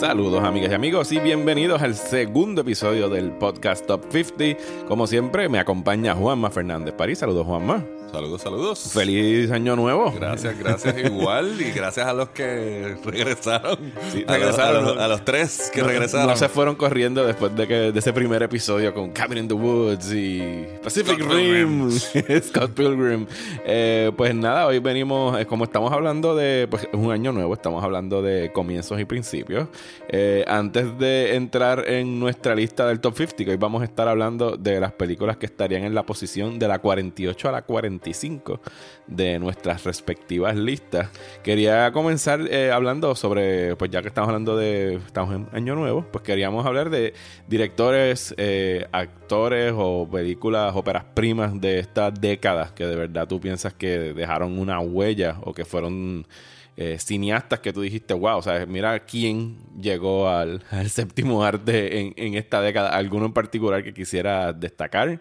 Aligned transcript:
Saludos 0.00 0.42
amigas 0.42 0.70
y 0.70 0.74
amigos 0.74 1.12
y 1.12 1.18
bienvenidos 1.18 1.82
al 1.82 1.94
segundo 1.94 2.62
episodio 2.62 3.10
del 3.10 3.32
podcast 3.32 3.86
Top 3.86 4.02
50. 4.10 4.88
Como 4.88 5.06
siempre 5.06 5.46
me 5.50 5.58
acompaña 5.58 6.14
Juanma 6.14 6.50
Fernández 6.50 6.94
París. 6.94 7.18
Saludos 7.18 7.46
Juanma. 7.46 7.84
Saludos, 8.12 8.42
saludos. 8.42 8.90
Feliz 8.92 9.52
año 9.52 9.76
nuevo. 9.76 10.10
Gracias, 10.10 10.58
gracias 10.58 10.98
igual. 10.98 11.60
y 11.60 11.70
gracias 11.70 12.06
a 12.08 12.12
los 12.12 12.30
que 12.30 12.96
regresaron. 13.04 13.92
Sí, 14.10 14.24
regresaron. 14.26 14.98
A, 14.98 15.06
los, 15.06 15.24
tres 15.24 15.70
que 15.72 15.82
regresaron. 15.82 16.26
No 16.26 16.36
se 16.36 16.48
fueron 16.48 16.74
corriendo 16.74 17.24
después 17.24 17.54
de 17.54 17.68
que 17.68 17.74
de 17.92 17.98
ese 17.98 18.12
primer 18.12 18.42
episodio 18.42 18.92
con 18.92 19.12
Cabin 19.12 19.38
in 19.38 19.48
the 19.48 19.54
Woods 19.54 20.12
y 20.12 20.42
Pacific 20.82 21.20
Rim, 21.20 21.90
Scott 22.42 22.72
Pilgrim. 22.72 23.26
Eh, 23.64 24.10
pues 24.16 24.34
nada, 24.34 24.66
hoy 24.66 24.80
venimos, 24.80 25.38
eh, 25.38 25.46
como 25.46 25.64
estamos 25.64 25.92
hablando 25.92 26.34
de, 26.34 26.66
pues 26.68 26.82
es 26.82 26.88
un 26.94 27.12
año 27.12 27.30
nuevo, 27.30 27.54
estamos 27.54 27.84
hablando 27.84 28.22
de 28.22 28.50
comienzos 28.52 28.98
y 28.98 29.04
principios. 29.04 29.68
Eh, 30.08 30.44
antes 30.48 30.98
de 30.98 31.36
entrar 31.36 31.88
en 31.88 32.18
nuestra 32.18 32.54
lista 32.54 32.86
del 32.86 33.00
Top 33.00 33.16
50, 33.16 33.50
hoy 33.50 33.56
vamos 33.56 33.82
a 33.82 33.84
estar 33.84 34.08
hablando 34.08 34.56
de 34.56 34.80
las 34.80 34.92
películas 34.92 35.36
que 35.36 35.46
estarían 35.46 35.84
en 35.84 35.94
la 35.94 36.04
posición 36.04 36.58
de 36.58 36.68
la 36.68 36.78
48 36.80 37.48
a 37.48 37.52
la 37.52 37.62
40 37.62 38.10
de 39.06 39.38
nuestras 39.38 39.84
respectivas 39.84 40.56
listas. 40.56 41.10
Quería 41.42 41.92
comenzar 41.92 42.40
eh, 42.50 42.70
hablando 42.70 43.14
sobre, 43.14 43.76
pues 43.76 43.90
ya 43.90 44.02
que 44.02 44.08
estamos 44.08 44.28
hablando 44.28 44.56
de, 44.56 44.94
estamos 44.94 45.34
en 45.34 45.46
Año 45.52 45.74
Nuevo, 45.74 46.06
pues 46.10 46.24
queríamos 46.24 46.66
hablar 46.66 46.90
de 46.90 47.14
directores, 47.48 48.34
eh, 48.36 48.86
actores 48.92 49.72
o 49.76 50.08
películas, 50.10 50.72
óperas 50.74 51.04
primas 51.14 51.60
de 51.60 51.78
esta 51.78 52.10
década 52.10 52.72
que 52.74 52.86
de 52.86 52.96
verdad 52.96 53.28
tú 53.28 53.40
piensas 53.40 53.74
que 53.74 54.12
dejaron 54.14 54.58
una 54.58 54.80
huella 54.80 55.36
o 55.42 55.52
que 55.52 55.64
fueron... 55.64 56.26
Eh, 56.82 56.98
cineastas 56.98 57.60
que 57.60 57.74
tú 57.74 57.82
dijiste, 57.82 58.14
wow, 58.14 58.38
o 58.38 58.42
sea, 58.42 58.64
mira 58.64 58.98
quién 59.00 59.58
llegó 59.78 60.28
al, 60.30 60.62
séptimo 60.88 61.44
arte 61.44 62.00
en, 62.00 62.14
en, 62.16 62.36
esta 62.36 62.62
década. 62.62 62.88
¿Alguno 62.88 63.26
en 63.26 63.34
particular 63.34 63.84
que 63.84 63.92
quisiera 63.92 64.54
destacar? 64.54 65.20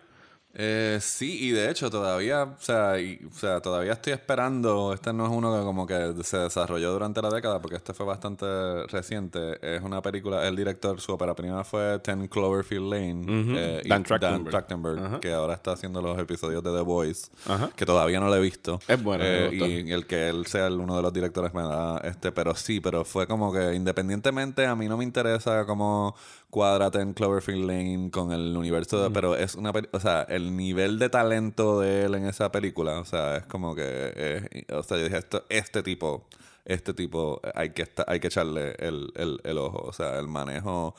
Eh, 0.56 0.98
sí, 1.00 1.46
y 1.46 1.52
de 1.52 1.70
hecho 1.70 1.92
todavía, 1.92 2.44
o 2.44 2.62
sea, 2.62 2.96
o 3.28 3.34
sea, 3.34 3.62
todavía 3.62 3.94
estoy 3.94 4.14
esperando. 4.14 4.94
Este 4.94 5.14
no 5.14 5.26
es 5.26 5.32
uno 5.32 5.56
que 5.56 5.64
como 5.64 5.86
que 5.86 6.16
se 6.24 6.38
desarrolló 6.38 6.92
durante 6.92 7.22
la 7.22 7.30
década, 7.30 7.62
porque 7.62 7.78
este 7.78 7.94
fue 7.94 8.06
bastante 8.06 8.46
reciente. 8.88 9.60
Es 9.62 9.84
una 9.84 10.02
película, 10.02 10.48
el 10.48 10.56
director, 10.56 11.00
su 11.00 11.14
ópera 11.14 11.36
prima 11.36 11.64
fue 11.64 12.00
Ten 12.00 12.28
Cloverfield 12.28 12.92
Lane. 12.92 13.26
Eh, 13.30 13.84
Dan, 13.88 14.04
Trachtenberg. 14.04 15.20
que 15.20 15.32
ahora 15.32 15.54
está 15.54 15.74
haciendo 15.74 16.02
los 16.02 16.18
episodios 16.18 16.64
de 16.64 16.72
The 16.72 16.82
Voice, 16.82 17.30
que 17.76 17.86
todavía 17.86 18.20
no 18.20 18.28
lo 18.28 18.36
he 18.36 18.42
visto. 18.42 18.80
Es 18.88 19.02
bueno. 19.02 19.24
Eh, 19.26 19.84
y 19.86 19.92
el 19.92 20.08
que 20.08 20.30
él 20.30 20.48
sea 20.48 20.68
uno 20.68 20.96
de 20.96 21.02
los 21.02 21.14
directores 21.14 21.54
me 21.54 21.62
da 21.62 22.00
este, 22.00 22.32
pero 22.32 22.56
sí, 22.56 22.80
pero 22.80 23.06
fue 23.06 23.28
como 23.28 23.54
que 23.54 23.76
independientemente, 23.76 24.66
a 24.66 24.76
mí 24.76 24.88
no 24.88 24.98
me 24.98 25.04
interesa 25.04 25.66
como 25.66 26.16
cuádrate 26.50 27.00
en 27.00 27.14
Cloverfield 27.14 27.66
Lane 27.66 28.10
con 28.12 28.32
el 28.32 28.56
universo, 28.58 29.04
de, 29.04 29.12
pero 29.12 29.36
es 29.36 29.56
una, 29.56 29.72
o 29.92 30.00
sea, 30.00 30.24
el 30.24 30.56
nivel 30.56 31.00
de 31.00 31.10
talento 31.10 31.80
de 31.80 32.06
él 32.06 32.16
en 32.16 32.26
esa 32.26 32.52
película, 32.52 33.00
o 33.00 33.06
sea, 33.06 33.38
es 33.38 33.46
como 33.46 33.76
que, 33.76 34.66
o 34.72 34.84
sea, 34.84 34.98
yo 34.98 35.04
dije, 35.04 35.18
esto, 35.18 35.46
este 35.50 35.84
tipo, 35.84 36.28
este 36.66 36.94
tipo, 36.94 37.40
hay 37.54 37.72
que, 37.72 37.88
hay 38.08 38.20
que 38.20 38.28
echarle 38.28 38.76
el, 38.80 39.12
el, 39.16 39.40
el 39.44 39.58
ojo, 39.58 39.80
o 39.88 39.94
sea, 39.94 40.18
el 40.20 40.28
manejo 40.28 40.96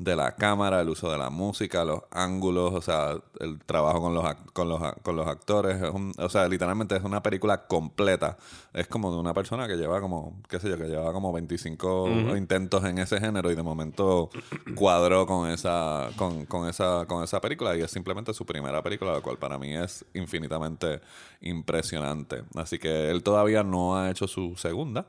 de 0.00 0.16
la 0.16 0.34
cámara, 0.34 0.80
el 0.80 0.88
uso 0.88 1.12
de 1.12 1.18
la 1.18 1.28
música, 1.28 1.84
los 1.84 2.00
ángulos, 2.10 2.72
o 2.72 2.80
sea, 2.80 3.16
el 3.38 3.58
trabajo 3.58 4.00
con 4.00 4.14
los, 4.14 4.24
con 4.54 4.66
los, 4.66 4.80
con 5.02 5.14
los 5.14 5.26
actores. 5.28 5.76
o 6.16 6.28
sea, 6.30 6.48
literalmente 6.48 6.96
es 6.96 7.04
una 7.04 7.22
película 7.22 7.66
completa. 7.66 8.38
Es 8.72 8.86
como 8.86 9.12
de 9.12 9.18
una 9.18 9.34
persona 9.34 9.68
que 9.68 9.76
lleva 9.76 10.00
como, 10.00 10.40
qué 10.48 10.58
sé 10.58 10.70
yo, 10.70 10.78
que 10.78 10.84
lleva 10.84 11.12
como 11.12 11.34
25 11.34 12.34
intentos 12.34 12.82
en 12.84 12.98
ese 12.98 13.20
género 13.20 13.50
y 13.50 13.54
de 13.54 13.62
momento 13.62 14.30
cuadró 14.74 15.26
con 15.26 15.50
esa, 15.50 16.08
con, 16.16 16.46
con, 16.46 16.66
esa, 16.66 17.04
con 17.06 17.22
esa 17.22 17.38
película 17.42 17.76
y 17.76 17.82
es 17.82 17.90
simplemente 17.90 18.32
su 18.32 18.46
primera 18.46 18.82
película, 18.82 19.12
lo 19.12 19.20
cual 19.20 19.36
para 19.36 19.58
mí 19.58 19.74
es 19.74 20.06
infinitamente 20.14 21.02
impresionante. 21.42 22.44
Así 22.54 22.78
que 22.78 23.10
él 23.10 23.22
todavía 23.22 23.62
no 23.62 23.98
ha 23.98 24.10
hecho 24.10 24.26
su 24.26 24.56
segunda. 24.56 25.08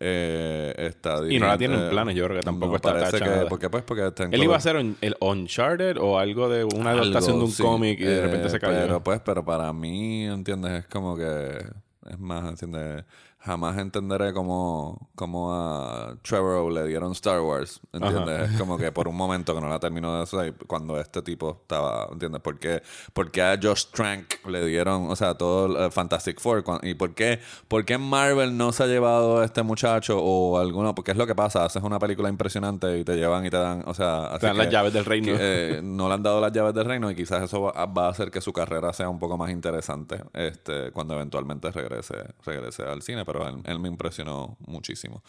Eh, 0.00 0.74
está 0.78 1.20
y 1.28 1.38
no 1.38 1.46
la 1.46 1.58
tiene 1.58 1.76
en 1.76 1.90
planes, 1.90 2.16
yo 2.16 2.24
creo 2.24 2.38
que 2.38 2.44
tampoco 2.44 2.76
está 2.76 2.92
parece 2.92 3.20
que, 3.20 3.46
porque 3.48 3.70
pues 3.70 3.84
porque 3.84 4.06
está 4.08 4.31
él 4.32 4.42
iba 4.42 4.54
a 4.54 4.58
hacer 4.58 4.76
el 4.76 5.16
Uncharted 5.20 5.98
o 5.98 6.18
algo 6.18 6.48
de 6.48 6.64
una 6.64 6.92
adaptación 6.92 7.38
de 7.38 7.44
un 7.44 7.52
cómic 7.52 8.00
y 8.00 8.04
de 8.04 8.22
repente 8.22 8.48
se 8.48 8.58
cayó. 8.58 8.78
Pero 8.78 9.02
pues, 9.02 9.20
pero 9.20 9.44
para 9.44 9.72
mí, 9.72 10.24
¿entiendes? 10.24 10.80
Es 10.80 10.86
como 10.86 11.16
que 11.16 11.64
es 12.08 12.18
más, 12.18 12.48
¿entiendes? 12.48 13.04
Jamás 13.44 13.76
entenderé 13.78 14.32
cómo, 14.32 15.10
cómo 15.14 15.52
a 15.52 16.16
Trevor 16.22 16.72
le 16.72 16.86
dieron 16.86 17.12
Star 17.12 17.40
Wars, 17.40 17.80
¿entiendes? 17.92 18.52
Es 18.52 18.58
como 18.58 18.78
que 18.78 18.92
por 18.92 19.08
un 19.08 19.16
momento 19.16 19.54
que 19.54 19.60
no 19.60 19.68
la 19.68 19.80
terminó 19.80 20.16
de 20.16 20.22
hacer 20.22 20.54
cuando 20.66 20.98
este 21.00 21.22
tipo 21.22 21.58
estaba, 21.62 22.08
¿entiendes? 22.12 22.40
¿Por 22.40 22.58
qué, 22.58 23.42
a 23.42 23.58
Josh 23.60 23.86
Trank 23.92 24.46
le 24.46 24.64
dieron, 24.64 25.10
o 25.10 25.16
sea, 25.16 25.34
todo 25.34 25.84
el 25.84 25.90
Fantastic 25.90 26.40
Four? 26.40 26.64
¿Y 26.82 26.94
por 26.94 27.14
qué, 27.14 27.40
por 27.66 27.84
qué 27.84 27.98
Marvel 27.98 28.56
no 28.56 28.70
se 28.72 28.84
ha 28.84 28.86
llevado 28.86 29.40
a 29.40 29.44
este 29.44 29.62
muchacho 29.62 30.18
o 30.22 30.58
alguno? 30.58 30.94
Porque 30.94 31.10
es 31.10 31.16
lo 31.16 31.26
que 31.26 31.34
pasa, 31.34 31.64
haces 31.64 31.82
una 31.82 31.98
película 31.98 32.28
impresionante 32.28 32.98
y 32.98 33.04
te 33.04 33.16
llevan 33.16 33.44
y 33.44 33.50
te 33.50 33.56
dan, 33.56 33.82
o 33.86 33.94
sea... 33.94 34.38
Te 34.38 34.46
dan 34.46 34.58
las 34.58 34.70
llaves 34.70 34.92
del 34.92 35.04
reino. 35.04 35.34
Eh, 35.36 35.80
no 35.82 36.06
le 36.06 36.14
han 36.14 36.22
dado 36.22 36.40
las 36.40 36.52
llaves 36.52 36.74
del 36.74 36.84
reino 36.84 37.10
y 37.10 37.16
quizás 37.16 37.42
eso 37.42 37.62
va, 37.62 38.06
a 38.06 38.08
hacer 38.08 38.30
que 38.30 38.40
su 38.40 38.52
carrera 38.52 38.92
sea 38.92 39.08
un 39.08 39.18
poco 39.18 39.36
más 39.36 39.50
interesante 39.50 40.22
este 40.32 40.92
cuando 40.92 41.14
eventualmente 41.14 41.70
regrese, 41.70 42.16
regrese 42.44 42.82
al 42.84 43.02
cine 43.02 43.24
pero 43.32 43.62
él, 43.64 43.78
me 43.78 43.88
impresionó 43.88 44.56
muchísimo. 44.66 45.22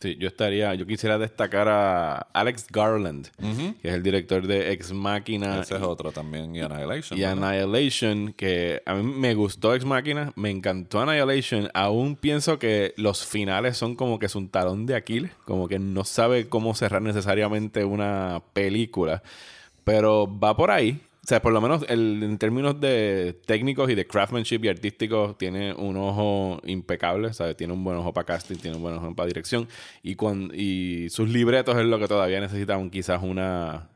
Sí, 0.00 0.16
yo 0.16 0.28
estaría, 0.28 0.74
yo 0.74 0.86
quisiera 0.86 1.18
destacar 1.18 1.68
a 1.68 2.18
Alex 2.32 2.68
Garland, 2.70 3.28
que 3.82 3.88
es 3.88 3.94
el 3.94 4.02
director 4.04 4.46
de 4.46 4.70
Ex 4.70 4.92
Machina. 4.92 5.60
Ese 5.60 5.74
es 5.74 5.82
otro 5.82 6.12
también, 6.12 6.54
y 6.54 6.60
Annihilation. 6.60 7.18
Y 7.18 7.24
Annihilation, 7.24 8.32
que 8.32 8.80
a 8.86 8.94
mí 8.94 9.02
me 9.02 9.34
gustó 9.34 9.74
Ex 9.74 9.84
Machina, 9.84 10.32
me 10.36 10.50
encantó 10.50 11.00
Annihilation. 11.00 11.68
Aún 11.74 12.14
pienso 12.14 12.60
que 12.60 12.94
los 12.96 13.26
finales 13.26 13.76
son 13.76 13.96
como 13.96 14.20
que 14.20 14.26
es 14.26 14.36
un 14.36 14.48
talón 14.48 14.86
de 14.86 14.94
Aquiles, 14.94 15.32
como 15.44 15.66
que 15.66 15.80
no 15.80 16.04
sabe 16.04 16.48
cómo 16.48 16.76
cerrar 16.76 17.02
necesariamente 17.02 17.84
una 17.84 18.40
película, 18.52 19.24
pero 19.82 20.28
va 20.38 20.56
por 20.56 20.70
ahí. 20.70 21.00
O 21.28 21.30
sea, 21.30 21.42
por 21.42 21.52
lo 21.52 21.60
menos 21.60 21.84
en 21.90 22.38
términos 22.38 22.80
de 22.80 23.38
técnicos 23.44 23.90
y 23.90 23.94
de 23.94 24.06
craftsmanship 24.06 24.64
y 24.64 24.68
artísticos, 24.68 25.36
tiene 25.36 25.74
un 25.74 25.98
ojo 25.98 26.58
impecable, 26.64 27.34
¿sabes? 27.34 27.54
Tiene 27.54 27.74
un 27.74 27.84
buen 27.84 27.98
ojo 27.98 28.14
para 28.14 28.24
casting, 28.24 28.56
tiene 28.56 28.78
un 28.78 28.82
buen 28.82 28.94
ojo 28.94 29.14
para 29.14 29.26
dirección. 29.26 29.68
Y, 30.02 30.14
cuando, 30.14 30.54
y 30.54 31.10
sus 31.10 31.28
libretos 31.28 31.76
es 31.76 31.84
lo 31.84 31.98
que 31.98 32.08
todavía 32.08 32.40
necesitan 32.40 32.88
quizás 32.88 33.22
una 33.22 33.90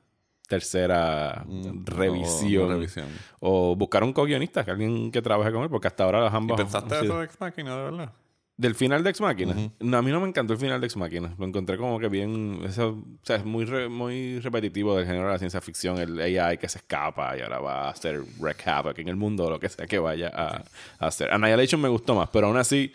tercera 0.47 1.43
mm, 1.47 1.87
revisión. 1.87 3.09
O, 3.41 3.77
buscar 3.77 4.05
un 4.05 4.13
co-guionista, 4.13 4.61
alguien 4.69 5.11
que 5.11 5.23
trabaje 5.23 5.53
con 5.53 5.63
él, 5.63 5.71
porque 5.71 5.89
hasta 5.89 6.05
ahora 6.05 6.21
las 6.21 6.35
ambas... 6.35 6.61
¿Y 6.61 6.65
pensaste 6.65 7.01
eso 7.03 7.19
de 7.19 7.25
Ex 7.25 7.41
Machina, 7.41 7.75
de 7.79 7.83
verdad? 7.83 8.13
Del 8.63 8.77
final 8.77 9.03
de 9.03 9.11
Ex 9.11 9.21
Máquina. 9.21 9.57
no, 9.81 9.97
a 9.97 10.03
mí 10.03 10.13
no 10.13 10.21
me 10.21 10.29
encantó 10.29 10.53
el 10.53 10.59
final 10.61 10.81
de 10.81 10.87
Ex 10.87 10.97
Máquina. 10.97 11.35
Lo 11.37 11.47
encontré 11.47 11.77
como 11.77 11.99
que 11.99 12.07
bien. 12.07 12.61
Eso, 12.65 12.91
o 12.91 13.27
sea, 13.27 13.35
es 13.35 13.45
muy, 13.45 13.67
muy 13.89 14.39
repetitivo 14.39 14.97
del 14.97 15.05
género 15.05 15.27
de 15.27 15.33
la 15.33 15.39
ciencia 15.39 15.61
ficción. 15.61 15.99
El 15.99 16.21
AI 16.21 16.59
que 16.59 16.69
se 16.69 16.79
escapa 16.79 17.37
y 17.37 17.41
ahora 17.41 17.59
va 17.59 17.89
a 17.89 17.91
hacer 17.91 18.23
wreck 18.39 18.65
havoc 18.69 18.97
en 19.01 19.09
el 19.09 19.17
mundo 19.17 19.47
o 19.47 19.51
lo 19.51 19.59
que 19.59 19.69
sea 19.69 19.89
que 19.89 19.99
vaya 19.99 20.31
a, 20.33 20.63
hacer. 21.01 21.33
Annihilation 21.33 21.81
me 21.81 21.89
gustó 21.89 22.15
más, 22.15 22.29
pero 22.33 22.47
aún 22.47 22.57
así, 22.57 22.93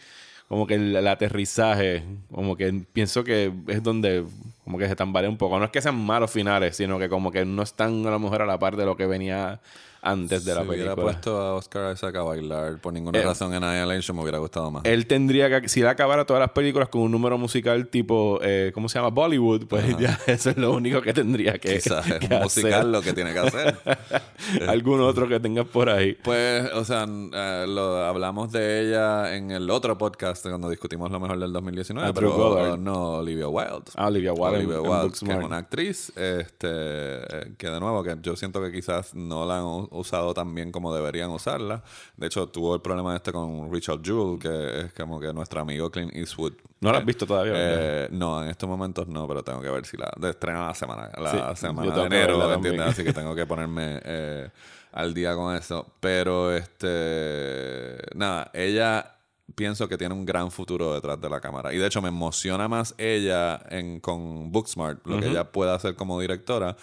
como 0.48 0.66
que 0.66 0.76
el, 0.76 1.06
aterrizaje, 1.06 2.02
como 2.32 2.56
que 2.56 2.86
pienso 2.94 3.26
que 3.26 3.52
es 3.68 3.84
donde 3.84 4.24
como 4.68 4.78
que 4.78 4.90
se 4.90 4.98
tambalea 4.98 5.30
un 5.30 5.38
poco. 5.38 5.58
No 5.58 5.64
es 5.64 5.72
que 5.72 5.82
sean 5.82 5.96
malos 5.96 6.30
finales, 6.30 6.76
sino 6.76 7.00
que 7.00 7.08
como 7.08 7.32
que 7.32 7.46
no 7.46 7.64
están 7.64 8.06
a 8.06 8.12
lo 8.12 8.20
mejor 8.20 8.42
a 8.42 8.46
la 8.46 8.60
par 8.60 8.76
de 8.76 8.86
lo 8.86 8.98
que 8.98 9.06
venía 9.06 9.62
antes 10.02 10.46
de 10.46 10.54
la 10.54 10.62
película. 10.62 10.78
Si 10.78 10.82
hubiera 10.84 10.96
puesto 10.96 11.38
a 11.38 11.56
Oscar 11.56 11.94
Isaac 11.94 12.16
a 12.16 12.22
bailar 12.24 12.78
por 12.80 12.94
ninguna 12.94 13.20
eh, 13.20 13.24
razón 13.24 13.54
en 13.54 13.64
Annihilation 13.64 14.16
me 14.16 14.24
hubiera 14.24 14.40
gustado 14.40 14.72
más. 14.72 14.86
Él 14.86 15.08
tendría 15.08 15.50
que, 15.50 15.70
si 15.70 15.82
él 15.82 15.88
acabara 15.88 16.26
todas 16.26 16.40
las 16.40 16.52
películas 16.52 16.90
con 16.90 17.02
un 17.02 17.12
número 17.12 17.38
musical 17.38 17.88
tipo, 17.88 18.40
eh, 18.42 18.72
¿cómo 18.74 18.90
se 18.90 19.00
llama? 19.00 19.10
Bollywood, 19.10 19.68
pues 19.68 19.98
ya 19.98 20.20
eso 20.28 20.52
es 20.52 20.58
lo 20.58 20.74
único 20.74 21.02
que 21.02 21.14
tendría 21.14 21.58
que, 21.58 21.76
Quizás 21.76 22.06
es 22.08 22.30
musical 22.30 22.92
lo 22.92 23.02
que 23.02 23.14
tiene 23.14 23.34
que 23.34 23.40
hacer. 23.40 23.78
¿Algún 24.68 25.02
otro 25.02 25.28
que 25.28 25.40
tengas 25.40 25.68
por 25.68 25.90
ahí? 25.90 26.14
Pues, 26.14 26.72
o 26.74 26.86
sea, 26.86 27.06
eh, 27.06 27.66
lo, 27.68 28.06
hablamos 28.06 28.52
de 28.52 28.88
ella 28.88 29.36
en 29.36 29.52
el 29.52 29.70
otro 29.70 29.98
podcast 29.98 30.48
cuando 30.48 30.70
discutimos 30.70 31.12
lo 31.12 31.20
mejor 31.20 31.40
del 31.40 31.52
2019, 31.52 32.08
ah, 32.08 32.14
pero 32.14 32.78
no, 32.78 33.18
Olivia 33.18 33.48
Wilde. 33.48 33.92
Ah, 33.96 34.08
Olivia 34.08 34.34
Wilde. 34.34 34.57
Olivia 34.58 34.82
Wilde, 34.82 35.18
que 35.20 35.32
es 35.32 35.44
una 35.44 35.58
actriz, 35.58 36.10
este, 36.16 37.56
que 37.58 37.70
de 37.70 37.80
nuevo, 37.80 38.04
que 38.04 38.18
yo 38.22 38.36
siento 38.36 38.62
que 38.62 38.72
quizás 38.72 39.14
no 39.16 39.46
la 39.46 39.60
han 39.60 39.88
usado 39.92 40.34
tan 40.34 40.54
bien 40.54 40.72
como 40.72 40.94
deberían 40.94 41.30
usarla. 41.30 41.84
De 42.16 42.28
hecho, 42.28 42.48
tuvo 42.48 42.76
el 42.76 42.82
problema 42.82 43.16
este 43.16 43.32
con 43.32 43.72
Richard 43.72 44.02
Jewell, 44.04 44.40
que 44.40 44.82
es 44.82 44.94
como 44.94 45.20
que 45.20 45.34
nuestro 45.34 45.62
amigo 45.62 45.90
Clint 45.90 46.16
Eastwood. 46.16 46.54
¿No 46.80 46.92
la 46.92 47.00
has 47.00 47.06
visto 47.06 47.26
todavía? 47.26 47.54
Eh, 47.56 48.08
no, 48.12 48.44
en 48.44 48.50
estos 48.50 48.70
momentos 48.70 49.08
no, 49.08 49.28
pero 49.28 49.44
tengo 49.44 49.62
que 49.62 49.70
ver 49.70 49.86
si 49.86 49.98
la... 49.98 50.12
De 50.18 50.30
estrena 50.30 50.68
la 50.68 50.74
semana, 50.74 51.10
la 51.18 51.56
semana 51.56 51.96
de 51.96 52.04
enero, 52.04 52.54
¿entiendes? 52.54 52.88
Así 52.88 53.04
que 53.04 53.14
tengo 53.14 53.34
que 53.34 53.46
ponerme 53.46 54.00
eh, 54.04 54.50
al 54.92 55.14
día 55.14 55.36
con 55.36 55.56
eso. 55.56 55.88
Pero, 56.00 56.54
este... 56.54 57.98
Nada, 58.14 58.52
ella 58.54 59.17
pienso 59.58 59.90
que 59.90 59.98
tiene 59.98 60.14
un 60.14 60.24
gran 60.24 60.52
futuro 60.52 60.94
detrás 60.94 61.20
de 61.20 61.30
la 61.30 61.42
cámara. 61.42 61.74
Y 61.74 61.78
de 61.80 61.88
hecho 61.88 62.00
me 62.00 62.10
emociona 62.10 62.68
más 62.68 62.94
ella 63.00 63.60
en, 63.72 64.00
con 64.00 64.52
Booksmart, 64.52 65.06
lo 65.08 65.20
que 65.20 65.30
ella 65.30 65.52
puede 65.52 65.72
hacer 65.72 65.96
como 65.96 66.22
directora, 66.22 66.78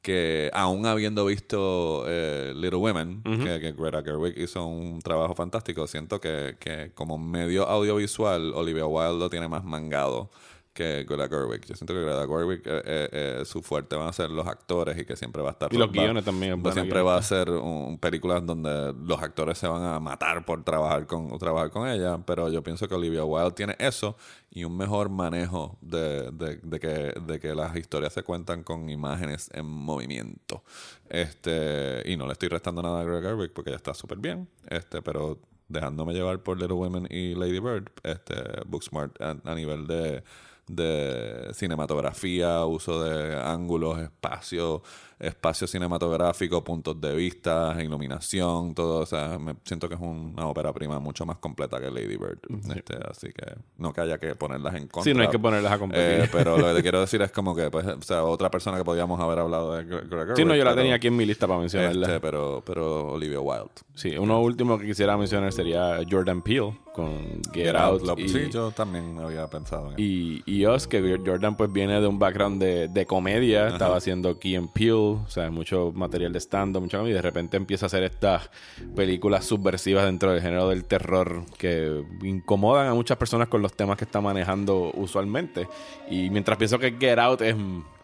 que 0.00 0.48
aún 0.54 0.86
habiendo 0.86 1.26
visto 1.26 2.04
eh, 2.06 2.52
Little 2.54 2.78
Women, 2.78 3.22
que, 3.24 3.74
Greta 3.76 4.02
Gerwig 4.04 4.38
hizo 4.38 4.64
un 4.64 5.00
trabajo 5.02 5.34
fantástico, 5.34 5.88
siento 5.88 6.20
que, 6.20 6.56
que 6.60 6.92
como 6.94 7.18
medio 7.18 7.66
audiovisual 7.66 8.54
Olivia 8.54 8.86
Wilde 8.86 9.18
lo 9.18 9.28
tiene 9.28 9.48
más 9.48 9.64
mangado 9.64 10.30
que 10.72 11.04
Greta 11.04 11.28
Gerwig. 11.28 11.64
Yo 11.66 11.74
siento 11.74 11.94
que 11.94 12.00
Greta 12.00 12.26
Gerwig, 12.26 12.62
eh, 12.64 12.82
eh, 12.84 13.08
eh, 13.12 13.44
su 13.44 13.62
fuerte 13.62 13.96
van 13.96 14.08
a 14.08 14.12
ser 14.12 14.30
los 14.30 14.46
actores 14.46 14.96
y 14.98 15.04
que 15.04 15.16
siempre 15.16 15.42
va 15.42 15.50
a 15.50 15.52
estar... 15.52 15.72
Y 15.72 15.76
los 15.76 15.90
guiones 15.90 16.24
también. 16.24 16.62
siempre 16.72 17.02
va 17.02 17.16
a 17.16 17.22
ser 17.22 17.50
un, 17.50 17.98
películas 17.98 18.44
donde 18.46 18.94
los 19.04 19.20
actores 19.20 19.58
se 19.58 19.66
van 19.66 19.82
a 19.82 19.98
matar 20.00 20.44
por 20.44 20.62
trabajar 20.62 21.06
con, 21.06 21.36
trabajar 21.38 21.70
con 21.70 21.88
ella, 21.88 22.18
pero 22.24 22.48
yo 22.48 22.62
pienso 22.62 22.88
que 22.88 22.94
Olivia 22.94 23.24
Wilde 23.24 23.52
tiene 23.52 23.76
eso 23.78 24.16
y 24.50 24.64
un 24.64 24.76
mejor 24.76 25.08
manejo 25.08 25.76
de, 25.80 26.30
de, 26.30 26.80
que, 26.80 27.20
de 27.20 27.40
que 27.40 27.54
las 27.54 27.76
historias 27.76 28.12
se 28.12 28.22
cuentan 28.22 28.62
con 28.62 28.88
imágenes 28.88 29.50
en 29.52 29.66
movimiento. 29.66 30.62
Este, 31.08 32.02
y 32.04 32.16
no 32.16 32.26
le 32.26 32.32
estoy 32.32 32.48
restando 32.48 32.82
nada 32.82 33.00
a 33.00 33.04
Greta 33.04 33.28
Gerwig 33.28 33.52
porque 33.52 33.70
ella 33.70 33.76
está 33.76 33.92
súper 33.92 34.18
bien, 34.18 34.48
este, 34.68 35.02
pero 35.02 35.38
dejándome 35.68 36.12
llevar 36.12 36.42
por 36.42 36.58
Little 36.58 36.74
Women 36.74 37.06
y 37.10 37.34
Lady 37.34 37.60
Bird, 37.60 37.90
este, 38.02 38.34
Booksmart 38.66 39.20
a 39.20 39.54
nivel 39.54 39.86
de 39.86 40.22
de 40.70 41.50
cinematografía, 41.54 42.64
uso 42.64 43.02
de 43.02 43.36
ángulos, 43.36 43.98
espacio, 43.98 44.82
espacio 45.20 45.66
cinematográfico, 45.66 46.64
puntos 46.64 47.00
de 47.00 47.14
vista, 47.14 47.76
iluminación, 47.82 48.74
todo. 48.74 49.00
O 49.00 49.06
sea, 49.06 49.38
me 49.38 49.54
siento 49.64 49.88
que 49.88 49.94
es 49.94 50.00
una 50.00 50.46
ópera 50.46 50.72
prima 50.72 50.98
mucho 50.98 51.26
más 51.26 51.36
completa 51.36 51.78
que 51.78 51.90
Lady 51.90 52.16
Bird. 52.16 52.38
Este, 52.74 52.96
así 53.08 53.28
que 53.28 53.54
no 53.78 53.92
que 53.92 54.00
haya 54.00 54.18
que 54.18 54.34
ponerlas 54.34 54.74
en 54.74 54.88
contra. 54.88 55.04
Sí, 55.04 55.14
no 55.14 55.22
hay 55.22 55.28
que 55.28 55.38
ponerlas 55.38 55.72
a 55.72 55.78
competir. 55.78 56.24
Eh, 56.24 56.28
pero 56.32 56.56
lo 56.56 56.66
que 56.68 56.74
te 56.74 56.82
quiero 56.82 57.00
decir 57.00 57.20
es 57.22 57.30
como 57.30 57.54
que, 57.54 57.70
pues, 57.70 57.86
o 57.86 58.02
sea, 58.02 58.24
otra 58.24 58.50
persona 58.50 58.78
que 58.78 58.84
podíamos 58.84 59.20
haber 59.20 59.38
hablado 59.38 59.74
de 59.74 59.84
Greg 59.84 60.36
Sí, 60.36 60.44
no, 60.44 60.54
yo 60.56 60.64
la 60.64 60.74
tenía 60.74 60.94
aquí 60.94 61.08
en 61.08 61.16
mi 61.16 61.26
lista 61.26 61.46
para 61.46 61.60
mencionarla. 61.60 62.06
Este, 62.06 62.20
pero, 62.20 62.62
pero 62.64 63.12
Olivia 63.12 63.40
Wilde. 63.40 63.70
Sí, 63.94 64.16
uno 64.16 64.40
último 64.40 64.78
que 64.78 64.86
quisiera 64.86 65.16
mencionar 65.16 65.52
sería 65.52 65.98
Jordan 66.10 66.42
Peele 66.42 66.78
con 66.94 67.40
Get, 67.52 67.74
Out. 67.76 68.02
sí, 68.26 68.48
yo 68.50 68.70
también 68.70 69.18
había 69.18 69.46
pensado 69.48 69.92
en 69.92 69.94
y, 69.98 70.42
y 70.46 70.66
Us, 70.66 70.86
que 70.86 71.20
Jordan 71.24 71.56
pues 71.56 71.72
viene 71.72 72.00
de 72.00 72.06
un 72.06 72.18
background 72.18 72.60
de, 72.60 72.88
de 72.88 73.06
comedia, 73.06 73.68
estaba 73.68 73.96
haciendo 73.96 74.38
Key 74.38 74.56
and 74.56 74.72
Peele, 74.72 75.09
o 75.12 75.28
sea, 75.28 75.50
mucho 75.50 75.92
material 75.94 76.32
de 76.32 76.40
stand-up, 76.40 76.88
y 77.06 77.12
de 77.12 77.22
repente 77.22 77.56
empieza 77.56 77.86
a 77.86 77.88
hacer 77.88 78.02
estas 78.02 78.50
películas 78.94 79.44
subversivas 79.44 80.04
dentro 80.04 80.32
del 80.32 80.42
género 80.42 80.68
del 80.68 80.84
terror 80.84 81.44
que 81.58 82.04
incomodan 82.22 82.88
a 82.88 82.94
muchas 82.94 83.16
personas 83.16 83.48
con 83.48 83.62
los 83.62 83.74
temas 83.74 83.96
que 83.96 84.04
está 84.04 84.20
manejando 84.20 84.92
usualmente. 84.94 85.68
Y 86.10 86.30
mientras 86.30 86.58
pienso 86.58 86.78
que 86.78 86.92
Get 86.98 87.18
Out 87.18 87.42
es 87.42 87.54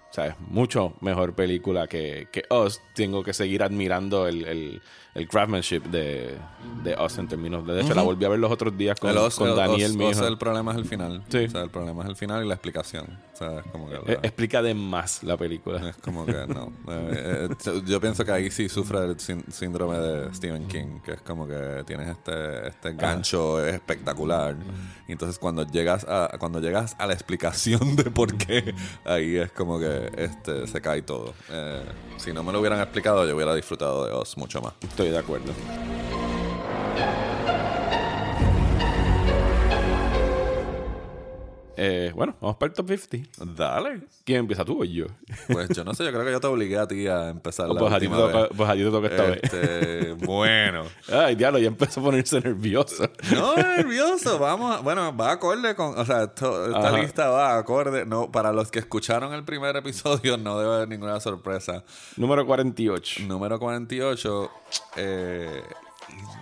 o 0.09 0.13
sea, 0.13 0.37
mucho 0.49 0.95
mejor 1.01 1.35
película 1.35 1.87
que, 1.89 2.29
que 2.33 2.45
Us. 2.51 2.81
Tengo 2.95 3.23
que 3.23 3.35
seguir 3.35 3.63
admirando 3.63 4.27
el, 4.29 4.45
el 4.45 4.83
craftsmanship 5.29 5.81
de, 5.85 6.37
de 6.83 6.97
Us 7.03 7.19
en 7.19 7.29
términos 7.29 7.67
de... 7.67 7.81
hecho, 7.81 7.95
la 7.95 8.03
volví 8.03 8.25
a 8.25 8.29
ver 8.29 8.39
los 8.39 8.51
otros 8.51 8.77
días 8.77 8.99
con, 9.01 9.15
con 9.31 9.57
Daniel, 9.57 9.97
mi 9.97 10.11
hijo. 10.11 10.27
el 10.27 10.39
problema 10.39 10.73
es 10.73 10.79
el 10.79 10.85
final. 10.85 11.23
Sí. 11.29 11.45
O 11.45 11.51
sea, 11.51 11.63
el 11.63 11.71
problema 11.71 12.03
es 12.03 12.09
el 12.11 12.17
final 12.17 12.45
y 12.45 12.49
la 12.49 12.55
explicación. 12.55 13.19
O 13.33 13.37
sea, 13.37 13.61
es 13.61 13.67
como 13.73 13.89
que... 13.89 13.97
E, 14.13 14.19
explica 14.23 14.63
de 14.63 14.75
más 14.75 15.23
la 15.23 15.37
película. 15.37 15.89
Es 15.89 15.97
como 15.97 16.27
que 16.27 16.47
no. 16.47 16.73
Eh, 16.89 17.49
eh, 17.51 17.83
yo 17.85 18.01
pienso 18.01 18.25
que 18.25 18.33
ahí 18.33 18.51
sí 18.51 18.69
sufre 18.69 18.99
el 19.05 19.17
síndrome 19.19 19.99
de 19.99 20.35
Stephen 20.35 20.67
King, 20.67 21.01
que 21.05 21.13
es 21.13 21.21
como 21.21 21.47
que 21.47 21.83
tienes 21.87 22.09
este, 22.09 22.69
este 22.69 22.93
gancho 22.93 23.65
espectacular. 23.65 24.57
Y 25.09 25.13
entonces 25.13 25.39
cuando 25.39 25.67
llegas 25.67 26.05
a 26.09 26.37
cuando 26.39 26.61
llegas 26.61 26.97
a 26.99 27.07
la 27.07 27.13
explicación 27.13 27.97
de 27.97 28.05
por 28.05 28.37
qué, 28.37 28.75
ahí 29.05 29.37
es 29.37 29.53
como 29.53 29.79
que 29.79 30.11
este 30.17 30.67
se 30.67 30.81
cae 30.81 31.03
todo. 31.03 31.35
Eh, 31.51 31.83
si 32.19 32.33
no 32.33 32.43
me 32.43 32.53
lo 32.53 32.61
hubieran 32.61 32.81
explicado, 32.81 33.27
yo 33.27 33.35
hubiera 33.35 33.55
disfrutado 33.55 34.07
de 34.07 34.13
Oz 34.13 34.37
mucho 34.37 34.61
más 34.61 34.75
de 35.11 35.19
acuerdo. 35.19 35.53
Eh, 41.79 42.11
bueno, 42.15 42.35
vamos 42.41 42.57
para 42.57 42.71
el 42.71 42.75
top 42.75 42.89
50. 42.89 43.45
Dale. 43.55 44.01
¿Quién 44.25 44.41
empieza 44.41 44.65
tú 44.65 44.81
o 44.81 44.85
yo? 44.85 45.07
Pues 45.47 45.69
yo 45.69 45.85
no 45.85 45.95
sé, 45.95 46.05
yo 46.05 46.11
creo 46.11 46.25
que 46.25 46.33
yo 46.33 46.41
te 46.41 46.47
obligué 46.47 46.79
a 46.79 46.89
ti 46.89 47.07
a 47.07 47.29
empezar 47.29 47.69
la 47.69 47.79
pues 47.79 47.93
a. 47.93 47.99
Pues 48.57 48.73
ti 48.73 48.85
te 48.85 48.91
toca 48.91 49.07
esta 49.09 49.29
este, 49.35 49.59
vez. 49.59 50.17
bueno. 50.19 50.85
Ay, 51.13 51.35
diablo, 51.35 51.59
ya 51.59 51.69
empezó 51.69 52.01
a 52.01 52.05
ponerse 52.05 52.41
nervioso. 52.41 53.09
No, 53.33 53.55
nervioso. 53.57 54.39
Vamos, 54.39 54.83
bueno, 54.83 55.15
va 55.15 55.33
acorde 55.33 55.75
con, 55.75 55.99
o 55.99 56.05
sea, 56.05 56.25
esta 56.25 56.99
lista 56.99 57.29
va 57.29 57.59
acorde. 57.59 58.07
No, 58.07 58.33
para 58.33 58.53
los 58.53 58.71
que 58.71 58.79
escucharon 58.79 59.35
el 59.35 59.45
primer 59.45 59.77
episodio 59.77 60.39
no 60.39 60.59
debe 60.59 60.75
haber 60.75 60.89
ninguna 60.89 61.21
sorpresa. 61.21 61.85
Número 62.17 62.47
48. 62.47 63.25
Número 63.27 63.59
48. 63.59 64.51
Eh, 64.97 65.63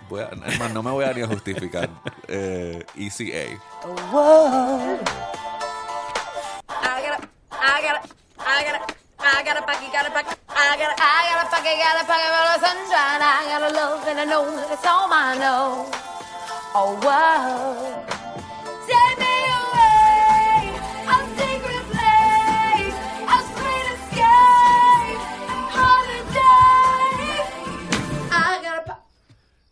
voy 0.09 0.21
a, 0.21 0.69
no 0.69 0.83
me 0.83 0.91
voy 0.91 1.05
a 1.05 1.13
ni 1.13 1.21
a 1.21 1.27
justificar. 1.27 1.89
Eh, 2.27 2.83
ECA. 2.97 3.59
Whoa. 4.11 4.97
I 6.67 7.01
gotta, 7.03 7.29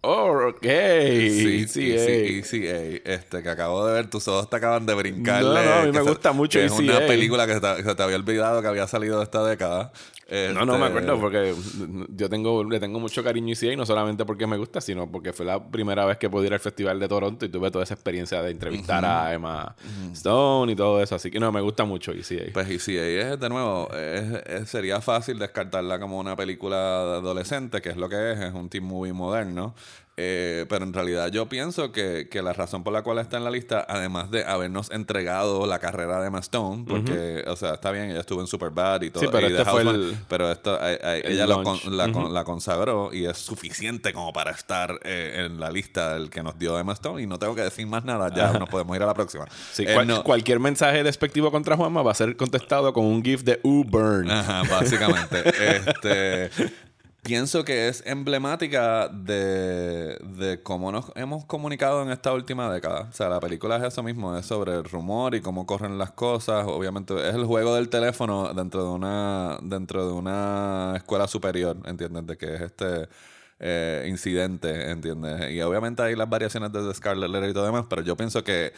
Oh, 0.05 0.49
ok. 0.49 0.61
Sí, 0.61 1.65
sí, 1.65 2.43
sí, 2.43 2.65
Este, 3.05 3.41
que 3.41 3.49
acabo 3.49 3.87
de 3.87 3.93
ver, 3.93 4.09
tus 4.09 4.27
ojos 4.27 4.49
te 4.49 4.57
acaban 4.57 4.85
de 4.85 4.93
brincar. 4.95 5.41
No, 5.41 5.53
no, 5.53 5.73
a 5.73 5.85
mí 5.85 5.93
me 5.93 6.01
gusta 6.01 6.33
mucho 6.33 6.59
Es 6.59 6.73
una 6.73 6.99
película 7.07 7.47
que 7.47 7.53
se 7.53 7.95
te, 7.95 8.03
había 8.03 8.17
olvidado 8.17 8.61
que 8.61 8.67
había 8.67 8.85
salido 8.85 9.19
de 9.19 9.23
esta 9.23 9.45
década. 9.45 9.93
No, 10.29 10.65
no 10.65 10.77
me 10.77 10.87
este, 10.87 10.97
acuerdo 10.97 11.19
porque 11.19 11.53
yo 12.09 12.29
tengo, 12.29 12.63
le 12.63 12.79
tengo 12.79 12.99
mucho 12.99 13.23
cariño 13.23 13.53
y 13.61 13.75
no 13.75 13.85
solamente 13.85 14.25
porque 14.25 14.47
me 14.47 14.57
gusta, 14.57 14.81
sino 14.81 15.11
porque 15.11 15.33
fue 15.33 15.45
la 15.45 15.63
primera 15.63 16.05
vez 16.05 16.17
que 16.17 16.29
pude 16.29 16.47
ir 16.47 16.53
al 16.53 16.59
Festival 16.59 16.99
de 16.99 17.07
Toronto 17.07 17.45
y 17.45 17.49
tuve 17.49 17.69
toda 17.71 17.83
esa 17.83 17.93
experiencia 17.93 18.41
de 18.41 18.51
entrevistar 18.51 19.03
a 19.05 19.33
Emma 19.33 19.75
Stone 20.13 20.71
y 20.71 20.75
todo 20.75 21.01
eso. 21.01 21.15
Así 21.15 21.29
que 21.29 21.39
no, 21.39 21.51
me 21.51 21.61
gusta 21.61 21.83
mucho 21.83 22.11
ECA. 22.11 22.51
Pues 22.53 22.69
ECA 22.69 23.33
es, 23.33 23.39
de 23.39 23.49
nuevo, 23.49 23.89
sería 24.65 25.01
fácil 25.01 25.39
descartarla 25.39 25.99
como 25.99 26.19
una 26.19 26.35
película 26.35 26.77
de 26.77 27.17
adolescente, 27.17 27.81
que 27.81 27.89
es 27.89 27.97
lo 27.97 28.09
que 28.09 28.31
es, 28.31 28.39
es 28.39 28.53
un 28.53 28.69
team 28.69 28.85
movie 28.85 29.13
moderno. 29.13 29.75
Eh, 30.15 30.67
pero 30.69 30.85
en 30.85 30.93
realidad 30.93 31.31
yo 31.31 31.49
pienso 31.49 31.91
que, 31.91 32.27
que, 32.29 32.43
la 32.43 32.53
razón 32.53 32.83
por 32.83 32.93
la 32.93 33.01
cual 33.01 33.17
está 33.17 33.37
en 33.37 33.43
la 33.43 33.49
lista, 33.49 33.83
además 33.89 34.29
de 34.29 34.45
habernos 34.45 34.91
entregado 34.91 35.65
la 35.65 35.79
carrera 35.79 36.21
de 36.21 36.27
Emma 36.27 36.37
Stone, 36.39 36.85
porque, 36.87 37.43
o 37.47 37.55
sea, 37.55 37.73
está 37.73 37.89
bien, 37.89 38.11
ella 38.11 38.19
estuvo 38.19 38.39
en 38.39 38.45
Superbad 38.45 39.01
y 39.01 39.09
todo. 39.09 39.23
Sí, 39.23 39.29
pero, 39.31 39.47
este 39.47 39.65
fue 39.65 39.81
el, 39.81 40.15
pero 40.27 40.51
esto, 40.51 40.79
ella 40.79 41.47
la, 41.47 42.43
consagró 42.43 43.11
y 43.11 43.25
es 43.25 43.39
suficiente 43.39 44.13
como 44.13 44.31
para 44.31 44.51
estar 44.51 44.99
eh, 45.03 45.47
en 45.47 45.59
la 45.59 45.71
lista 45.71 46.13
del 46.13 46.29
que 46.29 46.43
nos 46.43 46.59
dio 46.59 46.77
Emma 46.77 46.93
Stone 46.93 47.19
y 47.19 47.25
no 47.25 47.39
tengo 47.39 47.55
que 47.55 47.63
decir 47.63 47.87
más 47.87 48.05
nada, 48.05 48.31
ya 48.35 48.53
nos 48.59 48.69
podemos 48.69 48.95
ir 48.95 49.01
a 49.01 49.07
la 49.07 49.15
próxima. 49.15 49.47
Sí, 49.71 49.83
eh, 49.87 50.21
cualquier 50.23 50.59
mensaje 50.59 51.03
despectivo 51.03 51.49
contra 51.49 51.75
Juanma 51.75 52.03
va 52.03 52.11
a 52.11 52.15
ser 52.15 52.35
contestado 52.35 52.93
con 52.93 53.05
un 53.05 53.23
GIF 53.23 53.41
de 53.41 53.59
U-Burn. 53.63 54.29
Ajá, 54.29 54.61
básicamente. 54.69 55.43
este 55.89 56.51
pienso 57.23 57.63
que 57.63 57.87
es 57.87 58.03
emblemática 58.05 59.07
de, 59.07 60.17
de, 60.21 60.61
cómo 60.61 60.91
nos 60.91 61.11
hemos 61.15 61.45
comunicado 61.45 62.03
en 62.03 62.11
esta 62.11 62.33
última 62.33 62.71
década. 62.71 63.07
O 63.09 63.13
sea, 63.13 63.29
la 63.29 63.39
película 63.39 63.77
es 63.77 63.83
eso 63.83 64.03
mismo, 64.03 64.37
es 64.37 64.45
sobre 64.45 64.73
el 64.75 64.83
rumor 64.83 65.33
y 65.33 65.41
cómo 65.41 65.65
corren 65.65 65.97
las 65.97 66.11
cosas. 66.11 66.65
Obviamente 66.67 67.13
es 67.27 67.33
el 67.33 67.45
juego 67.45 67.75
del 67.75 67.89
teléfono 67.89 68.53
dentro 68.53 68.83
de 68.83 68.89
una, 68.91 69.57
dentro 69.61 70.05
de 70.05 70.13
una 70.13 70.93
escuela 70.97 71.27
superior, 71.27 71.77
¿entiendes? 71.85 72.27
De 72.27 72.37
que 72.37 72.55
es 72.55 72.61
este 72.61 73.07
eh, 73.59 74.05
incidente, 74.09 74.91
¿entiendes? 74.91 75.51
Y 75.51 75.61
obviamente 75.61 76.03
hay 76.03 76.15
las 76.15 76.29
variaciones 76.29 76.71
de 76.73 76.93
Scarlet 76.93 77.29
Letter 77.29 77.49
y 77.49 77.53
todo 77.53 77.65
demás, 77.65 77.85
pero 77.89 78.01
yo 78.01 78.17
pienso 78.17 78.43
que 78.43 78.73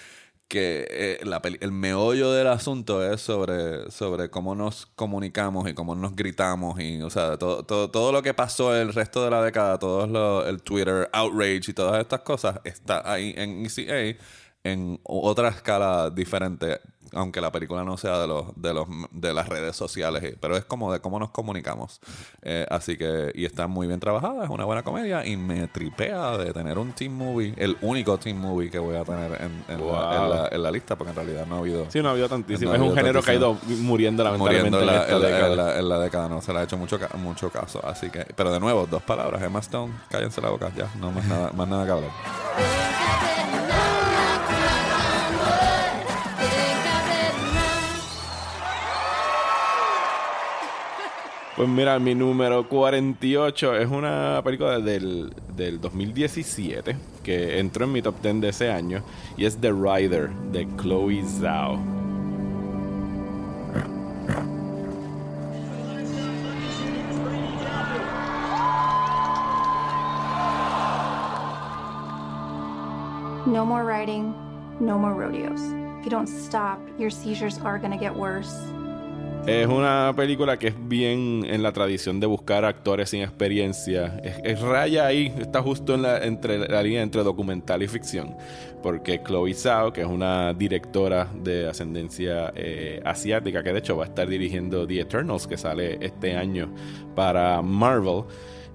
que 0.48 0.88
eh, 0.90 1.20
el 1.62 1.72
meollo 1.72 2.32
del 2.32 2.48
asunto 2.48 3.04
es 3.04 3.22
sobre, 3.22 3.90
sobre 3.92 4.30
cómo 4.30 4.56
nos 4.56 4.86
comunicamos 4.86 5.68
y 5.70 5.74
cómo 5.74 5.96
nos 5.96 6.16
gritamos 6.16 6.80
y, 6.80 7.02
o 7.02 7.10
sea, 7.10 7.38
todo, 7.38 7.64
todo, 7.64 7.90
todo 7.90 8.12
lo 8.12 8.22
que 8.22 8.34
pasó 8.34 8.76
el 8.76 8.94
resto 8.94 9.24
de 9.24 9.32
la 9.32 9.44
década, 9.44 9.80
todo 9.80 10.06
lo, 10.08 10.46
el 10.46 10.62
Twitter 10.62 11.10
outrage 11.14 11.72
y 11.72 11.74
todas 11.74 12.00
estas 12.02 12.22
cosas 12.22 12.60
está 12.64 13.12
ahí 13.12 13.34
en 13.38 13.66
ECA 13.66 14.20
en 14.66 15.00
otra 15.04 15.50
escala 15.50 16.10
diferente, 16.10 16.80
aunque 17.14 17.40
la 17.40 17.52
película 17.52 17.84
no 17.84 17.98
sea 17.98 18.18
de 18.20 18.26
los 18.28 18.48
de 18.56 18.74
los 18.74 18.88
de 19.12 19.32
las 19.32 19.48
redes 19.48 19.76
sociales, 19.76 20.36
pero 20.42 20.58
es 20.58 20.66
como 20.66 20.92
de 20.92 21.00
cómo 21.00 21.20
nos 21.20 21.30
comunicamos. 21.30 22.02
Eh, 22.42 22.66
así 22.72 22.98
que 22.98 23.32
y 23.36 23.46
está 23.46 23.68
muy 23.68 23.86
bien 23.86 24.00
trabajada, 24.00 24.44
es 24.44 24.50
una 24.50 24.66
buena 24.66 24.82
comedia 24.82 25.24
y 25.26 25.38
me 25.38 25.68
tripea 25.68 26.36
de 26.38 26.52
tener 26.52 26.80
un 26.80 26.94
team 26.94 27.14
movie, 27.14 27.54
el 27.58 27.78
único 27.82 28.18
team 28.18 28.38
movie 28.38 28.72
que 28.72 28.80
voy 28.80 28.96
a 28.96 29.04
tener 29.06 29.40
en, 29.40 29.64
en, 29.70 29.80
Wow. 29.80 29.92
la, 29.94 30.16
en 30.24 30.30
la- 30.32 30.48
en 30.52 30.64
la 30.64 30.72
lista, 30.72 30.96
porque 30.96 31.12
en 31.12 31.16
realidad 31.16 31.46
no 31.46 31.56
ha 31.56 31.60
habido 31.60 31.86
Sí, 31.92 32.02
no 32.02 32.10
ha 32.10 32.12
habido 32.14 32.28
tantísimo. 32.28 32.72
No 32.72 32.74
ha 32.74 32.78
es 32.86 32.90
un 32.92 32.98
género 32.98 33.22
que 33.22 33.32
ha 33.32 33.36
ido 33.36 33.58
muriendo 33.82 34.24
lamentablemente 34.24 34.72
muriendo 34.78 34.80
en 34.82 34.86
la, 34.88 35.02
esta 35.04 35.16
en 35.16 35.22
la- 35.22 35.28
década. 35.28 35.52
en 35.52 35.58
la- 35.58 35.80
en 35.80 35.90
la 35.90 36.00
década, 36.00 36.28
no 36.30 36.42
se 36.42 36.52
le 36.52 36.60
ha 36.60 36.64
hecho 36.64 36.76
mucho, 36.78 37.00
ca- 37.00 37.16
mucho 37.18 37.52
caso. 37.52 37.80
Así 37.86 38.10
que, 38.10 38.26
pero 38.36 38.52
de 38.52 38.60
nuevo, 38.60 38.88
dos 38.88 39.04
palabras, 39.04 39.44
Emma 39.44 39.60
Stone, 39.60 39.94
cállense 40.10 40.42
la 40.42 40.50
boca, 40.50 40.72
ya, 40.76 40.90
no 41.00 41.12
más 41.12 41.24
nada, 41.26 41.52
más 41.54 41.68
nada 41.68 41.86
que 41.86 41.92
hablar. 41.92 43.35
Pues 51.56 51.70
mira, 51.70 51.98
mi 52.00 52.14
número 52.14 52.68
48 52.68 53.78
es 53.78 53.90
una 53.90 54.42
película 54.44 54.80
del, 54.80 55.34
del 55.56 55.80
2017 55.80 56.98
que 57.24 57.60
entró 57.60 57.86
en 57.86 57.94
mi 57.94 58.02
top 58.02 58.22
10 58.22 58.42
de 58.42 58.50
ese 58.50 58.70
año 58.70 59.02
y 59.38 59.46
es 59.46 59.58
The 59.62 59.72
Rider 59.72 60.32
de 60.52 60.68
Chloe 60.76 61.24
Zhao. 61.24 61.78
No 73.46 73.66
more 73.66 73.86
riding, 73.86 74.36
no 74.82 74.98
more 75.00 75.14
rodeos. 75.14 75.62
If 76.00 76.04
you 76.04 76.10
don't 76.10 76.28
stop, 76.28 76.80
your 77.00 77.10
seizures 77.10 77.58
are 77.60 77.80
gonna 77.80 77.98
get 77.98 78.14
worse. 78.14 78.75
Es 79.48 79.68
una 79.68 80.12
película 80.16 80.58
que 80.58 80.70
es 80.70 80.76
bien 80.88 81.46
en 81.48 81.62
la 81.62 81.72
tradición 81.72 82.20
de 82.20 82.26
buscar 82.26 82.66
actores 82.66 83.12
sin 83.12 83.22
experiencia. 83.22 84.20
Es, 84.44 84.60
raya 84.60 85.06
ahí, 85.06 85.32
está 85.38 85.62
justo 85.62 85.94
en 85.94 86.02
la, 86.02 86.18
entre 86.26 86.68
la 86.68 86.82
línea 86.82 87.04
entre 87.04 87.22
documental 87.22 87.84
y 87.84 87.88
ficción. 87.88 88.36
Porque 88.82 89.22
Chloe 89.24 89.54
Zhao, 89.54 89.94
que 89.94 90.02
es 90.02 90.08
una 90.08 90.52
directora 90.56 91.28
de 91.44 91.70
ascendencia 91.70 92.54
eh, 92.56 93.00
asiática, 93.06 93.62
que 93.62 93.72
de 93.72 93.80
hecho 93.80 93.96
va 93.96 94.06
a 94.06 94.08
estar 94.08 94.28
dirigiendo 94.28 94.88
The 94.88 95.02
Eternals, 95.02 95.46
que 95.46 95.58
sale 95.58 96.00
este 96.02 96.36
año 96.36 96.74
para 97.14 97.62
Marvel. 97.62 98.24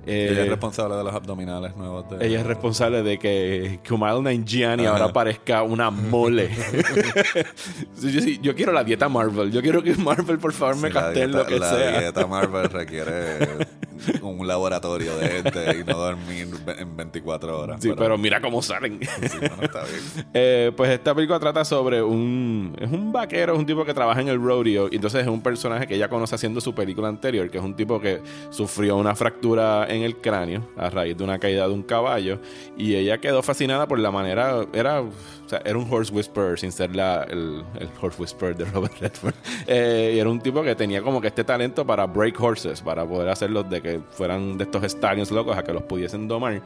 Eh, 0.06 0.28
Ella 0.32 0.42
es 0.44 0.48
responsable 0.48 0.96
de 0.96 1.04
los 1.04 1.14
abdominales 1.14 1.76
nuevos 1.76 2.08
de... 2.10 2.26
ella 2.26 2.40
es 2.40 2.46
responsable 2.46 3.02
de 3.02 3.18
que 3.18 3.80
Kumail 3.86 4.22
Nanjiani 4.22 4.86
ahora 4.86 5.12
parezca 5.12 5.62
una 5.62 5.90
mole. 5.90 6.50
Yo, 8.02 8.20
yo 8.42 8.54
quiero 8.54 8.72
la 8.72 8.82
dieta 8.84 9.08
Marvel. 9.08 9.50
Yo 9.52 9.60
quiero 9.62 9.82
que 9.82 9.94
Marvel, 9.94 10.38
por 10.38 10.52
favor, 10.52 10.76
me 10.76 10.88
Sí, 10.88 10.94
la 10.94 11.00
casteen 11.02 11.30
dieta- 11.32 11.38
lo 11.38 11.46
que 11.46 11.58
la 11.58 11.70
sea. 11.70 12.00
dieta 12.00 12.26
Marvel 12.26 12.68
requiere 12.70 13.38
un 14.22 14.46
laboratorio 14.46 15.16
de 15.16 15.28
gente 15.28 15.78
y 15.80 15.84
no 15.84 15.98
dormir 15.98 16.48
en 16.78 16.96
24 16.96 17.60
horas. 17.60 17.80
Sí, 17.80 17.92
pero 17.96 18.16
mira 18.18 18.40
cómo 18.40 18.62
salen. 18.62 19.00
sí, 19.00 19.38
bueno, 19.38 19.62
está 19.62 19.82
bien. 19.84 20.00
Eh, 20.32 20.72
pues 20.76 20.90
esta 20.90 21.14
película 21.14 21.40
trata 21.40 21.64
sobre 21.64 22.02
un... 22.02 22.76
Es 22.80 22.90
un 22.90 23.12
vaquero, 23.12 23.54
es 23.54 23.58
un 23.58 23.66
tipo 23.66 23.84
que 23.84 23.92
trabaja 23.92 24.20
en 24.20 24.28
el 24.28 24.40
rodeo 24.40 24.88
y 24.90 24.96
entonces 24.96 25.22
es 25.22 25.28
un 25.28 25.42
personaje 25.42 25.86
que 25.86 25.94
ella 25.94 26.08
conoce 26.08 26.34
haciendo 26.34 26.60
su 26.60 26.74
película 26.74 27.08
anterior, 27.08 27.50
que 27.50 27.58
es 27.58 27.64
un 27.64 27.74
tipo 27.74 28.00
que 28.00 28.20
sufrió 28.50 28.96
una 28.96 29.14
fractura 29.14 29.86
en 29.88 30.02
el 30.02 30.16
cráneo 30.16 30.68
a 30.76 30.88
raíz 30.88 31.16
de 31.16 31.24
una 31.24 31.38
caída 31.38 31.66
de 31.66 31.74
un 31.74 31.82
caballo 31.82 32.40
y 32.76 32.94
ella 32.94 33.18
quedó 33.18 33.42
fascinada 33.42 33.88
por 33.88 33.98
la 33.98 34.10
manera... 34.10 34.66
Era, 34.72 35.02
sea, 35.50 35.62
era 35.64 35.78
un 35.78 35.86
horse 35.90 36.12
whisperer 36.12 36.58
sin 36.58 36.72
ser 36.72 36.94
la, 36.94 37.24
el, 37.24 37.64
horse 38.00 38.20
whisperer 38.20 38.56
de 38.56 38.64
Robert 38.66 38.94
Redford. 39.00 39.34
Eh, 39.66 40.14
y 40.16 40.18
era 40.18 40.28
un 40.28 40.40
tipo 40.40 40.62
que 40.62 40.74
tenía 40.74 41.02
como 41.02 41.20
que 41.20 41.28
este 41.28 41.44
talento 41.44 41.86
para 41.86 42.06
break 42.06 42.40
horses, 42.40 42.80
para 42.80 43.06
poder 43.06 43.28
hacerlos 43.28 43.68
de 43.70 43.80
que 43.80 44.00
fueran 44.10 44.58
de 44.58 44.64
estos 44.64 44.82
stallions 44.90 45.30
locos 45.30 45.56
a 45.56 45.62
que 45.62 45.72
los 45.72 45.82
pudiesen 45.82 46.26
domar. 46.26 46.60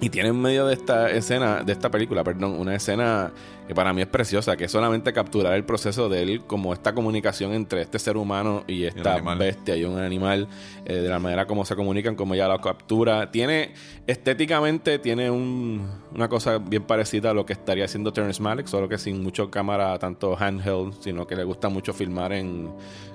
Y 0.00 0.08
tiene 0.08 0.30
en 0.30 0.40
medio 0.40 0.66
de 0.66 0.74
esta 0.74 1.10
escena, 1.10 1.62
de 1.62 1.72
esta 1.72 1.90
película, 1.90 2.24
perdón, 2.24 2.58
una 2.58 2.74
escena 2.74 3.30
que 3.70 3.74
para 3.76 3.92
mí 3.92 4.00
es 4.02 4.08
preciosa, 4.08 4.56
que 4.56 4.64
es 4.64 4.72
solamente 4.72 5.12
capturar 5.12 5.54
el 5.54 5.62
proceso 5.64 6.08
de 6.08 6.22
él 6.24 6.40
como 6.44 6.72
esta 6.72 6.92
comunicación 6.92 7.52
entre 7.52 7.82
este 7.82 8.00
ser 8.00 8.16
humano 8.16 8.64
y 8.66 8.82
esta 8.82 9.14
animal. 9.14 9.38
bestia 9.38 9.76
y 9.76 9.84
un 9.84 9.96
animal, 9.96 10.48
eh, 10.84 10.94
de 10.94 11.08
la 11.08 11.20
manera 11.20 11.46
como 11.46 11.64
se 11.64 11.76
comunican, 11.76 12.16
como 12.16 12.34
ella 12.34 12.48
lo 12.48 12.60
captura. 12.60 13.30
Tiene, 13.30 13.72
estéticamente, 14.08 14.98
tiene 14.98 15.30
un- 15.30 15.88
una 16.12 16.28
cosa 16.28 16.58
bien 16.58 16.82
parecida 16.82 17.30
a 17.30 17.34
lo 17.34 17.46
que 17.46 17.52
estaría 17.52 17.84
haciendo 17.84 18.12
Terrence 18.12 18.42
Malick, 18.42 18.66
solo 18.66 18.88
que 18.88 18.98
sin 18.98 19.22
mucho 19.22 19.52
cámara, 19.52 19.96
tanto 20.00 20.36
handheld, 20.36 20.94
sino 21.00 21.26
que 21.28 21.36
le 21.36 21.44
gusta 21.44 21.68
mucho 21.68 21.92
filmar 21.94 22.32
en, 22.32 22.70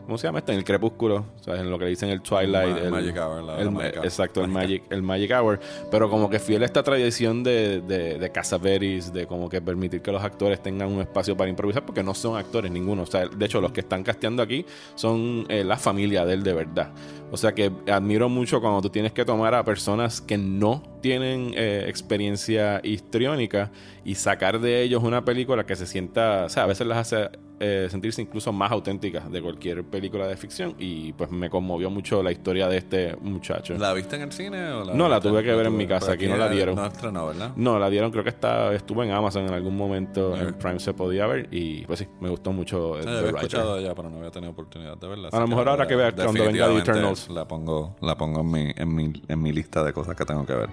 ¿cómo 0.05 0.17
se 0.17 0.27
llama 0.27 0.39
esto? 0.39 0.53
En 0.53 0.59
el 0.59 0.63
crepúsculo, 0.63 1.25
o 1.39 1.43
sea, 1.43 1.55
en 1.59 1.69
lo 1.69 1.77
que 1.77 1.83
le 1.83 1.89
dicen 1.89 2.09
el 2.09 2.21
Twilight. 2.21 2.75
Ma- 2.75 2.79
el, 2.79 2.91
Magic 2.91 3.17
Hour, 3.17 3.43
la 3.43 3.59
el- 3.59 3.71
mágica. 3.71 4.01
Exacto, 4.03 4.41
el. 4.41 4.47
Magic, 4.47 4.83
el 4.89 5.01
Magic 5.03 5.31
Hour. 5.31 5.59
Pero 5.91 6.09
como 6.09 6.29
que 6.29 6.39
fiel 6.39 6.61
a 6.63 6.65
esta 6.65 6.81
tradición 6.81 7.43
de, 7.43 7.81
de, 7.81 8.17
de 8.19 8.31
Casaveris, 8.31 9.11
de 9.11 9.27
como 9.27 9.49
que 9.49 9.61
permitir 9.61 10.01
que 10.01 10.11
los 10.13 10.23
actores 10.23 10.44
tengan 10.61 10.91
un 10.91 11.01
espacio 11.01 11.35
para 11.35 11.49
improvisar, 11.49 11.85
porque 11.85 12.03
no 12.03 12.13
son 12.13 12.37
actores 12.37 12.71
ninguno. 12.71 13.03
O 13.03 13.05
sea, 13.05 13.27
de 13.27 13.45
hecho, 13.45 13.61
los 13.61 13.71
que 13.71 13.81
están 13.81 14.03
casteando 14.03 14.41
aquí 14.43 14.65
son 14.95 15.45
eh, 15.49 15.63
la 15.63 15.77
familia 15.77 16.25
de 16.25 16.33
él 16.33 16.43
de 16.43 16.53
verdad. 16.53 16.91
O 17.31 17.37
sea 17.37 17.53
que 17.53 17.71
admiro 17.91 18.29
mucho 18.29 18.61
cuando 18.61 18.81
tú 18.81 18.89
tienes 18.89 19.11
que 19.11 19.25
tomar 19.25 19.53
a 19.55 19.63
personas 19.63 20.21
que 20.21 20.37
no 20.37 20.81
tienen 21.01 21.51
eh, 21.55 21.85
experiencia 21.87 22.79
histriónica 22.83 23.71
y 24.03 24.15
sacar 24.15 24.59
de 24.59 24.81
ellos 24.83 25.03
una 25.03 25.25
película 25.25 25.65
que 25.65 25.75
se 25.75 25.85
sienta, 25.85 26.45
o 26.45 26.49
sea, 26.49 26.63
a 26.63 26.67
veces 26.67 26.87
las 26.87 26.97
hace 26.99 27.29
eh, 27.59 27.87
sentirse 27.89 28.21
incluso 28.21 28.51
más 28.51 28.69
auténticas 28.71 29.31
de 29.31 29.41
cualquier 29.41 29.83
película 29.85 30.27
de 30.27 30.35
ficción 30.35 30.75
y 30.77 31.13
pues 31.13 31.31
me 31.31 31.49
conmovió 31.49 31.89
mucho 31.89 32.21
la 32.21 32.31
historia 32.31 32.67
de 32.67 32.77
este 32.77 33.15
muchacho. 33.21 33.75
¿La 33.77 33.93
viste 33.93 34.15
en 34.17 34.23
el 34.23 34.31
cine 34.33 34.71
o 34.71 34.83
la 34.83 34.93
No, 34.93 35.07
la 35.07 35.21
tuve 35.21 35.41
que 35.41 35.53
ver 35.55 35.65
en 35.67 35.73
tuve- 35.73 35.77
mi 35.77 35.87
casa, 35.87 36.11
aquí 36.13 36.27
no 36.27 36.35
la 36.37 36.49
dieron. 36.49 36.75
No 36.75 36.85
estrenó, 36.85 37.27
¿verdad? 37.27 37.51
No, 37.55 37.79
la 37.79 37.89
dieron, 37.89 38.11
creo 38.11 38.23
que 38.23 38.29
está, 38.29 38.73
estuvo 38.73 39.03
en 39.03 39.11
Amazon 39.11 39.45
en 39.47 39.53
algún 39.53 39.75
momento, 39.77 40.35
en. 40.35 40.53
Prime 40.55 40.79
se 40.79 40.93
podía 40.93 41.25
ver 41.27 41.47
y 41.51 41.85
pues 41.85 41.99
sí, 41.99 42.07
me 42.19 42.29
gustó 42.29 42.51
mucho 42.51 42.95
Sí, 42.99 43.05
The 43.05 43.17
había 43.17 43.29
escuchado 43.29 43.79
ya, 43.79 43.95
pero 43.95 44.09
no 44.09 44.17
había 44.17 44.31
tenido 44.31 44.51
oportunidad 44.51 44.97
de 44.97 45.07
verla. 45.07 45.29
A 45.31 45.39
lo 45.39 45.47
mejor 45.47 45.69
ahora 45.69 45.87
que 45.87 45.95
vea 45.95 46.11
cuando 46.11 46.33
venga 46.33 46.43
The 46.43 46.73
definitivamente 46.73 46.91
La 47.29 47.45
pongo, 47.45 47.95
la 48.01 48.15
pongo 48.15 48.41
en, 48.41 48.51
mi, 48.51 48.73
en, 48.75 48.93
mi, 48.93 49.13
en 49.27 49.41
mi 49.41 49.51
lista 49.51 49.83
de 49.83 49.93
cosas 49.93 50.15
que 50.15 50.25
tengo 50.25 50.45
que 50.45 50.53
ver. 50.53 50.69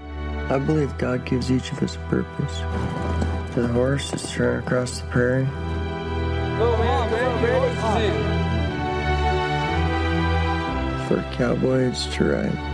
I 0.51 0.59
believe 0.59 0.97
God 0.99 1.25
gives 1.25 1.51
each 1.51 1.73
of 1.73 1.83
us 1.83 1.97
a 1.97 2.01
purpose. 2.11 2.59
To 3.55 3.63
the 3.63 3.69
horse 3.69 4.11
that's 4.11 4.31
trying 4.31 4.63
to 4.63 4.69
cross 4.69 5.01
the 5.01 5.07
prairie. 5.07 5.47
For 11.07 11.19
a 11.19 11.33
cowboy, 11.33 11.89
it's 11.89 12.07
to 12.17 12.25
ride. 12.25 12.72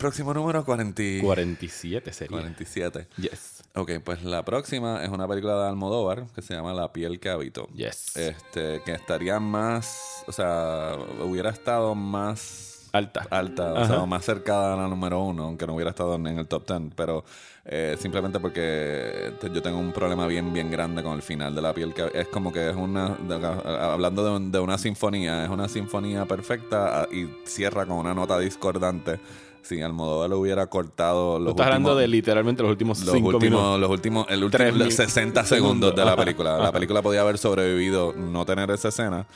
Próximo 0.00 0.34
número? 0.34 0.64
40 0.64 1.02
y- 1.02 1.20
47 1.20 2.12
sería. 2.12 2.30
47. 2.36 3.06
Yes. 3.18 3.62
Ok, 3.76 3.92
pues 4.04 4.24
la 4.24 4.44
próxima 4.44 5.04
es 5.04 5.10
una 5.10 5.28
película 5.28 5.62
de 5.62 5.68
Almodóvar 5.68 6.26
que 6.34 6.42
se 6.42 6.54
llama 6.54 6.74
La 6.74 6.92
piel 6.92 7.20
que 7.20 7.28
habito. 7.28 7.68
Yes. 7.74 8.16
Este, 8.16 8.82
que 8.84 8.92
estaría 8.92 9.38
más, 9.38 10.24
o 10.26 10.32
sea, 10.32 10.96
hubiera 11.24 11.50
estado 11.50 11.94
más 11.94 12.88
Alta. 12.92 13.24
alta, 13.30 13.72
o 13.72 13.76
Ajá. 13.76 13.86
sea, 13.86 14.06
más 14.06 14.24
cercana 14.24 14.74
a 14.74 14.76
la 14.76 14.88
número 14.88 15.20
uno, 15.22 15.44
aunque 15.44 15.64
no 15.68 15.74
hubiera 15.76 15.90
estado 15.90 16.16
en 16.16 16.26
el 16.26 16.48
top 16.48 16.66
ten, 16.66 16.90
pero 16.90 17.24
eh, 17.64 17.96
simplemente 18.00 18.40
porque 18.40 19.32
te- 19.40 19.50
yo 19.50 19.62
tengo 19.62 19.78
un 19.78 19.92
problema 19.92 20.26
bien, 20.26 20.52
bien 20.52 20.68
grande 20.72 21.00
con 21.04 21.12
el 21.14 21.22
final 21.22 21.54
de 21.54 21.62
la 21.62 21.72
piel, 21.72 21.94
que 21.94 22.10
es 22.12 22.26
como 22.26 22.52
que 22.52 22.70
es 22.70 22.74
una, 22.74 23.10
de- 23.10 23.46
hablando 23.46 24.24
de, 24.24 24.30
un- 24.32 24.50
de 24.50 24.58
una 24.58 24.76
sinfonía, 24.78 25.44
es 25.44 25.50
una 25.50 25.68
sinfonía 25.68 26.24
perfecta 26.26 27.02
ah, 27.02 27.08
y 27.12 27.28
cierra 27.46 27.86
con 27.86 27.98
una 27.98 28.12
nota 28.14 28.36
discordante. 28.40 29.20
Si 29.62 29.80
Almodóvar 29.82 30.30
lo 30.30 30.38
hubiera 30.40 30.66
cortado 30.68 31.38
los 31.38 31.50
estás 31.50 31.66
hablando 31.66 31.94
de 31.94 32.08
literalmente 32.08 32.62
los 32.62 32.70
últimos 32.70 33.00
los 33.04 33.14
5 33.14 33.28
últimos, 33.28 33.60
minutos. 33.60 33.80
los 33.80 33.90
últimos, 33.90 34.26
el 34.28 34.44
último, 34.44 34.64
los 34.64 34.74
mil 34.76 34.92
60 34.92 35.44
segundos. 35.44 35.48
segundos 35.48 35.94
de 35.96 36.04
la 36.04 36.12
Ajá. 36.12 36.20
película. 36.24 36.58
La 36.58 36.72
película 36.72 37.02
podía 37.02 37.20
haber 37.20 37.38
sobrevivido 37.38 38.12
no 38.14 38.44
tener 38.46 38.70
esa 38.70 38.88
escena. 38.88 39.26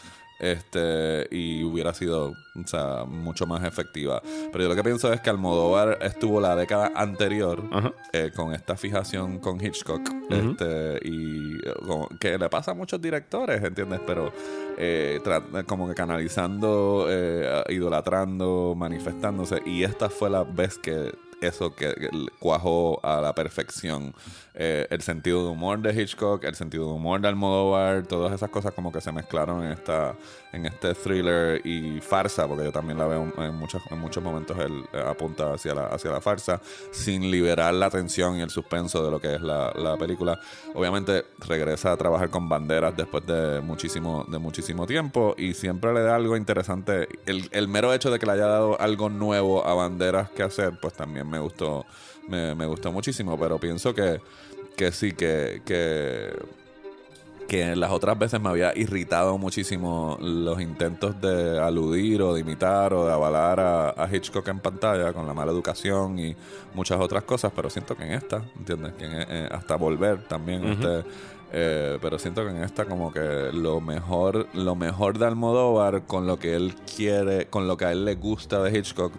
Este, 0.41 1.29
y 1.31 1.63
hubiera 1.63 1.95
sido, 1.95 2.31
o 2.33 2.67
sea, 2.67 3.05
mucho 3.07 3.47
más 3.47 3.65
efectiva. 3.65 4.21
Pero 4.53 4.65
yo 4.65 4.69
lo 4.69 4.75
que 4.75 4.83
pienso 4.83 5.13
es 5.13 5.21
que 5.21 5.31
Almodóvar 5.31 5.99
estuvo 6.03 6.41
la 6.41 6.57
década 6.57 6.93
anterior 6.95 7.63
eh, 8.13 8.31
con 8.35 8.53
esta 8.53 8.77
fijación 8.77 9.39
con 9.39 9.65
Hitchcock. 9.65 10.03
este, 10.31 11.01
y 11.05 11.55
eh, 11.57 11.75
como 11.87 12.09
que 12.19 12.37
le 12.37 12.49
pasa 12.49 12.73
a 12.73 12.75
muchos 12.75 13.01
directores, 13.01 13.63
¿entiendes? 13.63 14.01
Pero 14.07 14.33
eh, 14.77 15.21
como 15.67 15.89
que 15.89 15.95
canalizando, 15.95 17.07
eh, 17.09 17.63
idolatrando, 17.69 18.75
manifestándose. 18.77 19.63
Y 19.65 19.85
esta 19.85 20.11
fue 20.11 20.31
la 20.31 20.43
vez 20.43 20.79
que 20.79 21.13
eso 21.45 21.75
que, 21.75 21.95
que 21.95 22.11
cuajó 22.39 23.01
a 23.03 23.21
la 23.21 23.35
perfección. 23.35 24.15
Eh, 24.57 24.87
el 24.91 25.03
sentido 25.03 25.45
de 25.45 25.51
humor 25.51 25.81
de 25.81 26.01
Hitchcock, 26.01 26.45
el 26.45 26.55
sentido 26.55 26.87
de 26.87 26.93
humor 26.93 27.21
de 27.21 27.27
Almodóvar, 27.27 28.07
todas 28.07 28.33
esas 28.33 28.51
cosas 28.51 28.73
como 28.73 28.93
que 28.93 29.01
se 29.01 29.11
mezclaron 29.11 29.65
en 29.65 29.73
esta 29.73 30.15
en 30.55 30.67
este 30.67 30.95
thriller 30.95 31.61
y 31.67 32.01
farsa, 32.01 32.47
porque 32.47 32.65
yo 32.65 32.71
también 32.73 32.97
la 32.97 33.07
veo 33.07 33.33
en 33.37 33.55
muchos, 33.57 33.83
en 33.91 33.99
muchos 33.99 34.23
momentos 34.23 34.57
él 34.59 34.85
eh, 34.93 35.03
apunta 35.05 35.53
hacia 35.53 35.75
la, 35.75 35.87
hacia 35.87 36.13
la 36.13 36.21
farsa, 36.21 36.61
sin 36.93 37.29
liberar 37.29 37.75
la 37.75 37.91
tensión 37.91 38.37
y 38.39 38.43
el 38.43 38.51
suspenso 38.51 39.05
de 39.05 39.11
lo 39.11 39.21
que 39.21 39.35
es 39.35 39.41
la, 39.41 39.73
la 39.75 39.97
película. 39.97 40.39
Obviamente 40.75 41.25
regresa 41.41 41.91
a 41.91 41.97
trabajar 41.97 42.31
con 42.31 42.49
banderas 42.49 42.97
después 42.97 43.27
de 43.27 43.61
muchísimo, 43.61 44.25
de 44.29 44.39
muchísimo 44.39 44.87
tiempo 44.87 45.35
y 45.37 45.55
siempre 45.55 45.93
le 45.93 46.03
da 46.03 46.15
algo 46.15 46.37
interesante. 46.37 47.09
El, 47.27 47.49
el 47.51 47.67
mero 47.67 47.93
hecho 47.93 48.13
de 48.13 48.21
que 48.21 48.27
le 48.27 48.33
haya 48.33 48.47
dado 48.47 48.81
algo 48.81 49.09
nuevo 49.09 49.67
a 49.67 49.75
banderas 49.75 50.31
que 50.31 50.45
hacer, 50.45 50.79
pues 50.81 50.95
también 50.95 51.29
me 51.35 51.41
gustó, 51.41 51.85
me, 52.29 52.55
me 52.55 52.67
gustó 52.67 52.93
muchísimo, 52.93 53.39
pero 53.39 53.59
pienso 53.59 53.95
que, 53.95 54.21
que 54.77 54.93
sí, 54.93 55.13
que, 55.13 55.63
que 55.65 56.33
que 57.47 57.77
las 57.77 57.91
otras 57.91 58.19
veces 58.19 58.41
me 58.41 58.49
había 58.49 58.77
irritado 58.77 59.39
muchísimo 59.39 60.17
los 60.21 60.61
intentos 60.61 61.21
de 61.21 61.61
aludir 61.61 62.23
o 62.23 62.35
de 62.35 62.41
imitar 62.41 62.95
o 62.95 63.07
de 63.07 63.13
avalar 63.13 63.61
a, 63.61 64.09
Hitchcock 64.11 64.47
en 64.49 64.61
pantalla 64.61 65.13
con 65.13 65.27
la 65.27 65.35
mala 65.35 65.51
educación 65.51 66.19
y 66.19 66.37
muchas 66.75 67.01
otras 67.01 67.25
cosas, 67.25 67.53
pero 67.55 67.71
siento 67.71 67.97
que 67.97 68.05
en 68.05 68.13
esta, 68.13 68.43
¿entiendes? 68.57 68.93
Que 68.95 69.07
eh, 69.09 69.49
hasta 69.51 69.77
volver 69.77 70.25
también, 70.25 70.65
este, 70.65 71.05
eh, 71.53 71.99
pero 72.01 72.19
siento 72.19 72.45
que 72.45 72.51
en 72.51 72.63
esta 72.63 72.85
como 72.85 73.13
que 73.13 73.51
lo 73.53 73.81
mejor, 73.81 74.47
lo 74.55 74.75
mejor 74.75 75.19
de 75.19 75.27
Almodóvar 75.27 76.03
con 76.05 76.27
lo 76.27 76.39
que 76.39 76.55
él 76.55 76.75
quiere, 76.97 77.47
con 77.47 77.67
lo 77.67 77.77
que 77.77 77.87
a 77.87 77.93
él 77.93 78.05
le 78.05 78.15
gusta 78.15 78.63
de 78.63 78.79
Hitchcock, 78.79 79.13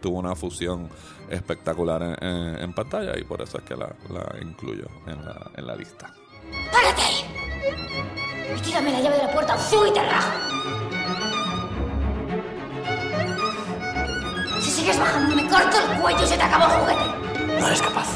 tuvo 0.00 0.18
una 0.18 0.34
fusión 0.34 0.88
espectacular 1.30 2.18
en, 2.20 2.72
pantalla 2.72 3.18
y 3.18 3.24
por 3.24 3.42
eso 3.42 3.58
es 3.58 3.64
que 3.64 3.76
la, 3.76 3.94
incluyo 4.40 4.86
en 5.06 5.24
la, 5.24 5.50
en 5.56 5.66
la 5.66 5.76
lista. 5.76 6.14
¡Párate! 6.72 7.37
Y 8.56 8.60
tírame 8.60 8.92
la 8.92 9.00
llave 9.00 9.16
de 9.16 9.22
la 9.24 9.32
puerta 9.32 9.54
o 9.54 9.58
fui 9.58 9.92
te 9.92 10.00
Si 14.60 14.70
sigues 14.70 14.98
bajando, 14.98 15.36
me 15.36 15.48
corto 15.48 15.76
el 15.78 16.00
cuello 16.00 16.24
y 16.24 16.26
se 16.26 16.36
te 16.36 16.42
acabó 16.42 16.64
juguete. 16.64 17.04
No 17.60 17.66
eres 17.66 17.82
capaz. 17.82 18.08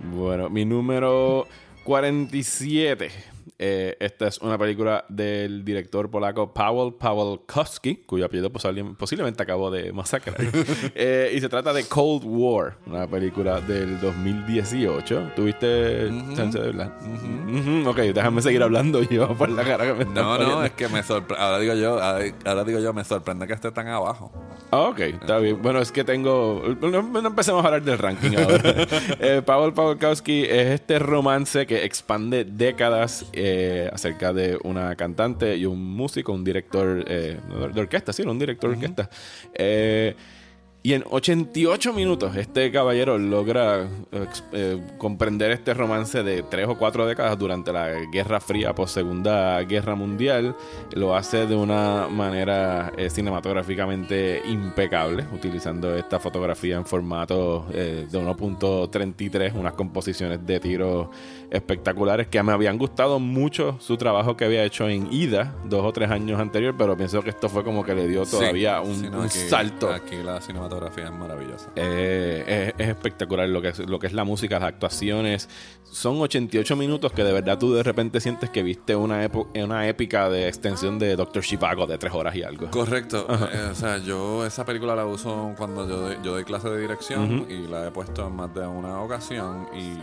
Bueno, 0.00 0.48
mi 0.48 0.64
número 0.64 1.46
47 1.84 3.35
eh, 3.58 3.96
esta 4.00 4.26
es 4.26 4.38
una 4.38 4.58
película 4.58 5.06
del 5.08 5.64
director 5.64 6.10
polaco 6.10 6.52
Paweł 6.52 6.98
Pawłowski, 6.98 8.04
cuyo 8.06 8.26
apellido 8.26 8.52
posiblemente 8.52 9.42
acabo 9.42 9.70
de 9.70 9.92
masacrar. 9.92 10.36
Eh, 10.94 11.32
y 11.34 11.40
se 11.40 11.48
trata 11.48 11.72
de 11.72 11.84
Cold 11.84 12.22
War, 12.24 12.78
una 12.86 13.06
película 13.06 13.60
del 13.60 14.00
2018. 14.00 15.32
¿Tuviste 15.34 16.10
chance 16.34 16.58
de 16.58 16.68
hablar? 16.68 16.92
Ok, 17.86 17.96
déjame 17.98 18.42
seguir 18.42 18.62
hablando 18.62 19.02
yo 19.02 19.28
por 19.38 19.48
la 19.48 19.64
cara 19.64 19.84
que 19.86 20.04
me 20.04 20.04
No, 20.06 20.38
no, 20.38 20.64
es 20.64 20.72
que 20.72 20.88
me 20.88 21.02
sorprende. 21.02 21.42
Ahora 21.42 21.58
digo 21.58 21.74
yo, 21.74 22.00
ahora 22.00 22.64
digo 22.64 22.78
yo, 22.78 22.92
me 22.92 23.04
sorprende 23.04 23.46
que 23.46 23.52
esté 23.52 23.70
tan 23.72 23.88
abajo. 23.88 24.32
Ah, 24.70 24.82
ok, 24.82 25.00
está 25.00 25.38
bien. 25.38 25.60
Bueno, 25.60 25.80
es 25.80 25.92
que 25.92 26.04
tengo. 26.04 26.62
No, 26.80 27.26
empecemos 27.26 27.62
a 27.64 27.68
hablar 27.68 27.82
del 27.82 27.98
ranking 27.98 28.36
ahora. 28.36 28.60
eh, 29.20 29.42
Paweł 29.44 29.74
Pawłowski 29.74 30.44
es 30.44 30.66
este 30.68 30.98
romance 30.98 31.66
que 31.66 31.84
expande 31.84 32.44
décadas 32.44 33.26
eh, 33.32 33.45
acerca 33.92 34.32
de 34.32 34.58
una 34.64 34.94
cantante 34.96 35.56
y 35.56 35.66
un 35.66 35.82
músico, 35.82 36.32
un 36.32 36.44
director 36.44 37.04
eh, 37.06 37.38
de 37.74 37.80
orquesta, 37.80 38.12
sí, 38.12 38.22
un 38.22 38.38
director 38.38 38.70
de 38.70 38.76
orquesta. 38.76 39.10
Eh, 39.54 40.14
y 40.86 40.94
en 40.94 41.02
88 41.10 41.92
minutos 41.92 42.36
este 42.36 42.70
caballero 42.70 43.18
logra 43.18 43.88
eh, 44.52 44.80
comprender 44.98 45.50
este 45.50 45.74
romance 45.74 46.22
de 46.22 46.44
tres 46.44 46.68
o 46.68 46.78
cuatro 46.78 47.04
décadas 47.08 47.36
durante 47.36 47.72
la 47.72 47.88
Guerra 48.12 48.38
Fría, 48.38 48.72
post 48.72 48.94
Segunda 48.94 49.60
Guerra 49.64 49.96
Mundial. 49.96 50.54
Lo 50.92 51.16
hace 51.16 51.48
de 51.48 51.56
una 51.56 52.06
manera 52.06 52.92
eh, 52.96 53.10
cinematográficamente 53.10 54.42
impecable, 54.46 55.24
utilizando 55.34 55.92
esta 55.96 56.20
fotografía 56.20 56.76
en 56.76 56.86
formato 56.86 57.66
eh, 57.72 58.06
de 58.08 58.20
1.33, 58.20 59.54
unas 59.56 59.72
composiciones 59.72 60.46
de 60.46 60.60
tiros 60.60 61.08
espectaculares 61.50 62.28
que 62.28 62.40
me 62.42 62.52
habían 62.52 62.78
gustado 62.78 63.18
mucho 63.18 63.76
su 63.80 63.96
trabajo 63.96 64.36
que 64.36 64.44
había 64.44 64.64
hecho 64.64 64.88
en 64.88 65.12
Ida 65.12 65.54
dos 65.64 65.84
o 65.84 65.92
tres 65.92 66.10
años 66.10 66.40
anterior, 66.40 66.76
pero 66.78 66.96
pienso 66.96 67.22
que 67.22 67.30
esto 67.30 67.48
fue 67.48 67.64
como 67.64 67.84
que 67.84 67.94
le 67.94 68.06
dio 68.06 68.24
todavía 68.24 68.80
un, 68.80 69.28
salto. 69.28 69.92
Aquí 69.92 70.16
la 70.16 70.40
fotografía 70.76 71.04
es 71.04 71.12
maravillosa. 71.12 71.70
Eh, 71.76 72.72
es, 72.76 72.88
espectacular 72.88 73.48
lo 73.48 73.62
que 73.62 73.68
es, 73.68 73.78
lo 73.78 73.98
que 73.98 74.06
es 74.06 74.12
la 74.12 74.24
música, 74.24 74.58
las 74.58 74.68
actuaciones. 74.68 75.48
Son 75.84 76.20
88 76.20 76.76
minutos 76.76 77.12
que 77.12 77.24
de 77.24 77.32
verdad 77.32 77.58
tú 77.58 77.72
de 77.72 77.82
repente 77.82 78.20
sientes 78.20 78.50
que 78.50 78.62
viste 78.62 78.94
una, 78.94 79.30
una 79.54 79.88
épica 79.88 80.28
de 80.28 80.48
extensión 80.48 80.98
de 80.98 81.16
Doctor 81.16 81.42
Chivago 81.42 81.86
de 81.86 81.96
tres 81.96 82.12
horas 82.12 82.34
y 82.36 82.42
algo. 82.42 82.70
Correcto. 82.70 83.26
Eh, 83.52 83.68
o 83.70 83.74
sea, 83.74 83.98
yo 83.98 84.44
esa 84.44 84.64
película 84.64 84.94
la 84.94 85.06
uso 85.06 85.54
cuando 85.56 85.88
yo 85.88 85.96
doy, 85.98 86.16
yo 86.22 86.32
doy 86.32 86.44
clase 86.44 86.68
de 86.68 86.80
dirección 86.80 87.46
y 87.48 87.66
la 87.68 87.86
he 87.86 87.90
puesto 87.90 88.26
en 88.26 88.34
más 88.34 88.52
de 88.52 88.66
una 88.66 89.00
ocasión 89.00 89.68
y 89.74 89.94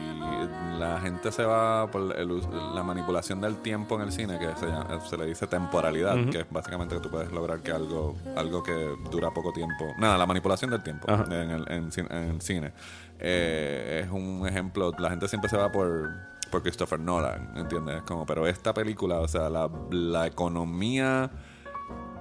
la 0.80 1.00
gente 1.02 1.32
se 1.32 1.44
va 1.44 1.90
por 1.92 2.02
la 2.02 2.84
manipulación 2.84 3.42
del 3.42 3.58
tiempo 3.58 3.96
en 3.96 4.02
el 4.04 4.12
cine, 4.12 4.40
que 4.40 4.48
se, 4.56 5.10
se 5.10 5.18
le 5.18 5.26
dice 5.26 5.48
temporalidad, 5.48 6.16
que 6.30 6.40
es 6.40 6.46
básicamente 6.50 6.96
que 6.96 7.02
tú 7.02 7.10
puedes 7.10 7.32
lograr 7.32 7.62
que 7.62 7.72
algo, 7.72 8.16
algo 8.36 8.64
que 8.64 8.96
dura 9.12 9.32
poco 9.32 9.52
tiempo. 9.52 9.94
Nada, 9.98 10.18
la 10.18 10.26
manipulación 10.26 10.63
del 10.70 10.84
tiempo 10.84 11.08
en 11.12 11.52
el, 11.52 11.66
en, 11.70 12.42
cine. 12.42 12.74
Eh, 13.20 14.02
es 14.04 14.12
un 14.12 14.48
ejemplo, 14.48 14.92
la 14.98 15.10
gente 15.10 15.28
siempre 15.28 15.50
se 15.50 15.58
va 15.58 15.72
por, 15.72 16.12
por 16.52 16.62
Christopher 16.62 17.00
Nolan, 17.00 17.52
¿entiendes? 17.56 18.02
Como, 18.04 18.26
pero 18.26 18.48
esta 18.48 18.74
película, 18.74 19.20
o 19.20 19.28
sea, 19.28 19.50
la, 19.50 19.70
la 19.92 20.28
economía 20.28 21.32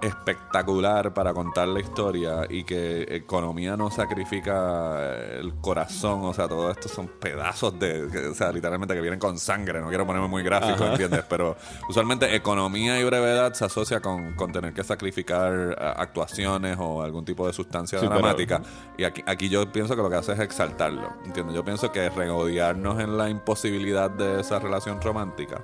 espectacular 0.02 1.14
para 1.14 1.32
contar 1.32 1.68
la 1.68 1.80
historia 1.80 2.46
y 2.48 2.64
que 2.64 3.02
economía 3.08 3.76
no 3.76 3.90
sacrifica 3.90 5.14
el 5.38 5.54
corazón, 5.60 6.24
o 6.24 6.34
sea, 6.34 6.48
todo 6.48 6.70
esto 6.70 6.88
son 6.88 7.06
pedazos 7.06 7.78
de, 7.78 8.28
o 8.28 8.34
sea, 8.34 8.50
literalmente 8.50 8.94
que 8.94 9.00
vienen 9.00 9.20
con 9.20 9.38
sangre, 9.38 9.80
no 9.80 9.88
quiero 9.88 10.04
ponerme 10.04 10.28
muy 10.28 10.42
gráfico, 10.42 10.84
¿entiendes? 10.84 11.24
Pero 11.28 11.56
usualmente 11.88 12.34
economía 12.34 12.98
y 13.00 13.04
brevedad 13.04 13.52
se 13.54 13.64
asocia 13.64 14.00
con, 14.00 14.34
con 14.34 14.50
tener 14.52 14.74
que 14.74 14.82
sacrificar 14.82 15.76
actuaciones 15.96 16.76
o 16.80 17.02
algún 17.02 17.24
tipo 17.24 17.46
de 17.46 17.52
sustancia 17.52 18.00
dramática. 18.00 18.60
Y 18.98 19.04
aquí, 19.04 19.22
aquí 19.26 19.48
yo 19.48 19.70
pienso 19.70 19.94
que 19.94 20.02
lo 20.02 20.10
que 20.10 20.16
hace 20.16 20.32
es 20.32 20.40
exaltarlo, 20.40 21.12
¿entiendes? 21.24 21.54
Yo 21.54 21.64
pienso 21.64 21.92
que 21.92 22.10
regodearnos 22.10 23.00
en 23.00 23.16
la 23.16 23.30
imposibilidad 23.30 24.10
de 24.10 24.40
esa 24.40 24.58
relación 24.58 25.00
romántica 25.00 25.62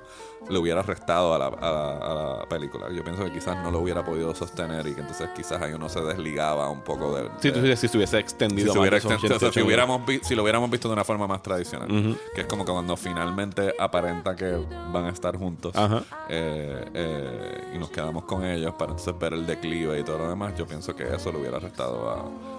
le 0.49 0.57
hubiera 0.57 0.81
restado 0.81 1.33
a 1.33 1.37
la, 1.37 1.47
a, 1.47 2.39
la, 2.39 2.45
película. 2.49 2.89
Yo 2.91 3.03
pienso 3.03 3.23
que 3.25 3.31
quizás 3.31 3.57
no 3.63 3.71
lo 3.71 3.79
hubiera 3.79 4.03
podido 4.03 4.33
sostener 4.33 4.87
y 4.87 4.93
que 4.93 5.01
entonces 5.01 5.29
quizás 5.35 5.61
ahí 5.61 5.73
uno 5.73 5.89
se 5.89 6.01
desligaba 6.01 6.69
un 6.69 6.81
poco 6.81 7.15
de... 7.15 7.29
si, 7.39 7.75
si 7.75 7.87
se 7.87 7.97
hubiese 7.97 8.19
extendido 8.19 8.73
si, 8.73 8.79
si, 9.51 9.61
hubiéramos 9.61 10.01
si 10.21 10.35
lo 10.35 10.43
hubiéramos 10.43 10.69
visto 10.69 10.87
de 10.87 10.93
una 10.93 11.03
forma 11.03 11.27
más 11.27 11.41
tradicional. 11.43 12.17
Que 12.33 12.41
es 12.41 12.47
como 12.47 12.65
que 12.65 12.71
cuando 12.71 12.95
finalmente 12.95 13.73
aparenta 13.77 14.35
que 14.35 14.65
van 14.91 15.05
a 15.05 15.09
estar 15.09 15.37
juntos 15.37 15.73
eh, 16.29 16.85
eh, 16.93 17.71
y 17.75 17.77
nos 17.77 17.89
quedamos 17.89 18.23
con 18.25 18.45
ellos 18.45 18.73
para 18.73 18.91
entonces 18.91 19.17
ver 19.19 19.33
el 19.33 19.45
declive 19.45 19.99
y 19.99 20.03
todo 20.03 20.19
lo 20.19 20.29
demás, 20.29 20.53
yo 20.57 20.65
pienso 20.65 20.95
que 20.95 21.03
eso 21.03 21.31
le 21.31 21.39
hubiera 21.39 21.59
restado 21.59 22.09
a 22.09 22.58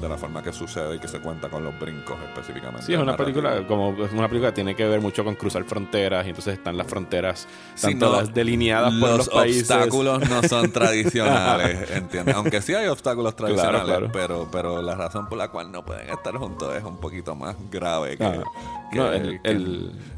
de 0.00 0.08
la 0.08 0.16
forma 0.16 0.42
que 0.42 0.52
sucede 0.52 0.96
y 0.96 0.98
que 0.98 1.08
se 1.08 1.20
cuenta 1.20 1.48
con 1.48 1.62
los 1.62 1.78
brincos 1.78 2.16
específicamente. 2.28 2.86
Sí, 2.86 2.94
es 2.94 2.98
una 2.98 3.16
película 3.16 3.66
como 3.66 3.92
es 4.04 4.12
una 4.12 4.28
película 4.28 4.50
que 4.50 4.56
tiene 4.56 4.74
que 4.74 4.84
ver 4.86 5.00
mucho 5.00 5.24
con 5.24 5.34
cruzar 5.34 5.64
fronteras 5.64 6.26
y 6.26 6.30
entonces 6.30 6.54
están 6.54 6.76
las 6.76 6.86
fronteras 6.86 7.46
tanto 7.80 8.22
delineadas 8.26 8.94
por 8.94 9.10
los, 9.10 9.28
países. 9.28 9.68
Los 9.68 9.78
obstáculos 9.78 10.28
no 10.28 10.42
son 10.42 10.72
tradicionales, 10.72 11.90
¿entiendes? 11.94 12.34
Aunque 12.34 12.60
sí 12.60 12.74
hay 12.74 12.88
obstáculos 12.88 13.36
tradicionales, 13.36 14.10
pero 14.12 14.48
pero 14.50 14.82
la 14.82 14.94
razón 14.94 15.28
por 15.28 15.38
la 15.38 15.48
cual 15.48 15.70
no 15.70 15.84
pueden 15.84 16.08
estar 16.10 16.34
juntos 16.36 16.74
es 16.74 16.82
un 16.82 16.98
poquito 16.98 17.34
más 17.34 17.56
grave 17.70 18.16
que, 18.16 18.24
el 18.24 19.40
que, 19.42 20.15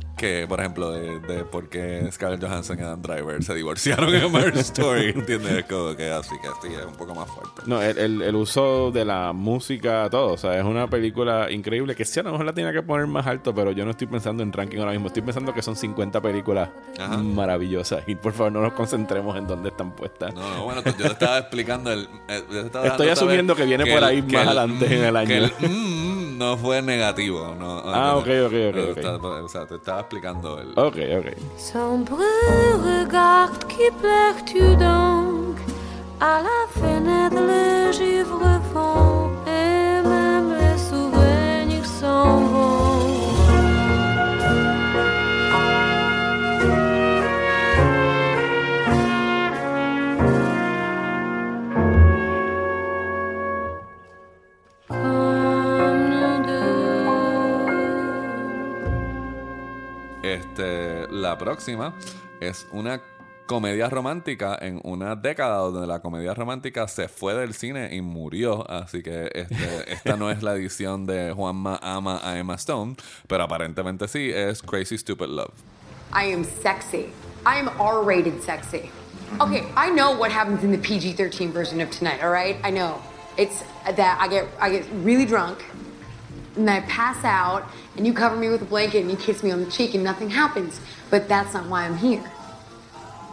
por 0.48 0.60
ejemplo, 0.60 0.90
de, 0.90 1.20
de 1.20 1.44
por 1.44 1.68
qué 1.68 2.08
Scarlett 2.10 2.42
Johansson 2.42 2.78
y 2.78 2.82
Adam 2.82 3.00
Driver 3.00 3.42
se 3.42 3.54
divorciaron 3.54 4.14
en 4.14 4.30
Marriage 4.32 4.60
Story, 4.60 5.10
¿entiendes? 5.14 5.64
Como 5.64 5.94
que 5.96 6.10
así 6.10 6.34
que 6.42 6.48
sí, 6.60 6.74
es 6.74 6.84
un 6.84 6.94
poco 6.94 7.14
más 7.14 7.28
fuerte. 7.28 7.62
No, 7.66 7.80
el, 7.80 7.96
el, 7.98 8.22
el, 8.22 8.34
uso 8.36 8.90
de 8.90 9.04
la 9.04 9.32
música, 9.32 10.08
todo, 10.10 10.32
o 10.32 10.36
sea, 10.36 10.58
es 10.58 10.64
una 10.64 10.88
película 10.88 11.50
increíble 11.50 11.94
que 11.94 12.04
sí, 12.04 12.20
a 12.20 12.24
lo 12.24 12.32
mejor 12.32 12.46
la 12.46 12.52
tiene 12.52 12.72
que 12.72 12.82
poner 12.82 13.06
más 13.06 13.26
alto, 13.26 13.54
pero 13.54 13.70
yo 13.72 13.84
no 13.84 13.92
estoy 13.92 14.06
pensando 14.06 14.42
en 14.42 14.52
ranking 14.52 14.78
ahora 14.78 14.92
mismo, 14.92 15.06
estoy 15.06 15.22
pensando 15.22 15.54
que 15.54 15.62
son 15.62 15.76
50 15.76 16.20
películas 16.20 16.70
maravillosas 17.22 18.02
y 18.06 18.14
por 18.14 18.32
favor 18.32 18.52
no 18.52 18.60
nos 18.60 18.72
concentremos 18.72 19.36
en 19.36 19.46
dónde 19.46 19.68
están 19.68 19.92
puestas. 19.92 20.34
No, 20.34 20.56
no, 20.56 20.64
bueno, 20.64 20.82
yo 20.84 20.92
te 20.92 21.06
estaba 21.06 21.38
explicando 21.38 21.92
el... 21.92 22.08
Eh, 22.28 22.44
Estoy 22.84 23.08
asumiendo 23.08 23.54
que 23.54 23.64
viene 23.64 23.86
por 23.86 24.02
ahí 24.02 24.22
más 24.22 24.46
adelante 24.46 24.86
en 24.96 25.04
el 25.04 25.16
año. 25.16 25.50
Mm, 25.60 25.66
mm, 25.66 26.07
no 26.38 26.56
fue 26.56 26.80
negativo. 26.80 27.54
No, 27.58 27.82
ah, 27.84 28.16
ok, 28.16 28.28
ok, 28.46 28.52
ok. 28.70 28.90
okay. 28.92 29.04
O 29.44 29.48
sea, 29.48 29.66
te 29.66 29.74
estaba 29.74 30.00
explicando 30.00 30.60
el... 30.60 30.70
Ok, 30.76 30.96
ok. 31.18 31.58
Sombre 31.58 32.24
regard 32.84 33.58
qui 33.66 33.90
plaire 34.00 34.44
tu 34.46 34.76
donc 34.76 35.58
à 36.20 36.40
la 36.40 36.80
fenêtre 36.80 37.40
le 37.40 37.92
givre 37.92 38.60
este, 60.38 61.08
la 61.10 61.36
próxima 61.36 61.94
es 62.40 62.66
una 62.72 63.00
comedia 63.46 63.88
romántica 63.88 64.58
en 64.60 64.80
una 64.84 65.16
década 65.16 65.56
donde 65.56 65.86
la 65.86 66.00
comedia 66.00 66.34
romántica 66.34 66.86
se 66.86 67.08
fue 67.08 67.34
del 67.34 67.54
cine 67.54 67.94
y 67.94 68.00
murió. 68.02 68.70
Así 68.70 69.02
que 69.02 69.30
este, 69.34 69.92
esta 69.92 70.16
no 70.16 70.30
es 70.30 70.42
la 70.42 70.54
edición 70.54 71.06
de 71.06 71.32
Juanma 71.32 71.80
ama 71.82 72.20
a 72.22 72.38
Emma 72.38 72.54
Stone, 72.54 72.96
pero 73.26 73.44
aparentemente 73.44 74.06
sí, 74.06 74.30
es 74.30 74.62
Crazy 74.62 74.98
Stupid 74.98 75.28
Love. 75.28 75.54
I 76.12 76.32
am 76.32 76.44
sexy. 76.44 77.10
I 77.44 77.58
am 77.58 77.68
R 77.80 78.02
rated 78.04 78.42
sexy. 78.42 78.90
Okay, 79.40 79.64
I 79.76 79.90
know 79.90 80.16
what 80.16 80.30
happens 80.30 80.62
in 80.62 80.70
the 80.70 80.78
PG 80.78 81.14
13 81.14 81.52
version 81.52 81.80
of 81.80 81.90
tonight, 81.90 82.22
all 82.22 82.30
right? 82.30 82.56
I 82.64 82.70
know. 82.70 83.00
It's 83.36 83.62
that 83.84 84.18
I 84.20 84.28
get, 84.28 84.46
I 84.60 84.70
get 84.70 84.86
really 85.04 85.26
drunk, 85.26 85.64
and 86.58 86.68
I 86.68 86.80
pass 86.80 87.24
out, 87.24 87.64
and 87.96 88.06
you 88.06 88.12
cover 88.12 88.36
me 88.36 88.48
with 88.48 88.62
a 88.62 88.66
blanket, 88.66 89.00
and 89.00 89.10
you 89.10 89.16
kiss 89.16 89.42
me 89.42 89.50
on 89.50 89.64
the 89.64 89.70
cheek, 89.70 89.94
and 89.94 90.04
nothing 90.04 90.30
happens. 90.30 90.80
But 91.10 91.28
that's 91.28 91.54
not 91.54 91.66
why 91.66 91.84
I'm 91.84 91.96
here. 91.96 92.30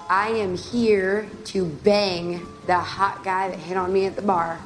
I 0.09 0.29
am 0.29 0.55
here 0.55 1.27
to 1.45 1.65
bang 1.65 2.45
the 2.67 2.77
hot 2.77 3.23
guy 3.23 3.49
that 3.49 3.57
hit 3.59 3.75
on 3.75 3.91
me 3.91 4.05
at 4.05 4.15
the 4.15 4.21
bar. 4.21 4.59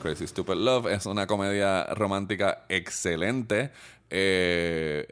Crazy 0.00 0.26
Stupid 0.26 0.56
Love 0.56 0.86
es 0.86 1.06
una 1.06 1.26
comedia 1.26 1.86
romántica 1.94 2.64
excelente 2.68 3.70
eh, 4.10 5.06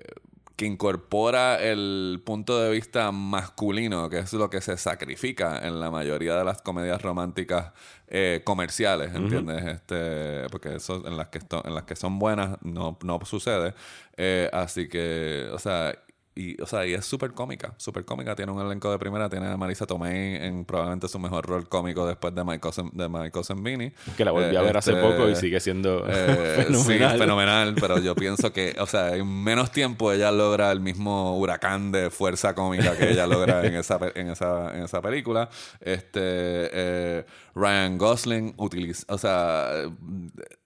que 0.58 0.66
incorpora 0.66 1.62
el 1.62 2.20
punto 2.26 2.60
de 2.60 2.72
vista 2.72 3.12
masculino, 3.12 4.10
que 4.10 4.18
es 4.18 4.32
lo 4.32 4.50
que 4.50 4.60
se 4.60 4.76
sacrifica 4.76 5.64
en 5.64 5.78
la 5.78 5.88
mayoría 5.88 6.34
de 6.34 6.44
las 6.44 6.62
comedias 6.62 7.00
románticas 7.00 7.72
eh, 8.08 8.42
comerciales, 8.42 9.14
¿entiendes? 9.14 9.64
este, 9.64 10.48
porque 10.50 10.74
eso 10.74 11.06
en 11.06 11.16
las 11.16 11.28
que, 11.28 11.38
en 11.62 11.74
las 11.76 11.84
que 11.84 11.94
son 11.94 12.18
buenas 12.18 12.58
no, 12.62 12.98
no 13.04 13.20
sucede. 13.24 13.72
Eh, 14.16 14.50
así 14.52 14.88
que, 14.88 15.48
o 15.52 15.60
sea, 15.60 15.96
y, 16.38 16.60
o 16.62 16.66
sea, 16.66 16.86
y 16.86 16.94
es 16.94 17.04
súper 17.04 17.32
cómica, 17.32 17.74
súper 17.78 18.04
cómica. 18.04 18.36
Tiene 18.36 18.52
un 18.52 18.64
elenco 18.64 18.90
de 18.92 18.98
primera. 18.98 19.28
Tiene 19.28 19.48
a 19.48 19.56
Marisa 19.56 19.86
Tomei 19.86 20.36
en 20.36 20.64
probablemente 20.64 21.08
su 21.08 21.18
mejor 21.18 21.44
rol 21.46 21.68
cómico 21.68 22.06
después 22.06 22.34
de 22.34 22.44
Michael, 22.44 22.72
Sem- 22.74 22.92
de 22.92 23.08
Michael 23.08 23.44
Zambini. 23.44 23.92
Que 24.16 24.24
la 24.24 24.30
volví 24.30 24.54
Eh, 24.54 24.58
a 24.58 24.62
ver 24.62 24.76
hace 24.76 24.92
este, 24.92 25.02
poco 25.02 25.28
y 25.28 25.34
sigue 25.34 25.58
siendo 25.60 26.04
eh, 26.08 26.62
fenomenal. 26.66 27.12
Sí, 27.12 27.18
fenomenal, 27.18 27.74
pero 27.80 27.98
yo 27.98 28.14
pienso 28.14 28.52
que, 28.52 28.76
o 28.78 28.86
sea, 28.86 29.16
en 29.16 29.26
menos 29.42 29.72
tiempo 29.72 30.12
ella 30.12 30.30
logra 30.30 30.70
el 30.70 30.80
mismo 30.80 31.36
huracán 31.38 31.90
de 31.90 32.10
fuerza 32.10 32.54
cómica 32.54 32.96
que 32.96 33.10
ella 33.10 33.26
logra 33.26 33.64
en 33.66 33.74
esa, 33.74 33.98
en 34.14 34.28
esa, 34.30 34.76
en 34.76 34.84
esa 34.84 35.02
película. 35.02 35.48
Este, 35.80 36.20
eh, 36.22 37.24
Ryan 37.58 37.98
Gosling 37.98 38.54
utiliza, 38.56 39.04
o 39.08 39.18
sea, 39.18 39.68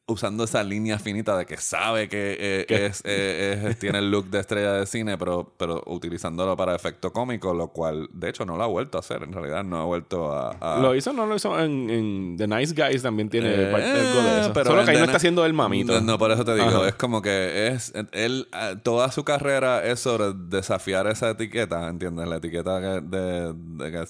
usando 0.05 0.45
esa 0.45 0.63
línea 0.63 0.99
finita 0.99 1.39
de 1.39 1.47
que 1.47 1.57
sabe 1.57 2.09
que 2.09 2.37
eh, 2.39 2.67
es, 2.69 3.01
eh, 3.07 3.63
es- 3.71 3.79
tiene 3.81 3.99
el 4.01 4.11
look 4.11 4.27
de 4.29 4.41
estrella 4.41 4.73
de 4.75 4.85
cine, 4.85 5.17
pero, 5.17 5.55
pero 5.57 5.83
utilizándolo 5.87 6.55
para 6.57 6.75
efecto 6.75 7.13
cómico, 7.13 7.55
lo 7.55 7.69
cual, 7.69 8.09
de 8.13 8.29
hecho, 8.29 8.45
no 8.45 8.57
lo 8.59 8.65
ha 8.65 8.67
vuelto 8.67 8.99
a 8.99 9.01
hacer. 9.01 9.23
En 9.23 9.33
realidad, 9.33 9.65
no 9.65 9.79
ha 9.81 9.85
vuelto 9.85 10.33
a... 10.33 10.51
a- 10.61 10.81
Lo 10.81 10.95
hizo, 10.95 11.13
no 11.15 11.25
lo 11.25 11.37
hizo 11.37 11.59
en, 11.59 11.89
en 11.89 12.37
The 12.37 12.47
Nice 12.47 12.75
Guys 12.75 13.01
también 13.03 13.31
tiene 13.31 13.55
eh, 13.55 13.67
parte 13.73 13.87
de 13.89 14.41
eso. 14.41 14.53
pero 14.53 14.67
Solo 14.71 14.85
que 14.85 14.91
ahí 14.91 14.99
no 14.99 15.05
está 15.05 15.17
haciendo 15.17 15.47
el 15.47 15.55
mamito. 15.55 15.95
No, 15.95 16.01
no, 16.03 16.19
por 16.19 16.31
eso 16.33 16.45
te 16.45 16.55
digo, 16.57 16.67
Ajá. 16.67 16.89
es 16.89 16.95
como 16.97 17.23
que 17.23 17.69
es 17.69 17.95
él 18.13 18.49
toda 18.83 19.11
su 19.13 19.25
carrera 19.25 19.83
es 19.87 20.01
sobre 20.01 20.33
desafiar 20.35 21.07
esa 21.07 21.31
etiqueta, 21.31 21.89
¿entiendes? 21.89 22.29
La 22.29 22.37
etiqueta 22.37 22.81
que- 22.81 23.01
de, 23.01 23.55
de 23.55 23.93
que- 23.93 24.05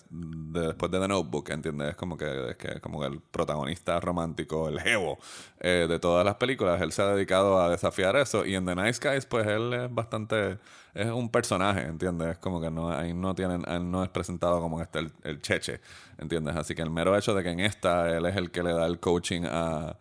de 0.53 0.69
después 0.69 0.91
de 0.93 1.01
The 1.01 1.09
Notebook, 1.09 1.51
¿entiendes? 1.51 1.91
Es 1.91 1.97
como 1.97 2.17
que 2.17 2.51
es 2.51 2.57
que 2.57 2.81
como 2.81 3.05
el 3.05 3.21
protagonista 3.21 3.99
romántico, 4.01 4.69
el 4.69 4.81
jevo 4.81 5.19
eh, 5.61 5.87
de 5.89 5.99
todas 5.99 6.25
las 6.25 6.37
películas, 6.37 6.81
él 6.83 6.93
se 6.93 7.03
ha 7.03 7.07
dedicado 7.07 7.61
a 7.61 7.69
desafiar 7.69 8.17
eso 8.17 8.47
y 8.47 8.55
en 8.55 8.67
The 8.67 8.75
Nice 8.75 9.01
Guys 9.07 9.27
pues 9.27 9.47
él 9.47 9.73
es 9.73 9.95
bastante 9.95 10.59
es 10.95 11.11
un 11.11 11.31
personaje, 11.31 11.83
¿entiendes? 11.83 12.33
Es 12.33 12.39
como 12.39 12.61
que 12.61 12.71
no 12.71 12.93
ahí 12.93 13.15
no 13.15 13.35
tienen 13.35 13.65
él 13.69 13.91
no 13.91 14.05
es 14.05 14.11
presentado 14.11 14.61
como 14.61 14.81
este 14.83 15.01
el, 15.01 15.13
el 15.25 15.41
cheche, 15.41 15.81
¿entiendes? 16.19 16.57
Así 16.57 16.75
que 16.75 16.83
el 16.83 16.91
mero 16.91 17.17
hecho 17.17 17.35
de 17.35 17.43
que 17.43 17.51
en 17.51 17.61
esta 17.61 18.11
él 18.17 18.27
es 18.27 18.37
el 18.37 18.51
que 18.51 18.63
le 18.63 18.73
da 18.73 18.87
el 18.87 19.01
coaching 19.01 19.43
a 19.47 19.97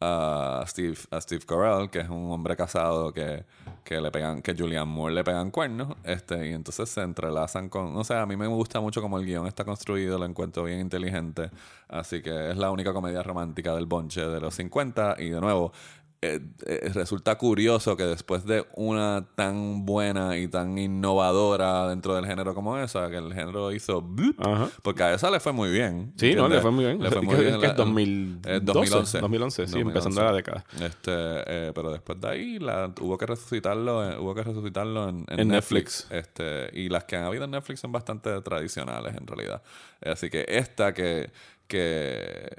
a 0.00 0.64
Steve, 0.66 0.96
a 1.10 1.20
Steve 1.20 1.44
Carell, 1.46 1.90
que 1.90 2.00
es 2.00 2.08
un 2.08 2.32
hombre 2.32 2.56
casado 2.56 3.12
que, 3.12 3.44
que 3.84 4.00
le 4.00 4.10
pegan, 4.10 4.40
que 4.40 4.54
Julian 4.54 4.88
Moore 4.88 5.14
le 5.14 5.24
pegan 5.24 5.50
cuernos, 5.50 5.94
este, 6.04 6.48
y 6.48 6.52
entonces 6.52 6.88
se 6.88 7.02
entrelazan 7.02 7.68
con, 7.68 7.94
o 7.96 8.02
sea, 8.02 8.22
a 8.22 8.26
mí 8.26 8.34
me 8.36 8.46
gusta 8.46 8.80
mucho 8.80 9.02
como 9.02 9.18
el 9.18 9.26
guion 9.26 9.46
está 9.46 9.64
construido, 9.64 10.18
lo 10.18 10.24
encuentro 10.24 10.64
bien 10.64 10.80
inteligente, 10.80 11.50
así 11.88 12.22
que 12.22 12.50
es 12.50 12.56
la 12.56 12.70
única 12.70 12.94
comedia 12.94 13.22
romántica 13.22 13.74
del 13.74 13.86
bonche 13.86 14.22
de 14.26 14.40
los 14.40 14.54
50, 14.54 15.16
y 15.18 15.28
de 15.28 15.40
nuevo, 15.40 15.72
eh, 16.22 16.38
eh, 16.66 16.90
resulta 16.92 17.38
curioso 17.38 17.96
que 17.96 18.02
después 18.04 18.44
de 18.44 18.66
una 18.76 19.26
tan 19.36 19.86
buena 19.86 20.36
y 20.36 20.48
tan 20.48 20.76
innovadora 20.76 21.88
dentro 21.88 22.14
del 22.14 22.26
género 22.26 22.54
como 22.54 22.76
esa, 22.78 23.08
que 23.08 23.16
el 23.16 23.32
género 23.32 23.72
hizo 23.72 24.02
blup, 24.02 24.36
porque 24.82 25.02
a 25.02 25.14
esa 25.14 25.30
le 25.30 25.40
fue 25.40 25.52
muy 25.52 25.70
bien. 25.70 26.12
Sí, 26.16 26.34
no, 26.34 26.46
le 26.48 26.60
fue 26.60 26.70
muy 26.70 26.84
bien. 26.84 27.02
Le 27.02 27.10
fue 27.10 27.22
muy 27.22 27.36
Que- 27.36 27.42
bien. 27.42 27.60
que 27.60 27.66
es 27.68 27.76
2012, 27.76 28.56
eh, 28.56 28.60
2011. 28.62 29.20
2011, 29.20 29.66
sí, 29.66 29.78
empezando 29.78 30.22
la 30.22 30.32
década. 30.32 30.64
Este, 30.80 31.10
eh, 31.10 31.72
pero 31.74 31.90
después 31.90 32.20
de 32.20 32.28
ahí 32.28 32.58
la, 32.58 32.92
hubo 33.00 33.16
que 33.16 33.24
resucitarlo, 33.26 34.04
en- 34.12 34.18
hubo 34.18 34.34
que 34.34 34.42
resucitarlo 34.42 35.08
en, 35.08 35.24
en 35.28 35.40
En 35.40 35.48
Netflix. 35.48 36.06
Este, 36.10 36.68
y 36.74 36.90
las 36.90 37.04
que 37.04 37.16
han 37.16 37.24
habido 37.24 37.44
en 37.44 37.50
Netflix 37.52 37.80
son 37.80 37.92
bastante 37.92 38.38
tradicionales 38.42 39.16
en 39.16 39.26
realidad. 39.26 39.62
Así 40.04 40.28
que 40.28 40.44
esta 40.48 40.92
que 40.92 41.30
que 41.70 42.50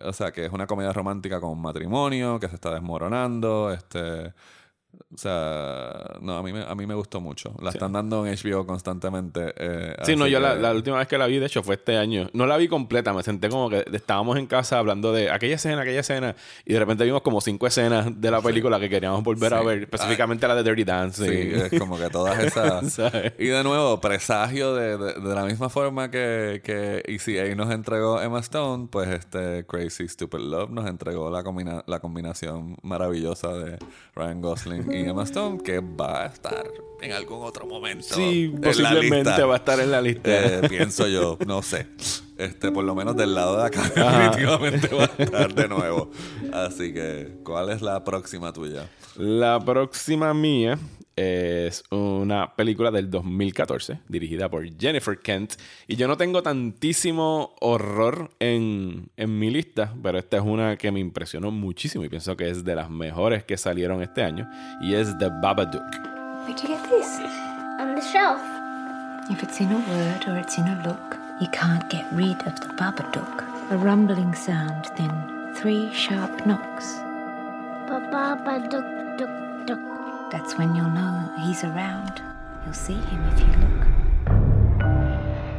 o 0.00 0.12
sea 0.12 0.32
que 0.32 0.46
es 0.46 0.52
una 0.52 0.66
comedia 0.66 0.92
romántica 0.92 1.38
con 1.40 1.50
un 1.50 1.62
matrimonio 1.62 2.40
que 2.40 2.48
se 2.48 2.54
está 2.56 2.72
desmoronando 2.72 3.70
este 3.70 4.32
o 5.14 5.18
sea 5.18 6.16
no 6.20 6.36
a 6.36 6.42
mí 6.42 6.52
me, 6.52 6.62
a 6.62 6.74
mí 6.74 6.86
me 6.86 6.94
gustó 6.94 7.20
mucho 7.20 7.54
la 7.60 7.70
están 7.70 7.92
dando 7.92 8.26
en 8.26 8.34
HBO 8.34 8.66
constantemente 8.66 9.52
eh, 9.56 9.94
Sí, 10.04 10.16
no, 10.16 10.26
yo 10.26 10.40
la, 10.40 10.54
que- 10.54 10.60
la 10.60 10.72
última 10.72 10.98
vez 10.98 11.08
que 11.08 11.18
la 11.18 11.26
vi, 11.26 11.38
de 11.38 11.46
hecho, 11.46 11.62
fue 11.62 11.76
este 11.76 11.96
año. 11.96 12.28
No 12.32 12.46
la 12.46 12.56
vi 12.56 12.68
completa, 12.68 13.12
me 13.12 13.22
senté 13.22 13.48
como 13.48 13.70
que 13.70 13.84
estábamos 13.92 14.36
en 14.38 14.46
casa 14.46 14.78
hablando 14.78 15.12
de 15.12 15.30
aquella 15.30 15.54
escena, 15.56 15.82
aquella 15.82 16.00
escena, 16.00 16.34
y 16.64 16.72
de 16.72 16.78
repente 16.78 17.04
vimos 17.04 17.22
como 17.22 17.40
cinco 17.40 17.66
escenas 17.66 18.20
de 18.20 18.30
la 18.30 18.40
película 18.40 18.78
que 18.80 18.88
queríamos 18.88 19.22
volver 19.22 19.54
a 19.54 19.62
ver, 19.62 19.82
específicamente 19.84 20.46
la 20.48 20.54
de 20.54 20.62
Dirty 20.62 20.84
Dancing. 20.84 21.24
Sí, 21.24 21.52
es 21.72 21.78
como 21.80 21.98
que 21.98 22.08
todas 22.10 22.38
esas. 22.42 22.98
Y 23.38 23.46
de 23.46 23.62
nuevo, 23.64 24.00
presagio 24.00 24.74
de, 24.74 24.96
de, 24.98 25.14
de 25.20 25.34
la 25.34 25.44
misma 25.44 25.68
forma 25.68 26.10
que, 26.10 26.60
que 26.64 27.02
ECA 27.06 27.54
nos 27.54 27.70
entregó 27.72 28.20
Emma 28.20 28.40
Stone, 28.40 28.88
pues 28.90 29.08
este 29.08 29.64
Crazy 29.66 30.08
Stupid 30.08 30.38
Love 30.40 30.70
nos 30.70 30.86
entregó 30.86 31.30
la, 31.30 31.42
combina- 31.42 31.84
la 31.86 32.00
combinación 32.00 32.76
maravillosa 32.82 33.52
de 33.54 33.78
Ryan 34.14 34.40
Gosling 34.40 34.83
y 34.90 35.08
Emma 35.08 35.24
Stone, 35.24 35.62
que 35.62 35.80
va 35.80 36.24
a 36.24 36.26
estar 36.26 36.66
en 37.00 37.12
algún 37.12 37.42
otro 37.42 37.66
momento. 37.66 38.14
Sí, 38.14 38.50
en 38.54 38.60
posiblemente 38.60 39.42
va 39.42 39.54
a 39.54 39.56
estar 39.58 39.80
en 39.80 39.90
la 39.90 40.00
lista. 40.00 40.30
Eh, 40.30 40.68
pienso 40.68 41.06
yo, 41.06 41.38
no 41.46 41.62
sé. 41.62 41.86
Este, 42.38 42.72
por 42.72 42.84
lo 42.84 42.94
menos 42.94 43.16
del 43.16 43.34
lado 43.34 43.58
de 43.58 43.66
acá, 43.66 43.82
definitivamente 43.82 44.88
va 44.88 45.04
a 45.04 45.22
estar 45.22 45.54
de 45.54 45.68
nuevo. 45.68 46.10
Así 46.52 46.92
que, 46.92 47.38
¿cuál 47.44 47.70
es 47.70 47.82
la 47.82 48.02
próxima 48.04 48.52
tuya? 48.52 48.88
La 49.16 49.60
próxima 49.60 50.34
mía 50.34 50.78
es 51.16 51.84
una 51.90 52.54
película 52.56 52.90
del 52.90 53.10
2014 53.10 54.00
dirigida 54.08 54.48
por 54.48 54.66
Jennifer 54.78 55.18
Kent. 55.18 55.54
Y 55.86 55.96
yo 55.96 56.08
no 56.08 56.16
tengo 56.16 56.42
tantísimo 56.42 57.54
horror 57.60 58.30
en, 58.40 59.10
en 59.16 59.38
mi 59.38 59.50
lista, 59.50 59.94
pero 60.02 60.18
esta 60.18 60.38
es 60.38 60.42
una 60.42 60.76
que 60.76 60.90
me 60.90 61.00
impresionó 61.00 61.50
muchísimo 61.50 62.04
y 62.04 62.08
pienso 62.08 62.36
que 62.36 62.48
es 62.48 62.64
de 62.64 62.74
las 62.74 62.90
mejores 62.90 63.44
que 63.44 63.56
salieron 63.56 64.02
este 64.02 64.22
año. 64.22 64.48
Y 64.80 64.94
es 64.94 65.16
The 65.18 65.30
Babadook. 65.42 65.82
Where'd 66.46 66.60
you 66.60 66.68
get 66.68 66.82
this? 66.90 67.20
On 67.80 67.94
the 67.94 68.02
shelf. 68.02 68.40
If 69.30 69.42
it's 69.42 69.60
in 69.60 69.72
a 69.72 69.76
word 69.76 70.28
or 70.28 70.38
it's 70.38 70.58
in 70.58 70.66
a 70.66 70.82
look, 70.86 71.16
you 71.40 71.48
can't 71.48 71.88
get 71.88 72.04
rid 72.12 72.36
of 72.46 72.60
the 72.60 72.74
Babadook. 72.76 73.42
A 73.70 73.76
rumbling 73.78 74.34
sound, 74.34 74.90
then 74.98 75.54
three 75.54 75.90
sharp 75.94 76.44
knocks. 76.44 77.00
Ba-ba-ba, 77.88 78.68
duck, 78.68 78.84
duck, 79.18 79.66
duck. 79.66 79.93
That's 80.30 80.56
when 80.58 80.74
you'll 80.74 80.90
know 80.90 81.30
he's 81.46 81.64
around. 81.64 82.22
You'll 82.64 82.74
see 82.74 82.94
him 82.94 83.24
if 83.32 83.40
you 83.40 83.46
look. 83.46 84.04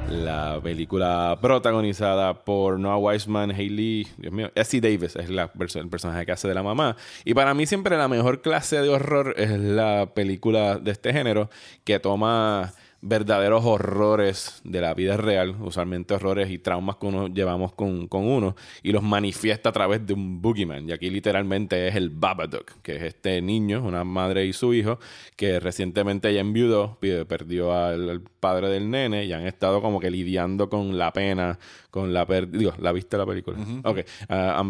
La 0.09 0.59
película 0.61 1.37
protagonizada 1.41 2.45
por 2.45 2.79
Noah 2.79 2.97
Wiseman, 2.97 3.51
Hailey, 3.51 4.07
Dios 4.17 4.33
mío, 4.33 4.51
Essie 4.55 4.79
Davis 4.79 5.15
es 5.15 5.29
la 5.29 5.51
el 5.53 5.89
personaje 5.89 6.25
que 6.25 6.31
hace 6.31 6.47
de 6.47 6.53
la 6.53 6.63
mamá. 6.63 6.95
Y 7.23 7.33
para 7.33 7.53
mí 7.53 7.65
siempre 7.65 7.97
la 7.97 8.07
mejor 8.07 8.41
clase 8.41 8.81
de 8.81 8.89
horror 8.89 9.33
es 9.37 9.51
la 9.51 10.11
película 10.13 10.77
de 10.77 10.91
este 10.91 11.11
género 11.11 11.49
que 11.83 11.99
toma 11.99 12.73
verdaderos 13.07 13.63
horrores 13.65 14.61
de 14.63 14.81
la 14.81 14.93
vida 14.95 15.15
real, 15.15 15.55
usualmente 15.61 16.15
horrores 16.15 16.49
y 16.49 16.57
traumas 16.57 16.95
que 16.95 17.05
uno 17.05 17.27
llevamos 17.27 17.73
con, 17.73 18.07
con 18.07 18.25
uno, 18.25 18.55
y 18.81 18.91
los 18.91 19.03
manifiesta 19.03 19.69
a 19.69 19.71
través 19.71 20.05
de 20.05 20.13
un 20.13 20.41
boogeyman. 20.41 20.89
Y 20.89 20.91
aquí 20.91 21.09
literalmente 21.11 21.87
es 21.87 21.95
el 21.95 22.09
Babadook, 22.09 22.81
que 22.81 22.95
es 22.95 23.03
este 23.03 23.41
niño, 23.41 23.83
una 23.83 24.03
madre 24.03 24.45
y 24.45 24.53
su 24.53 24.73
hijo, 24.73 24.99
que 25.35 25.59
recientemente 25.59 26.33
ya 26.33 26.39
enviudó, 26.39 26.97
perdió 27.27 27.73
al, 27.73 28.09
al 28.09 28.21
padre 28.21 28.69
del 28.69 28.89
nene 28.89 29.25
y 29.25 29.33
han 29.33 29.45
estado 29.45 29.81
como 29.81 29.99
que 29.99 30.09
lidiando 30.09 30.67
con 30.67 30.97
la 30.97 31.13
pena 31.13 31.59
con 31.95 32.11
la 32.11 32.25
pérdida. 32.25 32.59
Digo, 32.59 32.73
¿la 32.79 32.91
viste 32.91 33.17
la 33.17 33.25
película? 33.25 33.57
Ok. 33.85 33.99
Ah, 34.27 34.61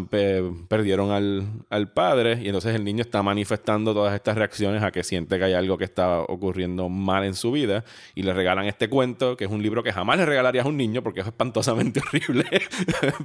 perdieron 0.68 1.10
al, 1.10 1.44
al, 1.70 1.92
padre 1.92 2.38
y 2.40 2.46
entonces 2.46 2.72
el 2.72 2.84
niño 2.84 3.00
está 3.00 3.20
manifestando 3.20 3.92
todas 3.92 4.14
estas 4.14 4.36
reacciones 4.36 4.80
a 4.84 4.92
que 4.92 5.02
siente 5.02 5.36
que 5.36 5.42
hay 5.42 5.54
algo 5.54 5.76
que 5.76 5.82
está 5.82 6.20
ocurriendo 6.20 6.88
mal 6.88 7.24
en 7.24 7.34
su 7.34 7.50
vida 7.50 7.84
y 8.14 8.22
le 8.26 8.34
regalan 8.34 8.66
este 8.66 8.88
cuento, 8.88 9.36
que 9.36 9.44
es 9.44 9.50
un 9.50 9.62
libro 9.62 9.82
que 9.82 9.92
jamás 9.92 10.18
le 10.18 10.26
regalarías 10.26 10.66
a 10.66 10.68
un 10.68 10.76
niño 10.76 11.02
porque 11.02 11.20
es 11.20 11.26
espantosamente 11.26 12.00
horrible, 12.06 12.44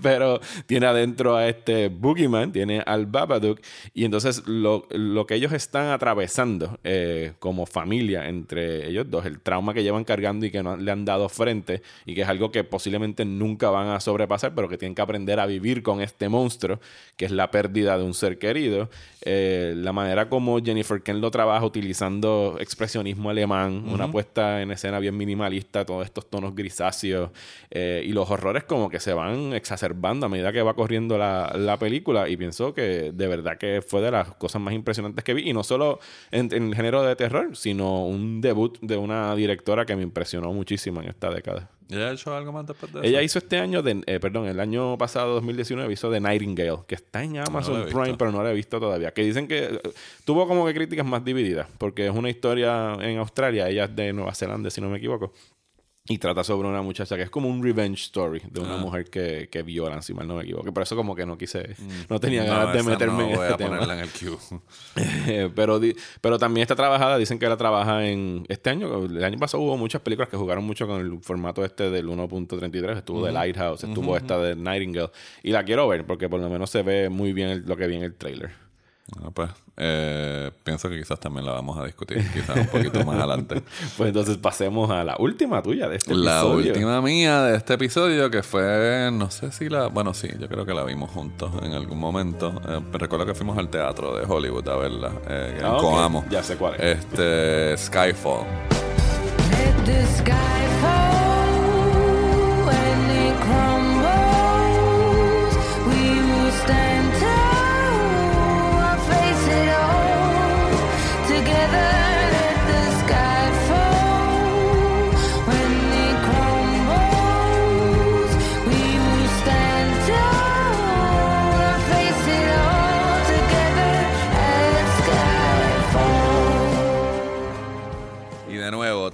pero 0.01 0.39
tiene 0.65 0.87
adentro 0.87 1.35
a 1.35 1.47
este 1.47 1.89
Boogeyman, 1.89 2.51
tiene 2.51 2.81
al 2.85 3.05
Babadook 3.05 3.59
y 3.93 4.05
entonces 4.05 4.47
lo, 4.47 4.87
lo 4.89 5.25
que 5.25 5.35
ellos 5.35 5.51
están 5.51 5.87
atravesando 5.87 6.79
eh, 6.83 7.33
como 7.39 7.65
familia 7.65 8.27
entre 8.27 8.87
ellos 8.87 9.09
dos, 9.09 9.25
el 9.25 9.39
trauma 9.39 9.73
que 9.73 9.83
llevan 9.83 10.03
cargando 10.03 10.45
y 10.45 10.51
que 10.51 10.63
no 10.63 10.77
le 10.77 10.91
han 10.91 11.05
dado 11.05 11.29
frente 11.29 11.81
y 12.05 12.15
que 12.15 12.21
es 12.21 12.29
algo 12.29 12.51
que 12.51 12.63
posiblemente 12.63 13.25
nunca 13.25 13.69
van 13.69 13.89
a 13.89 13.99
sobrepasar, 13.99 14.53
pero 14.55 14.69
que 14.69 14.77
tienen 14.77 14.95
que 14.95 15.01
aprender 15.01 15.39
a 15.39 15.45
vivir 15.45 15.83
con 15.83 16.01
este 16.01 16.29
monstruo, 16.29 16.79
que 17.15 17.25
es 17.25 17.31
la 17.31 17.51
pérdida 17.51 17.97
de 17.97 18.03
un 18.03 18.13
ser 18.13 18.37
querido. 18.37 18.89
Eh, 19.23 19.73
la 19.77 19.93
manera 19.93 20.29
como 20.29 20.59
Jennifer 20.59 21.01
Ken 21.01 21.21
lo 21.21 21.31
trabaja 21.31 21.65
utilizando 21.65 22.57
expresionismo 22.59 23.29
alemán, 23.29 23.83
una 23.87 24.09
puesta 24.11 24.61
en 24.61 24.71
escena 24.71 24.90
bien 24.99 25.15
minimalista, 25.17 25.85
todos 25.85 26.05
estos 26.05 26.29
tonos 26.29 26.55
grisáceos 26.55 27.31
eh, 27.69 28.03
y 28.05 28.11
los 28.11 28.29
horrores 28.29 28.63
como 28.63 28.89
que 28.89 28.99
se 28.99 29.13
van 29.13 29.53
exacerbando 29.53 30.25
a 30.25 30.29
medida 30.29 30.51
que 30.51 30.61
va 30.61 30.73
corriendo 30.73 31.17
la, 31.17 31.53
la, 31.55 31.77
película 31.77 32.29
y 32.29 32.37
pienso 32.37 32.73
que 32.73 33.11
de 33.13 33.27
verdad 33.27 33.57
que 33.57 33.81
fue 33.81 34.01
de 34.01 34.11
las 34.11 34.33
cosas 34.35 34.61
más 34.61 34.73
impresionantes 34.73 35.23
que 35.23 35.33
vi 35.33 35.49
y 35.49 35.53
no 35.53 35.63
solo 35.63 35.99
en, 36.31 36.53
en 36.53 36.69
el 36.69 36.75
género 36.75 37.03
de 37.03 37.15
terror, 37.15 37.55
sino 37.55 38.05
un 38.05 38.41
debut 38.41 38.77
de 38.81 38.97
una 38.97 39.35
directora 39.35 39.85
que 39.85 39.95
me 39.95 40.03
impresionó 40.03 40.53
muchísimo 40.53 41.01
en 41.01 41.09
esta 41.09 41.29
década. 41.29 41.69
¿Ella 41.91 42.09
ha 42.09 42.11
hecho 42.13 42.35
algo 42.35 42.51
más 42.51 42.65
después 42.65 42.91
de 42.93 42.99
eso? 42.99 43.07
Ella 43.07 43.21
hizo 43.21 43.39
este 43.39 43.59
año, 43.59 43.81
de, 43.81 44.01
eh, 44.05 44.19
perdón, 44.19 44.47
el 44.47 44.59
año 44.59 44.97
pasado, 44.97 45.33
2019, 45.35 45.91
hizo 45.91 46.09
The 46.09 46.19
Nightingale, 46.19 46.79
que 46.87 46.95
está 46.95 47.23
en 47.23 47.37
Amazon 47.37 47.85
Prime, 47.85 48.15
pero 48.17 48.31
no 48.31 48.43
la 48.43 48.51
he 48.51 48.53
visto 48.53 48.79
todavía. 48.79 49.13
Que 49.13 49.23
dicen 49.23 49.47
que 49.47 49.65
eh, 49.65 49.81
tuvo 50.25 50.47
como 50.47 50.65
que 50.65 50.73
críticas 50.73 51.05
más 51.05 51.23
divididas, 51.23 51.67
porque 51.77 52.07
es 52.07 52.11
una 52.11 52.29
historia 52.29 52.93
en 53.01 53.17
Australia, 53.17 53.69
ella 53.69 53.85
es 53.85 53.95
de 53.95 54.13
Nueva 54.13 54.33
Zelanda, 54.33 54.69
si 54.69 54.81
no 54.81 54.89
me 54.89 54.97
equivoco. 54.97 55.33
Y 56.11 56.17
trata 56.17 56.43
sobre 56.43 56.67
una 56.67 56.81
muchacha 56.81 57.15
que 57.15 57.21
es 57.21 57.29
como 57.29 57.47
un 57.47 57.63
revenge 57.63 58.01
story 58.01 58.41
de 58.51 58.59
una 58.59 58.75
ah. 58.75 58.79
mujer 58.79 59.05
que, 59.09 59.47
que 59.49 59.63
violan, 59.63 60.03
si 60.03 60.13
mal 60.13 60.27
no 60.27 60.35
me 60.35 60.43
equivoco. 60.43 60.73
Por 60.73 60.83
eso 60.83 60.93
como 60.97 61.15
que 61.15 61.25
no 61.25 61.37
quise, 61.37 61.69
mm. 61.77 61.89
no 62.09 62.19
tenía 62.19 62.43
ganas 62.43 62.73
de 62.73 62.83
meterme 62.83 63.31
en 63.31 63.41
este 63.41 63.53
tema. 63.55 63.79
En 63.81 63.99
el 65.37 65.51
pero, 65.55 65.79
pero 66.19 66.37
también 66.37 66.63
está 66.63 66.75
trabajada, 66.75 67.17
dicen 67.17 67.39
que 67.39 67.47
la 67.47 67.55
trabaja 67.55 68.05
en 68.05 68.45
este 68.49 68.71
año. 68.71 69.05
El 69.05 69.23
año 69.23 69.37
pasado 69.39 69.63
hubo 69.63 69.77
muchas 69.77 70.01
películas 70.01 70.27
que 70.27 70.35
jugaron 70.35 70.65
mucho 70.65 70.85
con 70.85 70.99
el 70.99 71.19
formato 71.21 71.63
este 71.63 71.89
del 71.89 72.07
1.33. 72.07 72.97
Estuvo 72.97 73.25
The 73.25 73.31
Lighthouse, 73.31 73.85
estuvo 73.85 74.17
esta 74.17 74.37
de 74.37 74.57
Nightingale. 74.57 75.11
Y 75.43 75.51
la 75.51 75.63
quiero 75.63 75.87
ver 75.87 76.05
porque 76.05 76.27
por 76.27 76.41
lo 76.41 76.49
menos 76.49 76.69
se 76.71 76.83
ve 76.83 77.07
muy 77.07 77.31
bien 77.31 77.63
lo 77.65 77.77
que 77.77 77.87
vi 77.87 77.95
en 77.95 78.03
el 78.03 78.15
trailer. 78.15 78.51
Ah, 79.19 79.29
pues 79.33 79.49
eh, 79.77 80.51
pienso 80.63 80.89
que 80.89 80.97
quizás 80.97 81.19
también 81.19 81.45
la 81.45 81.51
vamos 81.53 81.77
a 81.77 81.85
discutir, 81.85 82.17
quizás 82.31 82.55
un 82.55 82.67
poquito 82.67 83.03
más 83.03 83.15
adelante. 83.19 83.61
Pues 83.97 84.07
entonces 84.07 84.37
pasemos 84.37 84.89
a 84.89 85.03
la 85.03 85.15
última 85.19 85.61
tuya 85.61 85.89
de 85.89 85.97
este 85.97 86.13
la 86.13 86.39
episodio. 86.39 86.65
La 86.65 86.71
última 86.71 87.01
mía 87.01 87.41
de 87.43 87.57
este 87.57 87.73
episodio, 87.73 88.29
que 88.29 88.43
fue, 88.43 89.09
no 89.11 89.29
sé 89.31 89.51
si 89.51 89.69
la, 89.69 89.87
bueno, 89.87 90.13
sí, 90.13 90.29
yo 90.39 90.47
creo 90.47 90.65
que 90.65 90.73
la 90.73 90.83
vimos 90.83 91.11
juntos 91.11 91.51
en 91.61 91.73
algún 91.73 91.99
momento. 91.99 92.53
Eh, 92.67 92.79
recuerdo 92.93 93.25
que 93.25 93.33
fuimos 93.33 93.57
al 93.57 93.69
teatro 93.69 94.15
de 94.15 94.25
Hollywood 94.25 94.67
a 94.69 94.75
verla, 94.77 95.11
eh, 95.27 95.57
en 95.59 95.65
ah, 95.65 95.77
Coamo. 95.79 96.25
Ya 96.29 96.43
sé 96.43 96.55
cuál 96.57 96.75
es. 96.75 96.99
Este, 96.99 97.77
Skyfall. 97.77 98.45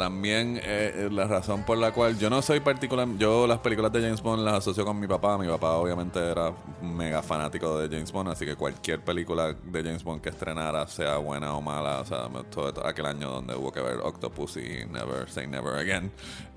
También 0.07 0.55
eh, 0.63 0.93
eh, 0.95 1.09
la 1.11 1.27
razón 1.27 1.63
por 1.63 1.77
la 1.77 1.91
cual 1.91 2.17
yo 2.17 2.29
no 2.29 2.41
soy 2.41 2.61
particular, 2.61 3.05
yo 3.17 3.45
las 3.45 3.59
películas 3.59 3.91
de 3.91 3.99
James 3.99 4.21
Bond 4.21 4.41
las 4.41 4.53
asocio 4.53 4.85
con 4.85 4.97
mi 4.97 5.05
papá. 5.05 5.37
Mi 5.37 5.49
papá 5.49 5.73
obviamente 5.73 6.17
era 6.17 6.53
mega 6.81 7.21
fanático 7.21 7.77
de 7.77 7.89
James 7.93 8.13
Bond, 8.13 8.29
así 8.29 8.45
que 8.45 8.55
cualquier 8.55 9.01
película 9.01 9.53
de 9.53 9.83
James 9.83 10.05
Bond 10.05 10.21
que 10.21 10.29
estrenara, 10.29 10.87
sea 10.87 11.17
buena 11.17 11.53
o 11.55 11.61
mala, 11.61 11.99
o 11.99 12.05
sea, 12.05 12.29
todo, 12.49 12.87
aquel 12.87 13.05
año 13.05 13.29
donde 13.29 13.53
hubo 13.53 13.69
que 13.69 13.81
ver 13.81 13.97
Octopus 14.01 14.55
y 14.55 14.85
Never 14.89 15.29
Say 15.29 15.45
Never 15.45 15.73
Again, 15.73 16.09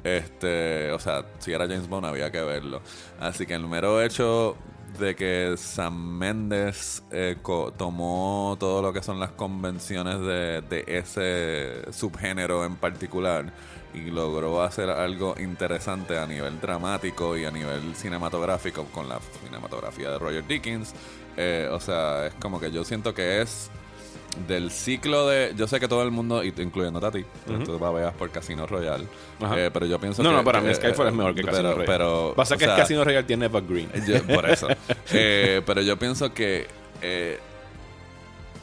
este, 0.04 0.92
o 0.92 1.00
sea, 1.00 1.24
si 1.40 1.52
era 1.52 1.66
James 1.66 1.88
Bond 1.88 2.06
había 2.06 2.30
que 2.30 2.42
verlo. 2.42 2.82
Así 3.18 3.46
que 3.46 3.54
el 3.54 3.62
número 3.62 4.00
hecho 4.00 4.54
de 4.98 5.14
que 5.14 5.54
Sam 5.56 6.18
Mendes 6.18 7.02
eh, 7.10 7.36
tomó 7.76 8.56
todo 8.58 8.82
lo 8.82 8.92
que 8.92 9.02
son 9.02 9.20
las 9.20 9.30
convenciones 9.30 10.20
de, 10.20 10.62
de, 10.62 10.84
ese 10.86 11.92
subgénero 11.92 12.64
en 12.64 12.76
particular 12.76 13.52
y 13.92 14.10
logró 14.10 14.62
hacer 14.62 14.90
algo 14.90 15.34
interesante 15.38 16.18
a 16.18 16.26
nivel 16.26 16.60
dramático 16.60 17.36
y 17.36 17.44
a 17.44 17.50
nivel 17.50 17.94
cinematográfico 17.94 18.84
con 18.86 19.08
la 19.08 19.18
cinematografía 19.44 20.10
de 20.10 20.18
Roger 20.18 20.46
Dickens. 20.46 20.94
Eh, 21.36 21.68
o 21.70 21.80
sea, 21.80 22.26
es 22.26 22.34
como 22.34 22.60
que 22.60 22.70
yo 22.70 22.84
siento 22.84 23.14
que 23.14 23.40
es 23.40 23.70
del 24.46 24.70
ciclo 24.70 25.28
de. 25.28 25.52
Yo 25.56 25.66
sé 25.66 25.80
que 25.80 25.88
todo 25.88 26.02
el 26.02 26.10
mundo, 26.10 26.42
incluyendo 26.44 27.04
a 27.04 27.10
ti, 27.10 27.24
tú 27.64 27.78
vas 27.78 27.90
a 27.90 27.92
ver 27.92 28.12
por 28.12 28.30
Casino 28.30 28.66
Royale. 28.66 29.04
Eh, 29.56 29.70
pero 29.72 29.86
yo 29.86 29.98
pienso 29.98 30.22
no, 30.22 30.30
que. 30.30 30.36
No, 30.36 30.44
para 30.44 30.60
mí 30.60 30.74
Skyfall 30.74 31.08
es 31.08 31.14
mejor 31.14 31.34
que 31.34 31.42
Casino 31.42 31.72
Royale. 31.72 31.86
Pero, 31.86 32.32
Pasa 32.36 32.56
que 32.56 32.66
Casino 32.66 33.04
Royale 33.04 33.24
tiene 33.24 33.46
Evergreen. 33.46 33.90
por 34.34 34.48
eso. 34.48 34.68
eh, 35.12 35.62
pero 35.64 35.82
yo 35.82 35.98
pienso 35.98 36.32
que 36.32 36.66
eh, 37.02 37.38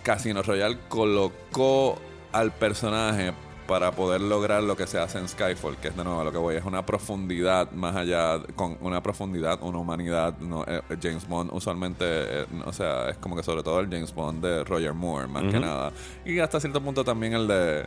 Casino 0.04 0.42
Royale 0.42 0.78
colocó 0.88 2.00
al 2.32 2.54
personaje 2.54 3.34
para 3.68 3.92
poder 3.92 4.22
lograr 4.22 4.64
lo 4.64 4.76
que 4.76 4.88
se 4.88 4.98
hace 4.98 5.20
en 5.20 5.28
Skyfall, 5.28 5.78
que 5.78 5.90
es 5.90 5.98
de 5.98 6.04
nuevo 6.04 6.24
lo 6.24 6.32
que 6.32 6.38
voy, 6.38 6.56
es 6.56 6.64
una 6.64 6.86
profundidad 6.86 7.72
más 7.72 7.96
allá, 7.96 8.42
con 8.56 8.78
una 8.82 9.04
profundidad, 9.04 9.60
una 9.62 9.78
humanidad. 9.78 10.38
No, 10.40 10.64
eh, 10.66 10.82
James 11.02 11.28
Bond 11.28 11.52
usualmente, 11.54 12.06
eh, 12.08 12.46
o 12.66 12.72
sea, 12.72 13.10
es 13.10 13.18
como 13.18 13.36
que 13.36 13.44
sobre 13.44 13.64
todo 13.64 13.80
el 13.80 13.90
James 13.90 14.14
Bond 14.14 14.44
de 14.44 14.64
Roger 14.64 14.94
Moore, 14.94 15.28
más 15.28 15.44
que 15.52 15.60
nada. 15.60 15.92
Y 16.26 16.40
hasta 16.40 16.60
cierto 16.60 16.82
punto 16.82 17.04
también 17.04 17.34
el 17.34 17.48
de 17.48 17.86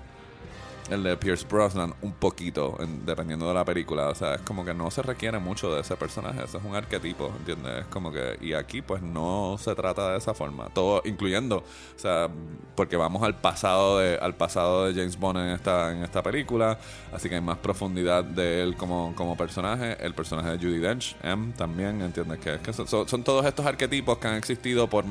el 0.90 1.02
de 1.02 1.16
Pierce 1.16 1.46
Brosnan 1.48 1.94
un 2.02 2.12
poquito, 2.12 2.76
dependiendo 3.06 3.48
de 3.48 3.54
la 3.54 3.64
película. 3.64 4.08
O 4.08 4.14
sea, 4.14 4.34
es 4.34 4.40
como 4.42 4.64
que 4.64 4.74
no 4.74 4.90
se 4.90 5.02
requiere 5.02 5.38
mucho 5.38 5.74
de 5.74 5.80
ese 5.80 5.96
personaje. 5.96 6.44
Ese 6.44 6.58
es 6.58 6.64
un 6.64 6.74
arquetipo, 6.74 7.32
¿entiendes? 7.38 7.80
Es 7.80 7.86
como 7.86 8.12
que. 8.12 8.38
Y 8.40 8.52
aquí, 8.52 8.82
pues 8.82 9.02
no 9.02 9.56
se 9.58 9.74
trata 9.74 10.12
de 10.12 10.18
esa 10.18 10.34
forma. 10.34 10.68
Todo, 10.74 11.02
incluyendo, 11.04 11.58
o 11.58 11.98
sea, 11.98 12.28
porque 12.74 12.96
vamos 12.96 13.22
al 13.22 13.36
pasado 13.36 13.98
de, 13.98 14.16
al 14.16 14.34
pasado 14.34 14.86
de 14.86 14.94
James 14.94 15.18
Bond 15.18 15.38
en 15.38 15.48
esta, 15.50 15.92
en 15.92 16.02
esta 16.02 16.22
película. 16.22 16.78
Así 17.12 17.28
que 17.28 17.36
hay 17.36 17.40
más 17.40 17.58
profundidad 17.58 18.24
de 18.24 18.62
él 18.62 18.76
como, 18.76 19.14
como 19.14 19.36
personaje. 19.36 19.96
El 20.04 20.14
personaje 20.14 20.50
de 20.50 20.58
Judy 20.58 20.78
Dench, 20.78 21.16
M, 21.22 21.52
también, 21.56 22.02
¿entiendes? 22.02 22.38
Que, 22.40 22.58
que 22.58 22.72
son 22.72 23.24
todos 23.24 23.46
estos 23.46 23.66
arquetipos 23.66 24.18
que 24.18 24.28
han 24.28 24.34
existido 24.34 24.88
por 24.88 25.04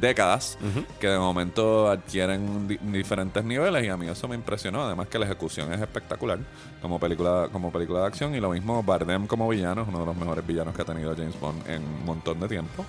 décadas 0.00 0.58
que 1.00 1.08
de 1.08 1.18
momento 1.18 1.88
adquieren 1.88 2.66
diferentes 2.92 3.44
niveles 3.44 3.84
y 3.84 3.88
a 3.88 3.96
mí 3.96 4.08
eso 4.08 4.28
me 4.28 4.34
impresionó. 4.34 4.82
Además 4.82 5.08
que 5.08 5.18
la 5.18 5.26
ejecución 5.26 5.72
es 5.72 5.80
espectacular 5.80 6.38
como 6.80 6.98
película 6.98 7.48
como 7.52 7.70
película 7.72 8.00
de 8.00 8.06
acción. 8.06 8.34
Y 8.34 8.40
lo 8.40 8.50
mismo 8.50 8.82
Bardem 8.82 9.26
como 9.26 9.48
villano 9.48 9.82
es 9.82 9.88
uno 9.88 10.00
de 10.00 10.06
los 10.06 10.16
mejores 10.16 10.46
villanos 10.46 10.74
que 10.74 10.82
ha 10.82 10.86
tenido 10.86 11.14
James 11.16 11.38
Bond 11.40 11.68
en 11.68 11.82
un 11.82 12.04
montón 12.04 12.40
de 12.40 12.48
tiempo. 12.48 12.84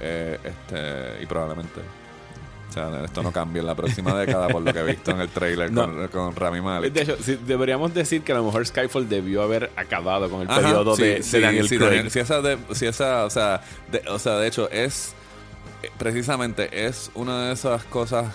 Eh, 0.00 0.38
este 0.44 1.22
y 1.22 1.26
probablemente 1.26 1.80
o 2.68 2.72
sea, 2.72 3.04
esto 3.04 3.22
no 3.22 3.32
cambia 3.32 3.60
en 3.60 3.66
la 3.66 3.74
próxima 3.74 4.14
década 4.14 4.48
por 4.48 4.62
lo 4.62 4.72
que 4.72 4.80
he 4.80 4.84
visto 4.84 5.10
en 5.10 5.20
el 5.20 5.28
trailer 5.28 5.72
con, 6.12 6.36
Rami 6.36 6.60
Malek. 6.60 6.92
De 6.92 7.02
hecho, 7.02 7.16
deberíamos 7.46 7.94
decir 7.94 8.22
que 8.22 8.32
a 8.32 8.36
lo 8.36 8.44
mejor 8.44 8.66
Skyfall 8.66 9.08
debió 9.08 9.42
haber 9.42 9.70
acabado 9.74 10.28
con 10.28 10.42
el 10.42 10.48
periodo 10.48 10.94
de, 10.96 11.20
Daniel 11.40 11.68
Craig. 11.68 12.10
Si 12.10 12.18
esa, 12.18 12.42
si 12.72 12.86
esa, 12.86 13.24
o 13.24 13.30
sea, 13.30 13.62
o 14.10 14.18
sea, 14.18 14.36
de 14.36 14.46
hecho 14.46 14.70
es 14.70 15.14
precisamente 15.98 16.86
es 16.86 17.10
una 17.14 17.46
de 17.46 17.52
esas 17.52 17.84
cosas 17.84 18.26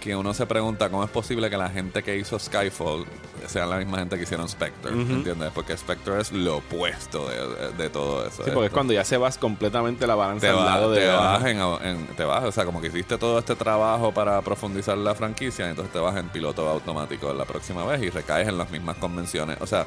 que 0.00 0.14
uno 0.14 0.32
se 0.32 0.46
pregunta 0.46 0.88
cómo 0.90 1.02
es 1.02 1.10
posible 1.10 1.50
que 1.50 1.56
la 1.56 1.68
gente 1.70 2.04
que 2.04 2.16
hizo 2.16 2.38
Skyfall 2.38 3.04
sean 3.48 3.68
la 3.68 3.78
misma 3.78 3.98
gente 3.98 4.16
que 4.16 4.22
hicieron 4.22 4.48
Spectre, 4.48 4.92
¿entiendes? 4.92 5.50
Porque 5.52 5.76
Spectre 5.76 6.20
es 6.20 6.30
lo 6.30 6.58
opuesto 6.58 7.28
de, 7.28 7.72
de 7.72 7.90
todo 7.90 8.24
eso. 8.24 8.44
Sí, 8.44 8.50
porque 8.54 8.66
es 8.68 8.72
cuando 8.72 8.92
ya 8.92 9.04
se 9.04 9.16
vas 9.16 9.38
completamente 9.38 10.06
la 10.06 10.14
balanza 10.14 10.46
te 10.46 10.48
al 10.52 10.64
lado 10.64 10.92
de 10.92 11.00
te 11.00 11.06
vas 11.08 11.44
en, 11.44 11.58
en- 11.84 12.06
te 12.16 12.24
vas, 12.24 12.44
o 12.44 12.52
sea, 12.52 12.64
como 12.64 12.80
que 12.80 12.86
hiciste 12.88 13.18
todo 13.18 13.40
este 13.40 13.56
trabajo 13.56 14.12
para 14.14 14.40
profundizar 14.42 14.96
la 14.96 15.16
franquicia, 15.16 15.68
entonces 15.68 15.92
te 15.92 15.98
vas 15.98 16.16
en 16.16 16.28
piloto 16.28 16.68
automático 16.68 17.32
la 17.34 17.44
próxima 17.44 17.84
vez 17.84 18.00
y 18.02 18.10
recaes 18.10 18.46
en 18.46 18.56
las 18.56 18.70
mismas 18.70 18.96
convenciones. 18.98 19.58
O 19.60 19.66
sea, 19.66 19.84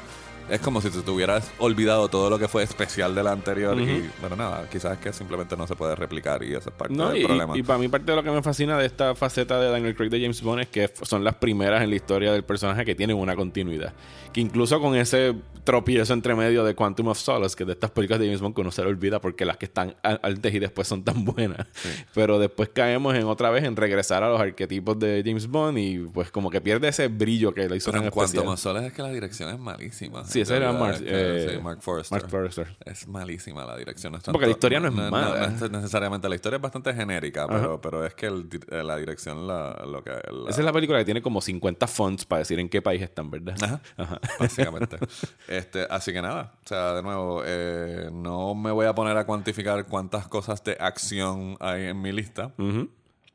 es 0.50 0.60
como 0.60 0.80
si 0.80 0.90
te 0.90 1.10
hubieras 1.10 1.50
olvidado 1.58 2.08
todo 2.08 2.28
lo 2.30 2.38
que 2.38 2.48
fue 2.48 2.62
especial 2.62 3.14
de 3.14 3.22
la 3.22 3.32
anterior 3.32 3.78
y, 3.80 4.08
bueno, 4.20 4.36
nada, 4.36 4.68
quizás 4.70 4.92
es 4.94 4.98
que 4.98 5.12
simplemente 5.12 5.56
no 5.56 5.66
se 5.66 5.74
puede 5.76 5.94
replicar 5.94 6.42
y 6.42 6.54
eso 6.54 6.70
es 6.70 6.74
parte 6.76 6.94
No, 6.94 7.10
del 7.10 7.22
y, 7.22 7.24
problema. 7.24 7.56
y 7.58 7.62
para 7.62 7.78
mí 7.78 7.88
parte 7.88 8.10
de 8.12 8.16
lo 8.16 8.22
que 8.22 8.30
me 8.30 8.42
fascina 8.42 8.76
de 8.78 8.86
esta 8.86 9.14
faceta 9.14 9.58
de 9.60 9.70
Daniel 9.70 9.94
Craig 9.94 10.10
de 10.10 10.20
James 10.20 10.42
Bond 10.42 10.60
es 10.62 10.68
que 10.68 10.90
son 11.02 11.24
las 11.24 11.36
primeras 11.36 11.82
en 11.82 11.90
la 11.90 11.96
historia 11.96 12.32
del 12.32 12.44
personaje 12.44 12.84
que 12.84 12.94
tienen 12.94 13.16
una 13.16 13.34
continuidad. 13.36 13.92
Que 14.32 14.40
incluso 14.40 14.80
con 14.80 14.94
ese 14.96 15.34
tropiezo 15.64 16.12
entre 16.14 16.34
medio 16.34 16.64
de 16.64 16.74
Quantum 16.74 17.08
of 17.08 17.18
Solace, 17.18 17.54
que 17.54 17.64
de 17.64 17.72
estas 17.72 17.90
películas 17.90 18.18
de 18.18 18.26
James 18.26 18.40
Bond 18.40 18.54
que 18.54 18.60
uno 18.62 18.70
se 18.72 18.82
le 18.82 18.88
olvida 18.88 19.20
porque 19.20 19.44
las 19.44 19.56
que 19.58 19.66
están 19.66 19.94
antes 20.02 20.54
y 20.54 20.58
después 20.58 20.88
son 20.88 21.04
tan 21.04 21.24
buenas. 21.24 21.66
Pero 22.14 22.38
después 22.38 22.70
caemos 22.70 23.14
en 23.14 23.24
otra 23.24 23.50
vez 23.50 23.64
en 23.64 23.76
regresar 23.76 24.22
a 24.22 24.28
los 24.30 24.40
arquetipos 24.40 24.98
de 24.98 25.22
James 25.24 25.46
Bond 25.46 25.78
y 25.78 25.98
pues 25.98 26.30
como 26.30 26.50
que 26.50 26.60
pierde 26.60 26.88
ese 26.88 27.08
brillo 27.08 27.52
que 27.54 27.68
le 27.68 27.76
hizo 27.76 27.90
Pero 27.90 28.02
en 28.02 28.08
especial. 28.08 28.48
a 28.48 28.56
Soles 28.56 28.82
es 28.84 28.92
que 28.92 29.02
la 29.02 29.10
dirección 29.10 29.50
es 29.50 29.58
malísima. 29.58 30.24
Sí, 30.32 30.40
ese 30.40 30.56
era 30.56 30.72
Mark- 30.72 31.02
eh, 31.04 31.50
sí, 31.54 31.62
Mark 31.62 31.82
Forrester. 31.82 32.18
Mark 32.20 32.30
Forrester. 32.30 32.76
Es 32.84 33.06
malísima 33.08 33.64
la 33.64 33.76
dirección. 33.76 34.12
no 34.12 34.18
es 34.18 34.24
Porque 34.24 34.46
la 34.46 34.52
historia 34.52 34.80
no 34.80 34.88
es 34.88 34.94
mala. 34.94 35.48
No, 35.48 35.68
necesariamente. 35.68 36.28
La 36.28 36.34
historia 36.34 36.56
es 36.56 36.62
bastante 36.62 36.92
genérica, 36.94 37.46
pero, 37.46 37.80
pero 37.80 38.04
es 38.06 38.14
que 38.14 38.26
el 38.26 38.48
eh, 38.70 38.82
la 38.82 38.96
dirección, 38.96 39.46
la, 39.46 39.84
lo 39.86 40.02
que. 40.02 40.10
la- 40.10 40.50
Esa 40.50 40.60
es 40.60 40.64
la 40.64 40.72
película 40.72 40.98
que 40.98 41.04
tiene 41.04 41.22
como 41.22 41.40
50 41.40 41.86
fonts 41.86 42.24
para 42.24 42.40
decir 42.40 42.58
en 42.58 42.68
qué 42.68 42.80
país 42.82 43.02
están, 43.02 43.30
¿verdad? 43.30 43.80
Ajá, 43.96 44.20
básicamente. 44.38 44.98
este, 45.48 45.86
así 45.88 46.12
que 46.12 46.22
nada, 46.22 46.54
o 46.64 46.68
sea, 46.68 46.94
de 46.94 47.02
nuevo, 47.02 47.42
eh, 47.44 48.08
no 48.12 48.54
me 48.54 48.70
voy 48.70 48.86
a 48.86 48.94
poner 48.94 49.16
a 49.16 49.24
cuantificar 49.26 49.86
cuántas 49.86 50.28
cosas 50.28 50.62
de 50.64 50.76
acción 50.80 51.56
hay 51.60 51.86
en 51.86 52.00
mi 52.00 52.12
lista. 52.12 52.52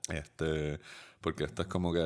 Este, 0.10 0.80
porque 1.28 1.44
esto 1.44 1.64
es 1.64 1.68
como 1.68 1.92
que, 1.92 2.00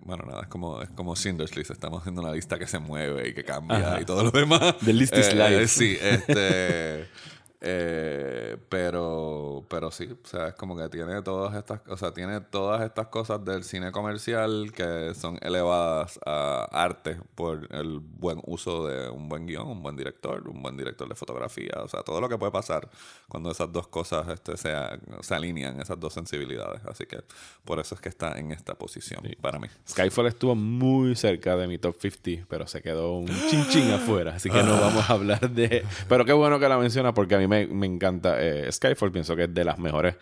bueno, 0.00 0.24
nada, 0.26 0.42
es 0.42 0.48
como, 0.48 0.82
es 0.82 0.90
como 0.90 1.14
Schindler's 1.14 1.54
List. 1.54 1.70
Estamos 1.70 2.00
haciendo 2.00 2.20
una 2.20 2.32
lista 2.32 2.58
que 2.58 2.66
se 2.66 2.80
mueve 2.80 3.28
y 3.28 3.32
que 3.32 3.44
cambia 3.44 4.00
y 4.00 4.04
todo 4.04 4.24
lo 4.24 4.32
demás. 4.32 4.74
The 4.84 4.92
list 4.92 5.16
is 5.16 5.28
Eh, 5.28 5.34
life. 5.36 5.62
eh, 5.62 5.68
sí, 5.68 5.96
este. 6.00 7.06
eh, 7.62 8.56
pero, 8.68 9.66
pero 9.68 9.90
sí, 9.90 10.08
o 10.10 10.26
sea, 10.26 10.48
es 10.48 10.54
como 10.54 10.76
que 10.76 10.88
tiene 10.88 11.20
todas 11.20 11.54
estas, 11.54 11.80
o 11.88 11.96
sea, 11.96 12.12
tiene 12.12 12.40
todas 12.40 12.80
estas 12.82 13.08
cosas 13.08 13.44
del 13.44 13.64
cine 13.64 13.92
comercial 13.92 14.72
que 14.74 15.12
son 15.14 15.38
elevadas 15.42 16.18
a 16.24 16.68
arte 16.72 17.18
por 17.34 17.68
el 17.70 18.00
buen 18.00 18.40
uso 18.46 18.86
de 18.86 19.10
un 19.10 19.28
buen 19.28 19.46
guion, 19.46 19.68
un 19.68 19.82
buen 19.82 19.94
director, 19.94 20.48
un 20.48 20.62
buen 20.62 20.76
director 20.76 21.06
de 21.06 21.14
fotografía, 21.14 21.74
o 21.82 21.88
sea, 21.88 22.02
todo 22.02 22.20
lo 22.20 22.30
que 22.30 22.38
puede 22.38 22.52
pasar 22.52 22.88
cuando 23.28 23.50
esas 23.50 23.70
dos 23.70 23.88
cosas 23.88 24.26
este, 24.28 24.56
se, 24.56 24.74
se 25.20 25.34
alinean, 25.34 25.80
esas 25.80 26.00
dos 26.00 26.14
sensibilidades. 26.14 26.80
Así 26.86 27.04
que 27.04 27.18
por 27.64 27.78
eso 27.78 27.94
es 27.94 28.00
que 28.00 28.08
está 28.08 28.38
en 28.38 28.52
esta 28.52 28.74
posición 28.74 29.22
para 29.40 29.58
mí. 29.58 29.68
Skyfall 29.86 30.26
estuvo 30.26 30.54
muy 30.54 31.14
cerca 31.14 31.56
de 31.56 31.66
mi 31.66 31.76
top 31.76 31.96
50, 32.00 32.46
pero 32.48 32.66
se 32.66 32.80
quedó 32.80 33.18
un 33.18 33.28
chinchín 33.50 33.90
afuera, 33.90 34.36
así 34.36 34.48
que 34.48 34.62
no 34.62 34.80
vamos 34.80 35.08
a 35.10 35.12
hablar 35.12 35.50
de... 35.50 35.84
Pero 36.08 36.24
qué 36.24 36.32
bueno 36.32 36.58
que 36.58 36.68
la 36.68 36.78
menciona 36.78 37.12
porque 37.12 37.34
a 37.34 37.38
mí 37.38 37.49
me, 37.50 37.66
me 37.66 37.86
encanta 37.86 38.36
eh, 38.40 38.70
Skyfall, 38.70 39.12
pienso 39.12 39.34
que 39.36 39.44
es 39.44 39.52
de 39.54 39.64
las 39.64 39.78
mejores 39.78 40.14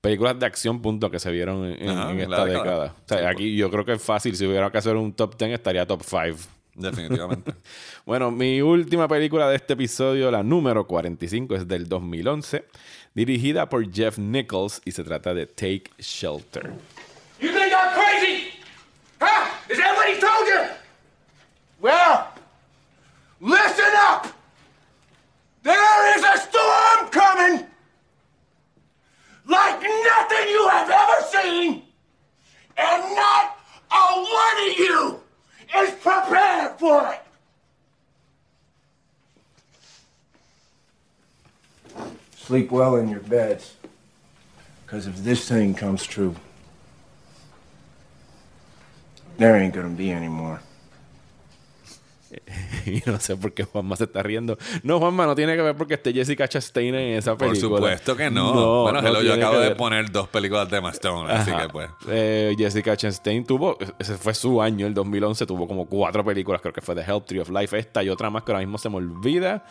películas 0.00 0.38
de 0.38 0.46
acción, 0.46 0.82
punto, 0.82 1.10
que 1.10 1.18
se 1.20 1.30
vieron 1.30 1.64
en, 1.64 1.88
Ajá, 1.88 2.10
en 2.10 2.20
esta 2.20 2.44
década. 2.44 2.62
década. 2.64 2.94
O 3.04 3.08
sea, 3.08 3.18
Sí, 3.18 3.24
aquí 3.24 3.56
yo 3.56 3.70
creo 3.70 3.84
que 3.84 3.92
es 3.92 4.02
fácil, 4.02 4.36
si 4.36 4.46
hubiera 4.46 4.70
que 4.70 4.78
hacer 4.78 4.96
un 4.96 5.12
top 5.12 5.36
10 5.38 5.52
estaría 5.52 5.86
top 5.86 6.02
5. 6.04 6.38
Definitivamente. 6.74 7.52
Bueno, 8.04 8.32
mi 8.32 8.60
última 8.60 9.06
película 9.06 9.48
de 9.48 9.54
este 9.54 9.74
episodio, 9.74 10.28
la 10.32 10.42
número 10.42 10.86
45, 10.88 11.54
es 11.54 11.68
del 11.68 11.88
2011, 11.88 12.64
dirigida 13.14 13.68
por 13.68 13.88
Jeff 13.92 14.18
Nichols 14.18 14.82
y 14.84 14.90
se 14.90 15.04
trata 15.04 15.32
de 15.34 15.46
Take 15.46 15.84
Shelter. 15.98 16.72
You 17.40 17.50
think 17.50 17.72
I'm 17.72 17.94
crazy? 17.94 18.48
Huh? 19.20 19.46
Is 19.70 19.78
that 19.78 19.94
what 19.96 20.08
he 20.08 20.18
told 20.20 20.48
you? 20.48 20.60
Well, 21.80 22.26
listen 23.40 23.92
up. 24.10 24.26
There 25.62 26.18
is 26.18 26.24
a 26.24 26.38
storm 26.38 27.08
coming 27.10 27.66
like 29.46 29.80
nothing 29.80 30.48
you 30.48 30.68
have 30.68 30.90
ever 30.90 31.26
seen, 31.30 31.82
and 32.76 33.16
not 33.16 33.58
a 33.90 34.22
one 34.22 34.70
of 34.70 34.78
you 34.78 35.20
is 35.78 35.90
prepared 36.00 36.78
for 36.78 37.12
it. 37.12 37.20
Sleep 42.36 42.70
well 42.70 42.96
in 42.96 43.08
your 43.08 43.20
beds. 43.20 43.74
Because 44.84 45.06
if 45.06 45.16
this 45.24 45.48
thing 45.48 45.74
comes 45.74 46.04
true, 46.04 46.34
there 49.38 49.56
ain't 49.56 49.72
gonna 49.72 49.88
be 49.88 50.10
any 50.10 50.28
more. 50.28 50.60
y 52.86 53.02
no 53.06 53.18
sé 53.20 53.36
por 53.36 53.52
qué 53.52 53.64
Juanma 53.64 53.96
se 53.96 54.04
está 54.04 54.22
riendo. 54.22 54.56
No, 54.82 54.98
Juanma, 54.98 55.26
no 55.26 55.34
tiene 55.34 55.56
que 55.56 55.62
ver 55.62 55.76
porque 55.76 55.94
esté 55.94 56.12
Jessica 56.12 56.48
Chastain 56.48 56.94
en 56.94 57.18
esa 57.18 57.36
Por 57.36 57.48
película. 57.50 57.76
supuesto 57.76 58.16
que 58.16 58.30
no. 58.30 58.82
bueno, 58.82 59.02
no 59.02 59.08
hello, 59.08 59.22
yo 59.22 59.34
acabo 59.34 59.58
de 59.58 59.74
poner 59.74 60.10
dos 60.10 60.28
películas 60.28 60.70
de 60.70 60.78
Emma 60.78 60.90
Stone, 60.90 61.32
así 61.32 61.50
que 61.52 61.68
pues. 61.68 61.90
Eh, 62.08 62.54
Jessica 62.56 62.96
Chastain 62.96 63.44
tuvo, 63.44 63.76
ese 63.98 64.16
fue 64.16 64.34
su 64.34 64.60
año, 64.62 64.86
el 64.86 64.94
2011, 64.94 65.46
tuvo 65.46 65.66
como 65.66 65.86
cuatro 65.86 66.24
películas, 66.24 66.60
creo 66.60 66.72
que 66.72 66.80
fue 66.80 66.94
The 66.94 67.02
Help, 67.02 67.26
Tree 67.26 67.40
of 67.40 67.50
Life, 67.50 67.78
esta 67.78 68.02
y 68.02 68.08
otra 68.08 68.30
más 68.30 68.42
que 68.42 68.52
ahora 68.52 68.60
mismo 68.60 68.78
se 68.78 68.88
me 68.88 68.96
olvida. 68.96 69.64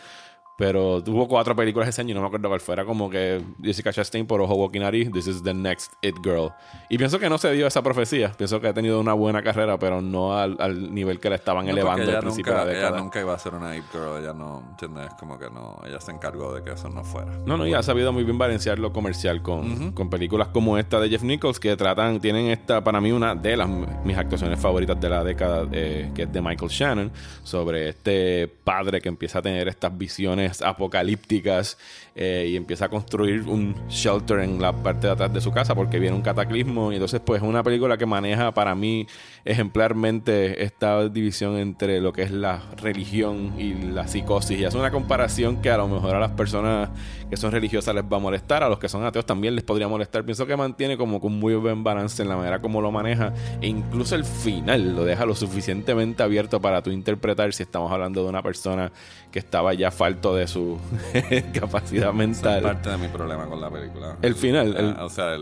Pero 0.58 1.02
tuvo 1.02 1.26
cuatro 1.26 1.56
películas 1.56 1.88
ese 1.88 2.02
año 2.02 2.10
y 2.10 2.14
no 2.14 2.20
me 2.20 2.26
acuerdo 2.26 2.48
cuál 2.48 2.60
fuera. 2.60 2.84
Como 2.84 3.08
que 3.08 3.42
Jessica 3.62 3.92
Chastain 3.92 4.26
por 4.26 4.40
Ojo 4.40 4.54
Walkinari, 4.54 5.10
This 5.10 5.26
is 5.26 5.42
the 5.42 5.54
next 5.54 5.92
It 6.02 6.16
Girl. 6.22 6.50
Y 6.90 6.98
pienso 6.98 7.18
que 7.18 7.28
no 7.28 7.38
se 7.38 7.50
dio 7.52 7.66
esa 7.66 7.82
profecía. 7.82 8.32
Pienso 8.36 8.60
que 8.60 8.68
ha 8.68 8.74
tenido 8.74 9.00
una 9.00 9.14
buena 9.14 9.42
carrera, 9.42 9.78
pero 9.78 10.02
no 10.02 10.36
al, 10.38 10.56
al 10.60 10.94
nivel 10.94 11.18
que 11.20 11.30
la 11.30 11.36
estaban 11.36 11.64
No, 11.66 11.72
elevando 11.72 12.02
al 12.02 12.08
ella 12.10 12.20
principio 12.20 12.52
nunca, 12.52 12.64
de 12.66 12.72
la 12.72 12.78
ella 12.78 12.86
década. 12.86 13.02
nunca 13.02 13.20
iba 13.20 13.34
a 13.34 13.38
ser 13.38 13.54
una 13.54 13.70
Ape 13.70 13.82
Girl, 13.92 14.18
ella 14.22 14.32
no, 14.34 14.62
¿entiendes? 14.70 15.08
Como 15.18 15.38
que 15.38 15.46
no, 15.50 15.78
ella 15.86 16.00
se 16.00 16.12
encargó 16.12 16.54
de 16.54 16.62
que 16.62 16.72
eso 16.72 16.88
no 16.90 17.02
fuera. 17.02 17.32
No, 17.46 17.56
no, 17.56 17.66
y 17.66 17.72
ha 17.74 17.82
sabido 17.82 18.12
muy 18.12 18.24
bien 18.24 18.36
balancear 18.38 18.78
lo 18.78 18.92
comercial 18.92 19.42
con, 19.42 19.92
con 19.92 20.10
películas 20.10 20.48
como 20.48 20.76
esta 20.78 21.00
de 21.00 21.08
Jeff 21.08 21.22
Nichols 21.22 21.58
que 21.58 21.74
tratan, 21.76 22.20
tienen 22.20 22.46
esta, 22.48 22.84
para 22.84 23.00
mí, 23.00 23.10
una 23.10 23.34
de 23.34 23.56
las 23.56 23.68
mis 24.04 24.16
actuaciones 24.16 24.60
favoritas 24.60 25.00
de 25.00 25.08
la 25.08 25.24
década, 25.24 25.66
eh, 25.72 26.10
que 26.14 26.22
es 26.24 26.32
de 26.32 26.42
Michael 26.42 26.70
Shannon, 26.70 27.12
sobre 27.42 27.88
este 27.88 28.48
padre 28.62 29.00
que 29.00 29.08
empieza 29.08 29.38
a 29.38 29.42
tener 29.42 29.66
estas 29.68 29.96
visiones 29.96 30.41
apocalípticas 30.62 31.78
eh, 32.14 32.48
y 32.50 32.56
empieza 32.56 32.86
a 32.86 32.88
construir 32.88 33.42
un 33.42 33.74
shelter 33.88 34.40
en 34.40 34.60
la 34.60 34.72
parte 34.72 35.06
de 35.06 35.12
atrás 35.14 35.32
de 35.32 35.40
su 35.40 35.50
casa 35.52 35.74
porque 35.74 35.98
viene 35.98 36.14
un 36.14 36.22
cataclismo. 36.22 36.92
Y 36.92 36.96
entonces, 36.96 37.20
pues, 37.24 37.42
es 37.42 37.48
una 37.48 37.62
película 37.62 37.96
que 37.96 38.06
maneja 38.06 38.52
para 38.52 38.74
mí 38.74 39.06
ejemplarmente 39.44 40.62
esta 40.64 41.08
división 41.08 41.56
entre 41.56 42.00
lo 42.00 42.12
que 42.12 42.22
es 42.22 42.30
la 42.30 42.60
religión 42.76 43.54
y 43.58 43.74
la 43.74 44.06
psicosis. 44.06 44.58
Y 44.60 44.64
hace 44.64 44.76
una 44.78 44.90
comparación 44.90 45.60
que 45.62 45.70
a 45.70 45.76
lo 45.76 45.88
mejor 45.88 46.14
a 46.14 46.20
las 46.20 46.30
personas 46.32 46.90
que 47.30 47.36
son 47.36 47.50
religiosas 47.52 47.94
les 47.94 48.04
va 48.04 48.18
a 48.18 48.20
molestar, 48.20 48.62
a 48.62 48.68
los 48.68 48.78
que 48.78 48.88
son 48.88 49.04
ateos 49.04 49.24
también 49.24 49.54
les 49.54 49.64
podría 49.64 49.88
molestar. 49.88 50.24
Pienso 50.24 50.46
que 50.46 50.56
mantiene 50.56 50.96
como 50.98 51.20
con 51.20 51.32
muy 51.38 51.54
buen 51.54 51.82
balance 51.82 52.22
en 52.22 52.28
la 52.28 52.36
manera 52.36 52.60
como 52.60 52.80
lo 52.80 52.92
maneja 52.92 53.32
e 53.60 53.66
incluso 53.68 54.14
el 54.14 54.24
final 54.24 54.94
lo 54.94 55.04
deja 55.04 55.24
lo 55.24 55.34
suficientemente 55.34 56.22
abierto 56.22 56.60
para 56.60 56.82
tú 56.82 56.90
interpretar 56.90 57.52
si 57.52 57.62
estamos 57.62 57.90
hablando 57.90 58.22
de 58.22 58.28
una 58.28 58.42
persona 58.42 58.92
que 59.30 59.38
estaba 59.38 59.72
ya 59.74 59.90
falto 59.90 60.34
de 60.34 60.46
su 60.46 60.78
capacidad 61.54 62.02
Esa 62.02 62.10
es 62.10 62.14
mental. 62.14 62.62
parte 62.62 62.90
de 62.90 62.98
mi 62.98 63.08
problema 63.08 63.46
con 63.46 63.60
la 63.60 63.70
película. 63.70 64.16
El 64.20 64.34
final, 64.34 64.74
Ah, 64.76 64.80
el- 64.80 64.96
o 65.04 65.08
sea, 65.08 65.36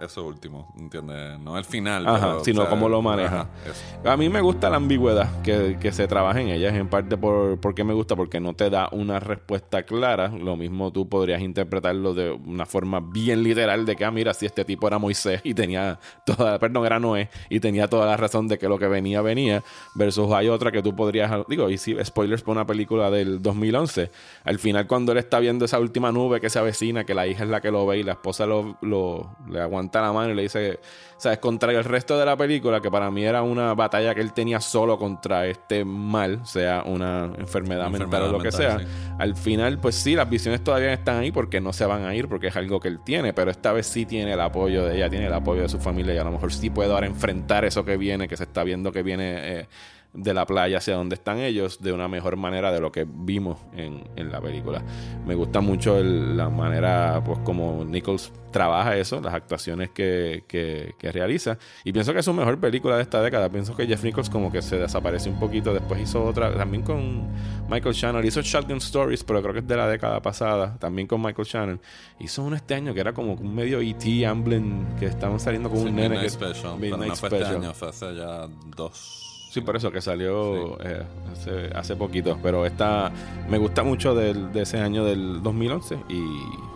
eso 0.00 0.24
último, 0.24 0.72
¿entiendes? 0.78 1.38
No 1.40 1.58
el 1.58 1.64
final, 1.64 2.06
Ajá, 2.06 2.18
pero, 2.28 2.44
sino 2.44 2.60
o 2.60 2.64
sea, 2.64 2.70
cómo 2.70 2.88
lo 2.88 3.02
maneja. 3.02 3.35
Ajá, 3.36 3.48
eso. 3.64 4.08
A 4.10 4.16
mí 4.16 4.28
me 4.28 4.40
gusta 4.40 4.70
la 4.70 4.76
ambigüedad 4.76 5.42
que, 5.42 5.76
que 5.80 5.92
se 5.92 6.06
trabaja 6.06 6.40
en 6.40 6.48
ella, 6.48 6.68
en 6.74 6.88
parte 6.88 7.16
por, 7.16 7.58
porque 7.60 7.84
me 7.84 7.92
gusta, 7.94 8.16
porque 8.16 8.40
no 8.40 8.54
te 8.54 8.70
da 8.70 8.88
una 8.92 9.20
respuesta 9.20 9.82
clara. 9.84 10.28
Lo 10.28 10.56
mismo 10.56 10.92
tú 10.92 11.08
podrías 11.08 11.40
interpretarlo 11.40 12.14
de 12.14 12.30
una 12.30 12.66
forma 12.66 13.00
bien 13.00 13.42
literal 13.42 13.84
de 13.86 13.96
que, 13.96 14.04
ah, 14.04 14.10
mira, 14.10 14.34
si 14.34 14.46
este 14.46 14.64
tipo 14.64 14.86
era 14.86 14.98
Moisés 14.98 15.40
y 15.44 15.54
tenía 15.54 15.98
toda, 16.24 16.58
perdón, 16.58 16.86
era 16.86 16.98
Noé 17.00 17.28
y 17.48 17.60
tenía 17.60 17.88
toda 17.88 18.06
la 18.06 18.16
razón 18.16 18.48
de 18.48 18.58
que 18.58 18.68
lo 18.68 18.78
que 18.78 18.86
venía, 18.88 19.22
venía, 19.22 19.62
versus 19.94 20.32
hay 20.32 20.48
otra 20.48 20.70
que 20.72 20.82
tú 20.82 20.94
podrías, 20.94 21.30
digo, 21.48 21.68
y 21.70 21.78
si 21.78 21.96
spoilers 22.04 22.42
por 22.42 22.52
una 22.56 22.66
película 22.66 23.10
del 23.10 23.42
2011, 23.42 24.10
al 24.44 24.58
final 24.58 24.86
cuando 24.86 25.12
él 25.12 25.18
está 25.18 25.38
viendo 25.40 25.64
esa 25.64 25.78
última 25.80 26.12
nube 26.12 26.40
que 26.40 26.50
se 26.50 26.58
avecina, 26.58 27.04
que 27.04 27.14
la 27.14 27.26
hija 27.26 27.44
es 27.44 27.50
la 27.50 27.60
que 27.60 27.70
lo 27.70 27.86
ve 27.86 27.98
y 27.98 28.02
la 28.02 28.12
esposa 28.12 28.46
lo, 28.46 28.78
lo- 28.82 29.36
le 29.50 29.60
aguanta 29.60 30.00
la 30.00 30.12
mano 30.12 30.32
y 30.32 30.34
le 30.34 30.42
dice, 30.42 30.78
sabes, 31.18 31.38
contra 31.38 31.72
el 31.72 31.84
resto 31.84 32.18
de 32.18 32.24
la 32.24 32.36
película, 32.36 32.80
que 32.80 32.90
para 32.90 33.10
mí 33.10 33.24
era 33.26 33.42
una 33.42 33.74
batalla 33.74 34.14
que 34.14 34.20
él 34.20 34.32
tenía 34.32 34.60
solo 34.60 34.98
contra 34.98 35.46
este 35.46 35.84
mal, 35.84 36.46
sea 36.46 36.82
una 36.84 37.30
enfermedad, 37.38 37.90
mental 37.90 38.22
o 38.22 38.32
lo 38.32 38.38
que 38.38 38.50
mental, 38.50 38.52
sea. 38.52 38.78
sí. 38.78 38.86
Al 39.18 39.36
final, 39.36 39.78
pues 39.78 39.94
sí, 39.94 40.14
las 40.14 40.28
visiones 40.28 40.62
todavía 40.62 40.92
están 40.92 41.18
ahí 41.18 41.30
porque 41.32 41.60
no 41.60 41.72
se 41.72 41.86
van 41.86 42.04
a 42.04 42.14
ir, 42.14 42.28
porque 42.28 42.48
es 42.48 42.56
algo 42.56 42.80
que 42.80 42.88
él 42.88 43.00
tiene, 43.04 43.32
pero 43.32 43.50
esta 43.50 43.72
vez 43.72 43.86
sí 43.86 44.06
tiene 44.06 44.32
el 44.32 44.40
apoyo 44.40 44.86
de 44.86 44.96
ella, 44.96 45.10
tiene 45.10 45.26
el 45.26 45.34
apoyo 45.34 45.62
de 45.62 45.68
su 45.68 45.78
familia 45.78 46.14
y 46.14 46.18
a 46.18 46.24
lo 46.24 46.30
mejor 46.30 46.52
sí 46.52 46.70
puede 46.70 46.92
ahora 46.92 47.06
enfrentar 47.06 47.64
eso 47.64 47.84
que 47.84 47.96
viene, 47.96 48.28
que 48.28 48.36
se 48.36 48.44
está 48.44 48.64
viendo 48.64 48.92
que 48.92 49.02
viene. 49.02 49.60
eh, 49.60 49.68
de 50.16 50.34
la 50.34 50.46
playa 50.46 50.78
hacia 50.78 50.94
donde 50.96 51.14
están 51.14 51.38
ellos 51.38 51.80
de 51.82 51.92
una 51.92 52.08
mejor 52.08 52.36
manera 52.36 52.72
de 52.72 52.80
lo 52.80 52.90
que 52.90 53.06
vimos 53.08 53.58
en, 53.76 54.02
en 54.16 54.32
la 54.32 54.40
película. 54.40 54.82
Me 55.26 55.34
gusta 55.34 55.60
mucho 55.60 55.98
el- 55.98 56.36
la 56.36 56.48
manera, 56.48 57.22
pues, 57.24 57.38
como 57.40 57.84
Nichols 57.84 58.32
trabaja 58.50 58.96
eso, 58.96 59.20
las 59.20 59.34
actuaciones 59.34 59.90
que, 59.90 60.44
que, 60.48 60.94
que 60.98 61.12
realiza. 61.12 61.58
Y 61.84 61.92
pienso 61.92 62.14
que 62.14 62.20
es 62.20 62.24
su 62.24 62.32
mejor 62.32 62.58
película 62.58 62.96
de 62.96 63.02
esta 63.02 63.20
década. 63.20 63.50
Pienso 63.50 63.76
que 63.76 63.86
Jeff 63.86 64.02
Nichols 64.02 64.30
como 64.30 64.50
que 64.50 64.62
se 64.62 64.78
desapareció 64.78 65.30
un 65.30 65.38
poquito. 65.38 65.74
Después 65.74 66.00
hizo 66.00 66.24
otra, 66.24 66.54
también 66.56 66.82
con 66.82 67.28
Michael 67.68 67.94
Shannon. 67.94 68.24
Hizo 68.24 68.40
Shotgun 68.40 68.78
Stories, 68.78 69.22
pero 69.24 69.42
creo 69.42 69.52
que 69.52 69.60
es 69.60 69.66
de 69.68 69.76
la 69.76 69.86
década 69.86 70.22
pasada. 70.22 70.78
También 70.78 71.06
con 71.06 71.20
Michael 71.20 71.46
Shannon. 71.46 71.80
Hizo 72.20 72.42
uno 72.44 72.56
este 72.56 72.74
año 72.74 72.94
que 72.94 73.00
era 73.00 73.12
como 73.12 73.34
un 73.34 73.54
medio 73.54 73.80
E.T. 73.80 74.24
Amblin, 74.24 74.86
que 74.98 75.06
estaban 75.06 75.38
saliendo 75.38 75.68
con 75.68 75.80
Sí, 75.80 75.84
un 75.88 75.96
nene. 75.96 76.08
Midnight 76.08 76.24
Que, 76.24 76.30
Special, 76.30 76.76
pero 76.80 76.96
Midnight 76.96 77.10
no 77.10 77.16
fue 77.16 77.28
este 77.28 77.38
Special. 77.40 77.62
año, 77.62 77.74
fue 77.74 77.88
hace 77.90 78.14
ya 78.16 78.48
dos. 78.74 79.22
Sí, 79.56 79.62
por 79.62 79.74
eso 79.74 79.90
que 79.90 80.02
salió 80.02 80.78
eh, 80.82 81.02
hace, 81.32 81.70
hace 81.74 81.96
poquito. 81.96 82.38
Pero 82.42 82.66
esta 82.66 83.10
me 83.48 83.56
gusta 83.56 83.82
mucho 83.82 84.14
del- 84.14 84.52
de 84.52 84.60
ese 84.60 84.78
año 84.78 85.02
del 85.02 85.42
2011 85.42 85.98
y 86.10 86.20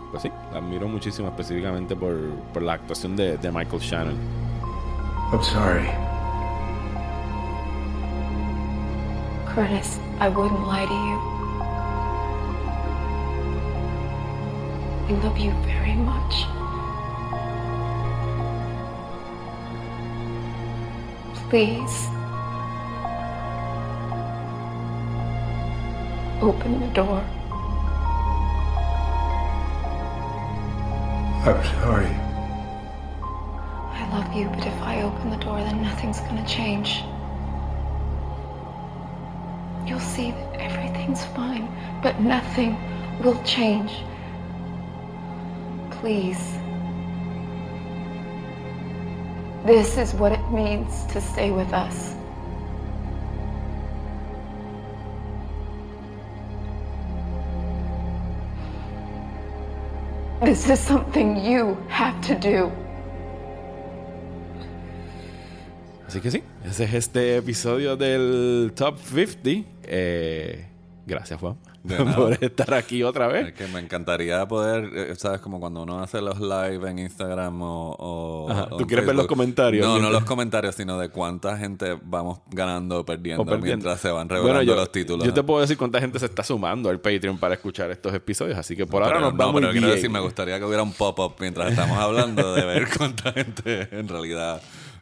pues 0.09 0.23
sí, 0.23 0.31
la 0.51 0.57
admiro 0.57 0.87
muchísimo 0.87 1.27
específicamente 1.27 1.95
por, 1.95 2.15
por 2.51 2.63
la 2.63 2.73
actuación 2.73 3.15
de, 3.15 3.37
de 3.37 3.51
Michael 3.51 3.79
Shannon. 3.83 4.15
I'm 5.31 5.43
sorry. 5.43 5.85
Curtis, 9.53 9.99
I 10.19 10.27
wouldn't 10.29 10.65
lie 10.67 10.87
to 10.87 10.91
you. 10.91 11.19
We 15.07 15.21
love 15.21 15.37
you 15.37 15.51
very 15.67 15.93
much. 15.97 16.47
Please. 21.51 22.07
Open 26.41 26.79
the 26.79 26.87
door. 26.87 27.23
I'm 31.45 31.63
sorry. 31.81 32.07
I 33.93 34.09
love 34.11 34.33
you, 34.35 34.47
but 34.49 34.65
if 34.65 34.81
I 34.81 35.03
open 35.03 35.29
the 35.29 35.37
door, 35.37 35.59
then 35.59 35.83
nothing's 35.83 36.19
gonna 36.21 36.47
change. 36.47 37.03
You'll 39.87 39.99
see 39.99 40.31
that 40.31 40.59
everything's 40.59 41.23
fine, 41.25 41.69
but 42.01 42.19
nothing 42.19 42.75
will 43.21 43.39
change. 43.43 43.91
Please. 45.91 46.57
This 49.63 49.95
is 49.99 50.15
what 50.15 50.31
it 50.31 50.51
means 50.51 51.05
to 51.13 51.21
stay 51.21 51.51
with 51.51 51.71
us. 51.71 52.15
This 60.43 60.67
is 60.71 60.79
something 60.79 61.37
you 61.37 61.77
have 61.87 62.19
to 62.21 62.33
do. 62.33 62.71
Así 66.07 66.19
que 66.19 66.31
sí, 66.31 66.41
ese 66.65 66.85
es 66.85 66.93
este 66.95 67.37
episodio 67.37 67.95
del 67.95 68.71
Top 68.73 68.97
50. 68.97 69.67
Eh, 69.83 70.65
gracias, 71.05 71.39
Juan, 71.39 71.57
De 71.83 71.97
nada. 72.03 72.15
por 72.15 72.43
estar 72.43 72.73
aquí 72.73 73.03
otra 73.03 73.27
Es 73.27 73.45
vez. 73.45 73.53
que 73.53 73.67
me 73.67 73.79
encantaría 73.79 74.47
poder, 74.47 74.89
eh, 74.95 75.15
¿sabes? 75.17 75.41
Como 75.41 75.59
cuando 75.59 75.83
uno 75.83 76.01
hace 76.01 76.21
los 76.21 76.39
live 76.39 76.89
en 76.89 76.99
Instagram 76.99 77.61
o. 77.61 77.95
o- 77.99 78.49
Ajá, 78.51 78.67
o 78.71 78.77
¿tú 78.77 78.87
quieres 78.87 79.05
ver 79.05 79.15
los 79.15 79.27
comentarios? 79.27 79.85
No, 79.85 79.99
no 79.99 80.09
los 80.09 80.23
comentarios, 80.23 80.75
sino 80.75 80.97
de 80.99 81.09
cuánta 81.09 81.57
gente 81.57 81.97
vamos 82.03 82.39
ganando 82.51 82.99
o 82.99 83.05
perdiendo, 83.05 83.41
O 83.43 83.45
perdiendo. 83.45 83.65
mientras 83.67 83.99
se 83.99 84.09
van 84.11 84.27
Bueno, 84.27 84.43
revelando 84.43 84.71
yo, 84.71 84.75
los 84.75 84.91
títulos. 84.91 85.25
yo 85.25 85.33
te 85.33 85.43
puedo 85.43 85.61
decir 85.61 85.77
cuánta 85.77 85.99
gente 85.99 86.19
se 86.19 86.25
está 86.25 86.43
sumando 86.43 86.89
al 86.89 86.99
Patreon 86.99 87.37
para 87.37 87.55
escuchar 87.55 87.89
estos 87.91 88.13
episodios, 88.13 88.57
así 88.57 88.75
que 88.75 88.85
por 88.85 89.03
ahora 89.03 89.15
Pero 89.15 89.25
nos 89.29 89.33
no, 89.33 89.45
va 89.45 89.51
muy 89.51 89.61
pero 89.61 89.71
quiero 89.73 89.87
decir, 89.87 90.09
me 90.09 90.19
gustaría 90.19 90.57
que 90.59 90.65
hubiera 90.65 90.83
un 90.83 90.93
pop-up 90.93 91.33
mientras 91.39 91.69
estamos 91.71 91.97
hablando 91.97 92.53
de 92.53 92.65
ver 92.65 92.87
cuánta 92.97 93.31
gente 93.33 93.87
en 93.91 94.07
realidad. 94.07 94.61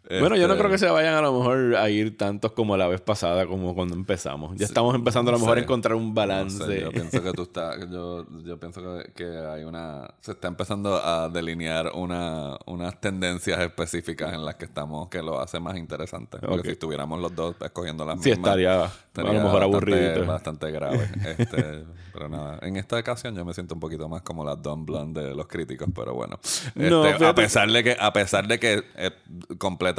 Bueno, 0.09 0.35
yo 0.35 0.47
no 0.47 0.53
este, 0.53 0.57
creo 0.63 0.71
que 0.71 0.77
se 0.79 0.89
vayan 0.89 1.13
a 1.13 1.21
lo 1.21 1.37
mejor 1.37 1.75
a 1.75 1.87
ir 1.91 2.17
tantos 2.17 2.53
como 2.53 2.75
la 2.77 2.87
vez 2.87 2.99
pasada, 2.99 3.45
como 3.45 3.75
cuando 3.75 3.93
empezamos. 3.93 4.57
Ya 4.57 4.65
estamos 4.65 4.95
empezando 4.95 5.29
a 5.29 5.33
lo 5.33 5.37
no 5.37 5.43
mejor 5.45 5.57
a 5.57 5.61
sé. 5.61 5.65
encontrar 5.65 5.93
un 5.95 6.07
No 6.07 6.13
balance. 6.15 6.65
sé, 6.65 6.81
yo 6.81 6.89
pienso 6.91 7.21
que 7.21 7.31
tú 7.31 7.43
estás, 7.43 7.77
yo, 7.91 8.25
yo 8.43 8.59
pienso 8.59 8.81
que, 8.81 9.11
que 9.13 9.25
hay 9.25 9.63
una, 9.65 10.11
se 10.19 10.31
está 10.31 10.47
empezando 10.47 10.95
a 10.95 11.29
delinear 11.29 11.91
una, 11.93 12.57
unas 12.65 12.99
tendencias 12.99 13.59
específicas 13.59 14.33
en 14.33 14.43
las 14.43 14.55
que 14.55 14.65
estamos 14.65 15.09
que 15.09 15.21
lo 15.21 15.39
hace 15.39 15.59
más 15.59 15.77
interesante. 15.77 16.39
Porque 16.39 16.59
Ok. 16.61 16.65
si 16.65 16.71
estuviéramos 16.71 17.19
los 17.21 17.35
dos 17.35 17.55
escogiendo 17.61 18.03
las 18.03 18.19
Sí, 18.23 18.31
mismas, 18.31 18.57
estaría 18.57 18.85
a 18.85 18.89
lo 19.15 19.23
mejor 19.33 19.43
bastante, 19.43 19.63
aburridito. 19.65 20.25
bastante 20.25 20.71
grave. 20.71 21.09
Este, 21.37 21.83
pero 22.13 22.29
nada, 22.29 22.57
en 22.63 22.77
esta 22.77 22.97
ocasión 22.97 23.35
yo 23.35 23.45
me 23.45 23.53
siento 23.53 23.75
un 23.75 23.79
poquito 23.79 24.09
más 24.09 24.23
como 24.23 24.43
la 24.43 24.55
Don 24.55 24.87
Blonde 24.87 25.23
de 25.23 25.35
los 25.35 25.45
críticos, 25.45 25.87
pero 25.93 26.15
bueno, 26.15 26.39
No, 26.73 27.05
Este, 27.05 27.13
a 27.13 27.17
fíjate- 27.19 27.41
pesar 27.43 27.69
de 27.71 27.83
que, 27.83 27.95
a 27.99 28.11
pesar 28.11 28.47
de 28.47 28.59
que 28.59 28.83
eh, 28.95 29.11
completamente, 29.59 29.98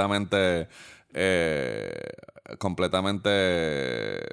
eh, 1.12 2.12
completamente 2.58 4.28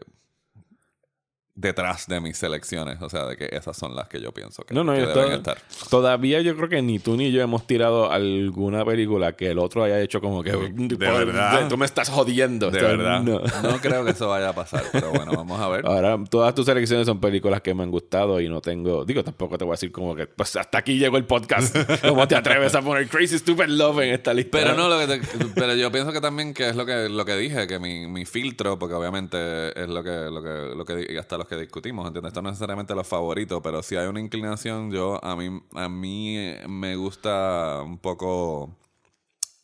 detrás 1.58 2.06
de 2.08 2.22
mis 2.22 2.38
selecciones. 2.38 3.02
O 3.02 3.10
sea, 3.10 3.26
de 3.26 3.36
que 3.36 3.50
esas 3.52 3.76
son 3.76 3.96
las 3.96 4.08
que 4.08 4.22
yo 4.22 4.32
pienso 4.32 4.64
que, 4.64 4.74
No, 4.76 4.84
no, 4.84 4.94
que 4.94 5.02
yo 5.02 5.08
deben 5.14 5.32
estar. 5.34 5.58
Todavía 5.90 6.40
yo 6.42 6.56
creo 6.56 6.70
que 6.70 6.82
ni 6.84 7.00
tú 7.00 7.18
ni 7.18 7.32
yo 7.32 7.42
hemos 7.42 7.66
tirado 7.66 8.12
alguna 8.12 8.86
película 8.86 9.34
que 9.34 9.50
el 9.50 9.60
otro 9.60 9.84
haya 9.84 10.00
hecho 10.00 10.22
como 10.22 10.44
que... 10.44 10.52
De 10.52 10.96
verdad? 10.96 11.68
Tú 11.68 11.78
me 11.78 11.86
estás 11.86 12.10
jodiendo. 12.10 12.70
De 12.70 12.80
verdad. 12.82 13.22
no. 13.22 13.40
No. 13.64 13.78
creo 13.82 14.06
que 14.06 14.12
eso 14.12 14.30
vaya 14.30 14.50
a 14.50 14.54
pasar. 14.54 14.84
Pero 14.92 15.10
bueno, 15.10 15.32
vamos 15.36 15.60
a 15.60 15.68
ver. 15.68 15.86
Ahora, 15.86 16.18
todas 16.30 16.54
tus 16.54 16.66
selecciones 16.66 17.08
son 17.08 17.20
películas 17.20 17.62
que 17.62 17.74
me 17.74 17.84
han 17.84 17.92
gustado 17.92 18.40
y 18.40 18.48
no 18.48 18.62
tengo... 18.62 19.04
Digo, 19.04 19.24
tampoco 19.24 19.58
te 19.58 19.66
voy 19.66 19.72
a 19.72 19.76
decir 19.76 19.92
como 19.92 20.16
que... 20.16 20.28
Pues 20.28 20.56
hasta 20.56 20.78
aquí 20.78 21.00
llegó 21.00 21.18
el 21.18 21.26
podcast. 21.26 21.76
¿Cómo 22.08 22.28
te 22.28 22.36
atreves 22.36 22.76
a 22.76 22.82
poner 22.84 23.08
Crazy 23.08 23.40
Stupid 23.40 23.66
Love 23.66 24.00
en 24.02 24.14
esta 24.14 24.32
lista? 24.34 24.60
Pero 24.60 24.76
no, 24.76 24.88
lo 24.90 25.00
que 25.00 25.08
te- 25.08 25.46
pero 25.56 25.74
yo 25.74 25.92
pienso 25.92 26.14
que 26.14 26.22
también 26.22 26.54
que 26.54 26.70
es 26.70 26.76
lo 26.76 26.86
que, 26.86 27.10
lo 27.10 27.26
que 27.26 27.36
dije, 27.36 27.66
que 27.66 27.80
mi, 27.80 28.06
mi 28.06 28.26
filtro, 28.26 28.78
porque 28.78 28.94
obviamente 28.94 29.38
es 29.82 29.90
lo 29.90 30.04
que, 30.04 30.12
lo 30.30 30.44
que, 30.44 30.76
lo 30.76 30.86
que 30.86 31.18
hasta 31.18 31.38
los 31.38 31.47
que 31.48 31.56
discutimos, 31.56 32.06
¿entiendes? 32.08 32.32
Esto 32.32 32.42
no 32.42 32.50
es 32.50 32.54
necesariamente 32.54 32.94
los 32.94 33.08
favoritos, 33.08 33.62
pero 33.64 33.82
si 33.82 33.96
hay 33.96 34.08
una 34.08 34.20
inclinación, 34.20 34.92
yo 34.92 35.24
a 35.24 35.36
mí, 35.36 35.62
a 35.74 35.90
mí 35.90 36.56
me 36.68 36.96
gusta 36.96 37.82
un 37.84 37.98
poco 37.98 38.76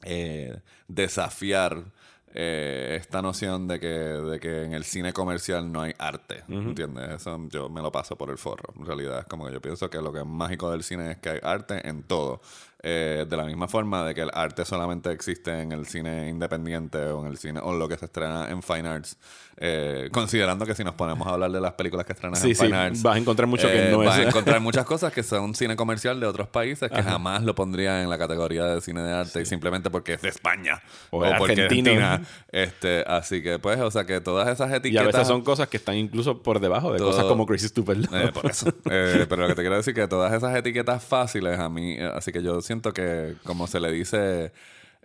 eh, 0.04 0.60
desafiar 0.88 1.92
eh, 2.36 2.98
esta 3.00 3.22
noción 3.22 3.68
de 3.68 3.80
que, 3.80 3.88
de 3.88 4.40
que 4.40 4.64
en 4.64 4.74
el 4.74 4.84
cine 4.86 5.14
comercial 5.14 5.72
no 5.72 5.82
hay 5.82 5.94
arte, 6.00 6.44
¿entiendes? 6.48 7.10
Eso 7.12 7.40
yo 7.50 7.70
me 7.70 7.80
lo 7.80 7.92
paso 7.92 8.18
por 8.18 8.32
el 8.32 8.40
forro. 8.40 8.74
En 8.76 8.88
realidad 8.88 9.20
es 9.20 9.26
como 9.26 9.46
que 9.46 9.54
yo 9.54 9.62
pienso 9.62 9.88
que 9.88 10.02
lo 10.02 10.12
que 10.12 10.20
es 10.20 10.26
mágico 10.26 10.72
del 10.72 10.82
cine 10.82 11.12
es 11.12 11.18
que 11.18 11.30
hay 11.30 11.40
arte 11.44 11.88
en 11.88 12.02
todo. 12.02 12.42
Eh, 12.86 13.26
de 13.30 13.38
la 13.38 13.46
misma 13.46 13.68
forma 13.68 14.04
de 14.04 14.16
que 14.16 14.22
el 14.22 14.32
arte 14.34 14.66
solamente 14.66 15.12
existe 15.12 15.62
en 15.62 15.72
el 15.72 15.86
cine 15.86 16.28
independiente 16.28 16.98
o 16.98 17.22
en 17.22 17.28
el 17.28 17.38
cine 17.38 17.62
o 17.64 17.72
lo 17.74 17.88
que 17.88 17.98
se 17.98 18.06
estrena 18.06 18.50
en 18.50 18.64
Fine 18.64 18.90
Arts. 18.90 19.18
Eh, 19.58 20.10
considerando 20.12 20.66
que 20.66 20.74
si 20.74 20.84
nos 20.84 20.96
ponemos 20.96 21.28
a 21.28 21.32
hablar 21.34 21.52
de 21.52 21.62
las 21.62 21.74
películas 21.74 22.06
que 22.08 22.14
estrenan 22.14 22.36
Sí, 22.42 22.50
en 22.50 22.56
sí, 22.56 22.72
Arts, 22.72 23.04
vas 23.04 23.16
a 23.16 23.20
encontrar 23.20 23.48
mucho 23.48 23.68
que 23.68 23.88
eh, 23.88 23.92
no 23.92 24.00
vas 24.00 24.18
es- 24.18 24.26
a 24.26 24.28
encontrar 24.30 24.60
muchas 24.60 24.84
cosas 24.86 25.14
que 25.14 25.22
son 25.22 25.54
cine 25.54 25.76
comercial 25.76 26.20
de 26.20 26.26
otros 26.26 26.48
países 26.48 26.90
que 26.92 27.04
jamás 27.04 27.44
lo 27.44 27.54
pondrían 27.54 28.02
en 28.02 28.10
la 28.10 28.18
categoría 28.18 28.66
de 28.66 28.82
cine 28.82 29.02
de 29.04 29.14
arte 29.14 29.42
y 29.42 29.46
simplemente 29.46 29.90
porque 29.92 30.14
es 30.14 30.22
de 30.24 30.30
España 30.30 30.82
O 31.12 31.20
o, 31.20 31.38
porque 31.38 31.62
Argentina. 31.62 32.22
Este, 32.52 33.04
así 33.08 33.42
que 33.42 33.58
pues, 33.60 33.80
o 33.80 33.90
sea 33.92 34.06
que 34.06 34.22
todas 34.22 34.48
esas 34.48 34.70
Y 34.70 34.74
a 34.74 34.78
etiquetas 34.78 35.06
veces 35.08 35.28
son 35.28 35.44
cosas 35.44 35.68
que 35.70 35.78
están 35.78 35.96
incluso 35.96 36.42
por 36.42 36.60
debajo 36.60 36.92
de 36.92 36.98
Todo- 36.98 37.12
cosas 37.12 37.26
como 37.26 37.46
Crazy 37.46 37.68
Stupid 37.68 37.96
Love. 37.96 38.14
eh, 38.14 38.32
por 38.34 38.46
eso. 38.50 38.68
Eh, 38.90 39.26
pero 39.30 39.44
lo 39.44 39.48
que 39.48 39.56
te 39.56 39.62
quiero 39.62 39.76
decir 39.78 39.94
que 39.94 40.08
todas 40.08 40.34
esas 40.34 40.56
etiquetas 40.56 41.04
fáciles 41.04 41.58
a 41.60 41.70
mí, 41.70 41.94
eh, 41.94 42.12
así 42.14 42.32
que 42.32 42.42
yo 42.44 42.60
siento 42.62 42.92
que 42.94 43.36
como 43.44 43.68
se 43.68 43.80
le 43.80 43.92
dice, 43.92 44.52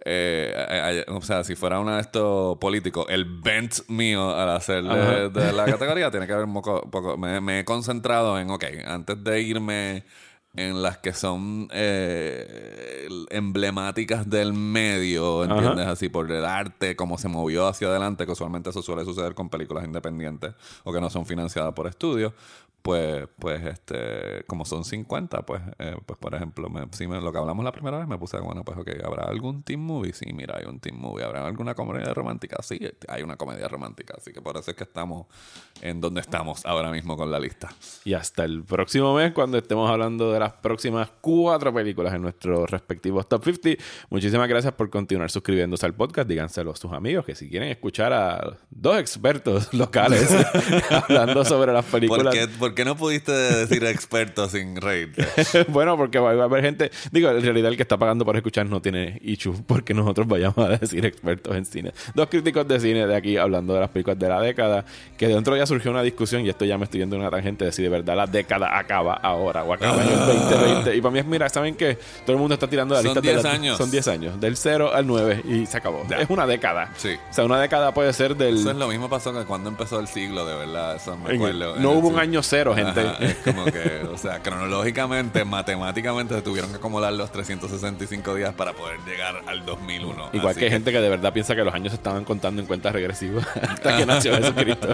eh, 0.05 0.53
eh, 0.57 1.05
eh, 1.09 1.11
o 1.13 1.21
sea, 1.23 1.45
si 1.45 1.55
fuera 1.55 1.81
uno 1.81 1.95
de 1.95 2.01
estos 2.01 2.57
políticos, 2.59 3.07
el 3.09 3.25
bent 3.25 3.89
mío 3.89 4.35
al 4.35 4.51
hacer 4.51 4.85
de, 4.85 5.29
de 5.31 5.53
la 5.53 5.65
categoría 5.71 6.11
tiene 6.11 6.27
que 6.27 6.35
ver 6.35 6.45
un 6.45 6.55
poco, 6.55 6.83
poco- 6.91 7.17
me, 7.17 7.41
me 7.41 7.61
he 7.61 7.65
concentrado 7.65 8.39
en, 8.39 8.51
ok, 8.51 8.65
antes 8.87 9.23
de 9.25 9.41
irme 9.43 10.05
en 10.55 10.83
las 10.83 10.99
que 10.99 11.13
son 11.13 11.69
eh, 11.73 13.07
emblemáticas 13.31 14.29
del 14.29 14.53
medio, 14.53 15.45
¿entiendes? 15.45 15.85
Ajá. 15.85 15.93
Así 15.93 16.09
por 16.09 16.31
el 16.33 16.45
arte, 16.45 16.97
cómo 16.97 17.17
se 17.19 17.29
movió 17.29 17.67
hacia 17.67 17.89
adelante, 17.89 18.27
que 18.27 18.33
usualmente 18.33 18.71
eso 18.71 18.83
suele 18.83 19.05
suceder 19.05 19.35
con 19.35 19.51
películas 19.51 19.85
independientes 19.85 20.55
o 20.85 20.93
que 20.93 21.01
no 21.01 21.11
son 21.11 21.27
financiadas 21.27 21.75
por 21.75 21.87
estudios. 21.87 22.33
Pues, 22.83 23.29
pues, 23.39 23.63
este, 23.67 24.45
como 24.47 24.65
son 24.65 24.85
50, 24.85 25.43
pues, 25.43 25.61
eh, 25.79 25.97
pues 26.07 26.19
por 26.19 26.35
ejemplo, 26.35 26.71
me, 26.71 26.87
sí 26.93 27.07
me- 27.07 27.21
lo 27.21 27.31
que 27.33 27.39
hablamos 27.39 27.63
la 27.65 27.73
primera 27.73 27.99
vez, 27.99 28.09
me 28.09 28.17
puse, 28.17 28.39
bueno, 28.39 28.65
pues, 28.65 28.79
ok, 28.79 28.89
¿habrá 29.05 29.25
algún 29.25 29.63
teen 29.63 29.81
movie? 29.81 30.15
Sí, 30.15 30.33
mira, 30.33 30.57
hay 30.59 30.65
un 30.65 30.81
teen 30.81 30.99
movie. 30.99 31.25
¿Habrá 31.25 31.47
alguna 31.47 31.75
comedia 31.75 32.15
romántica? 32.15 32.57
Sí, 32.63 32.81
hay 33.09 33.23
una 33.23 33.37
comedia 33.37 33.69
romántica. 33.69 34.15
Así 34.17 34.33
que 34.33 34.41
por 34.41 34.57
eso 34.57 34.71
es 34.71 34.77
que 34.77 34.85
estamos 34.85 35.27
en 35.83 36.01
donde 36.01 36.23
estamos 36.23 36.65
ahora 36.65 36.91
mismo 36.91 37.17
con 37.19 37.31
la 37.31 37.39
lista. 37.39 37.69
Y 38.05 38.15
hasta 38.15 38.45
el 38.45 38.65
próximo 38.65 39.15
mes, 39.15 39.33
cuando 39.33 39.59
estemos 39.59 39.91
hablando 39.91 40.33
de 40.33 40.39
de 40.39 40.45
las 40.45 40.53
próximas 40.53 41.11
cuatro 41.21 41.75
películas 41.75 42.15
en 42.15 42.23
nuestros 42.23 42.71
respectivos 42.71 43.29
top 43.29 43.45
50. 43.45 43.83
Muchísimas 44.09 44.49
gracias 44.49 44.73
por 44.73 44.89
continuar 44.89 45.33
suscribiéndose 45.33 45.85
al 45.85 45.95
podcast. 45.95 46.29
Díganselo 46.29 46.71
a 46.71 46.77
sus 46.77 46.93
amigos 46.93 47.25
que 47.25 47.35
si 47.35 47.49
quieren 47.49 47.69
escuchar 47.71 48.13
a 48.13 48.57
dos 48.71 48.99
expertos 48.99 49.75
locales 49.75 50.31
hablando 50.91 51.45
sobre 51.45 51.73
las 51.73 51.85
películas. 51.87 52.23
¿Por 52.25 52.33
qué, 52.33 52.47
por 52.57 52.68
qué 52.75 52.85
no 52.85 52.97
pudiste 52.97 53.33
decir 53.33 53.85
expertos 53.85 54.53
sin 54.53 54.77
reír? 54.81 55.13
bueno, 55.69 55.97
porque 55.97 56.19
va 56.19 56.31
a 56.31 56.45
haber 56.45 56.63
gente. 56.63 56.91
Digo, 57.13 57.31
en 57.31 57.43
realidad 57.43 57.71
el 57.71 57.77
que 57.77 57.83
está 57.83 57.97
pagando 57.97 58.25
por 58.25 58.37
escuchar 58.37 58.67
no 58.67 58.81
tiene 58.83 59.21
issue 59.23 59.55
porque 59.67 59.95
nosotros 59.95 60.27
vayamos 60.27 60.59
a 60.59 60.69
decir 60.79 61.05
expertos 61.07 61.57
en 61.57 61.65
cine. 61.65 61.93
Dos 62.15 62.29
críticos 62.29 62.67
de 62.69 62.81
cine 62.81 63.07
de 63.07 63.17
aquí 63.17 63.37
hablando 63.37 63.75
de 63.75 63.81
las 63.81 63.91
películas 63.91 64.19
de 64.19 64.29
la 64.29 64.41
década. 64.41 64.85
Que 65.17 65.29
dentro 65.29 65.57
ya 65.57 65.67
surgió 65.67 65.91
una 65.91 66.03
discusión 66.03 66.45
y 66.45 66.49
esto 66.49 66.65
ya 66.65 66.79
me 66.79 66.85
estoy 66.85 67.01
yendo 67.01 67.17
en 67.17 67.23
una 67.23 67.31
tangente 67.31 67.65
de 67.65 67.73
si 67.73 67.83
de 67.83 67.89
verdad 67.89 68.17
la 68.17 68.27
década 68.27 68.79
acaba 68.79 69.15
ahora 69.15 69.65
o 69.65 69.73
acaba 69.73 70.03
en 70.03 70.09
el 70.11 70.19
2020. 70.19 70.97
Y 70.97 71.01
para 71.01 71.13
mí 71.13 71.19
es, 71.19 71.27
mira, 71.27 71.49
¿saben 71.49 71.75
qué? 71.75 71.99
Todo 72.25 72.35
el 72.35 72.39
mundo 72.39 72.55
está 72.55 72.69
tirando 72.69 72.95
la 72.95 73.01
Son 73.03 73.09
lista 73.15 73.21
10 73.21 73.37
de 73.37 73.43
la- 73.43 73.51
años. 73.51 73.79
Son 73.79 73.91
10 73.91 74.09
años. 74.09 74.41
Del 74.41 74.57
0 74.57 74.93
al 74.95 75.07
9 75.07 75.43
y 75.49 75.67
se 75.67 75.77
acabó. 75.79 76.07
Ya. 76.09 76.19
Es 76.19 76.31
una 76.31 76.47
década. 76.47 76.93
Sí. 76.97 77.11
O 77.31 77.33
sea, 77.35 77.45
una 77.45 77.61
década 77.61 77.93
puede 77.93 78.13
ser 78.13 78.37
del. 78.37 78.57
Eso 78.59 78.71
es 78.71 78.77
lo 78.77 78.89
mismo 78.89 79.09
pasó 79.09 79.33
que 79.33 79.45
cuando 79.45 79.69
empezó 79.69 79.99
el 80.01 80.09
siglo, 80.09 80.47
de 80.47 80.55
verdad. 80.57 80.97
Eso 80.97 81.17
me 81.17 81.35
acuerdo. 81.35 81.77
no 81.77 81.93
hubo 81.93 82.09
un 82.09 82.19
año 82.19 82.43
cero, 82.43 82.58
gente. 82.75 83.01
Ajá, 83.01 83.17
es 83.25 83.37
como 83.37 83.65
que, 83.65 84.07
o 84.13 84.17
sea, 84.17 84.41
cronológicamente, 84.41 85.45
matemáticamente 85.45 86.35
se 86.35 86.43
tuvieron 86.43 86.71
que 86.71 86.77
acomodar 86.77 87.13
los 87.13 87.31
365 87.33 88.35
días 88.35 88.55
para 88.55 88.73
poder 88.73 88.99
llegar 89.07 89.43
al 89.47 89.65
2001. 89.65 90.31
Igual 90.33 90.51
Así 90.51 90.59
que 90.61 90.67
hay 90.67 90.71
gente 90.71 90.93
que 90.93 91.01
de 91.01 91.09
verdad 91.09 91.33
piensa 91.33 91.55
que 91.55 91.65
los 91.65 91.75
años 91.75 91.93
se 91.93 91.97
estaban 91.97 92.25
contando 92.25 92.61
en 92.61 92.67
cuentas 92.67 92.93
regresivas 92.93 93.47
hasta 93.63 93.97
que 93.97 94.07
nació 94.07 94.35
Jesucristo. 94.37 94.89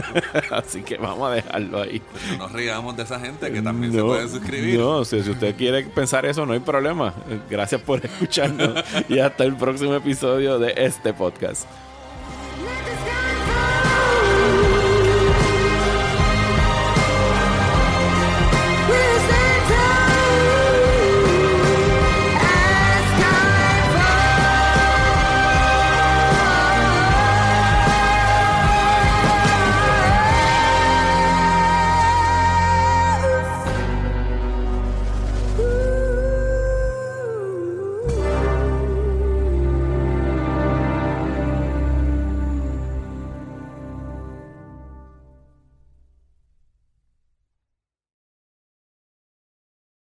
Así 0.50 0.82
que 0.82 0.96
vamos 0.96 1.30
a 1.30 1.34
dejarlo 1.34 1.82
ahí. 1.82 2.02
No 2.32 2.38
nos 2.38 2.52
riamos 2.52 2.96
de 2.96 3.02
esa 3.02 3.20
gente 3.20 3.50
que 3.52 3.62
también 3.62 3.92
se 3.92 4.02
puede 4.02 4.28
suscribir. 4.28 4.78
No, 4.78 5.04
si, 5.04 5.22
si 5.22 5.30
usted 5.30 5.54
quiere 5.56 5.84
pensar 5.84 6.26
eso, 6.26 6.46
no 6.46 6.52
hay 6.52 6.60
problema. 6.60 7.14
Gracias 7.50 7.80
por 7.80 8.04
escucharnos 8.04 8.84
y 9.08 9.18
hasta 9.18 9.44
el 9.44 9.56
próximo 9.56 9.94
episodio 9.94 10.58
de 10.58 10.74
este 10.76 11.12
podcast. 11.12 11.66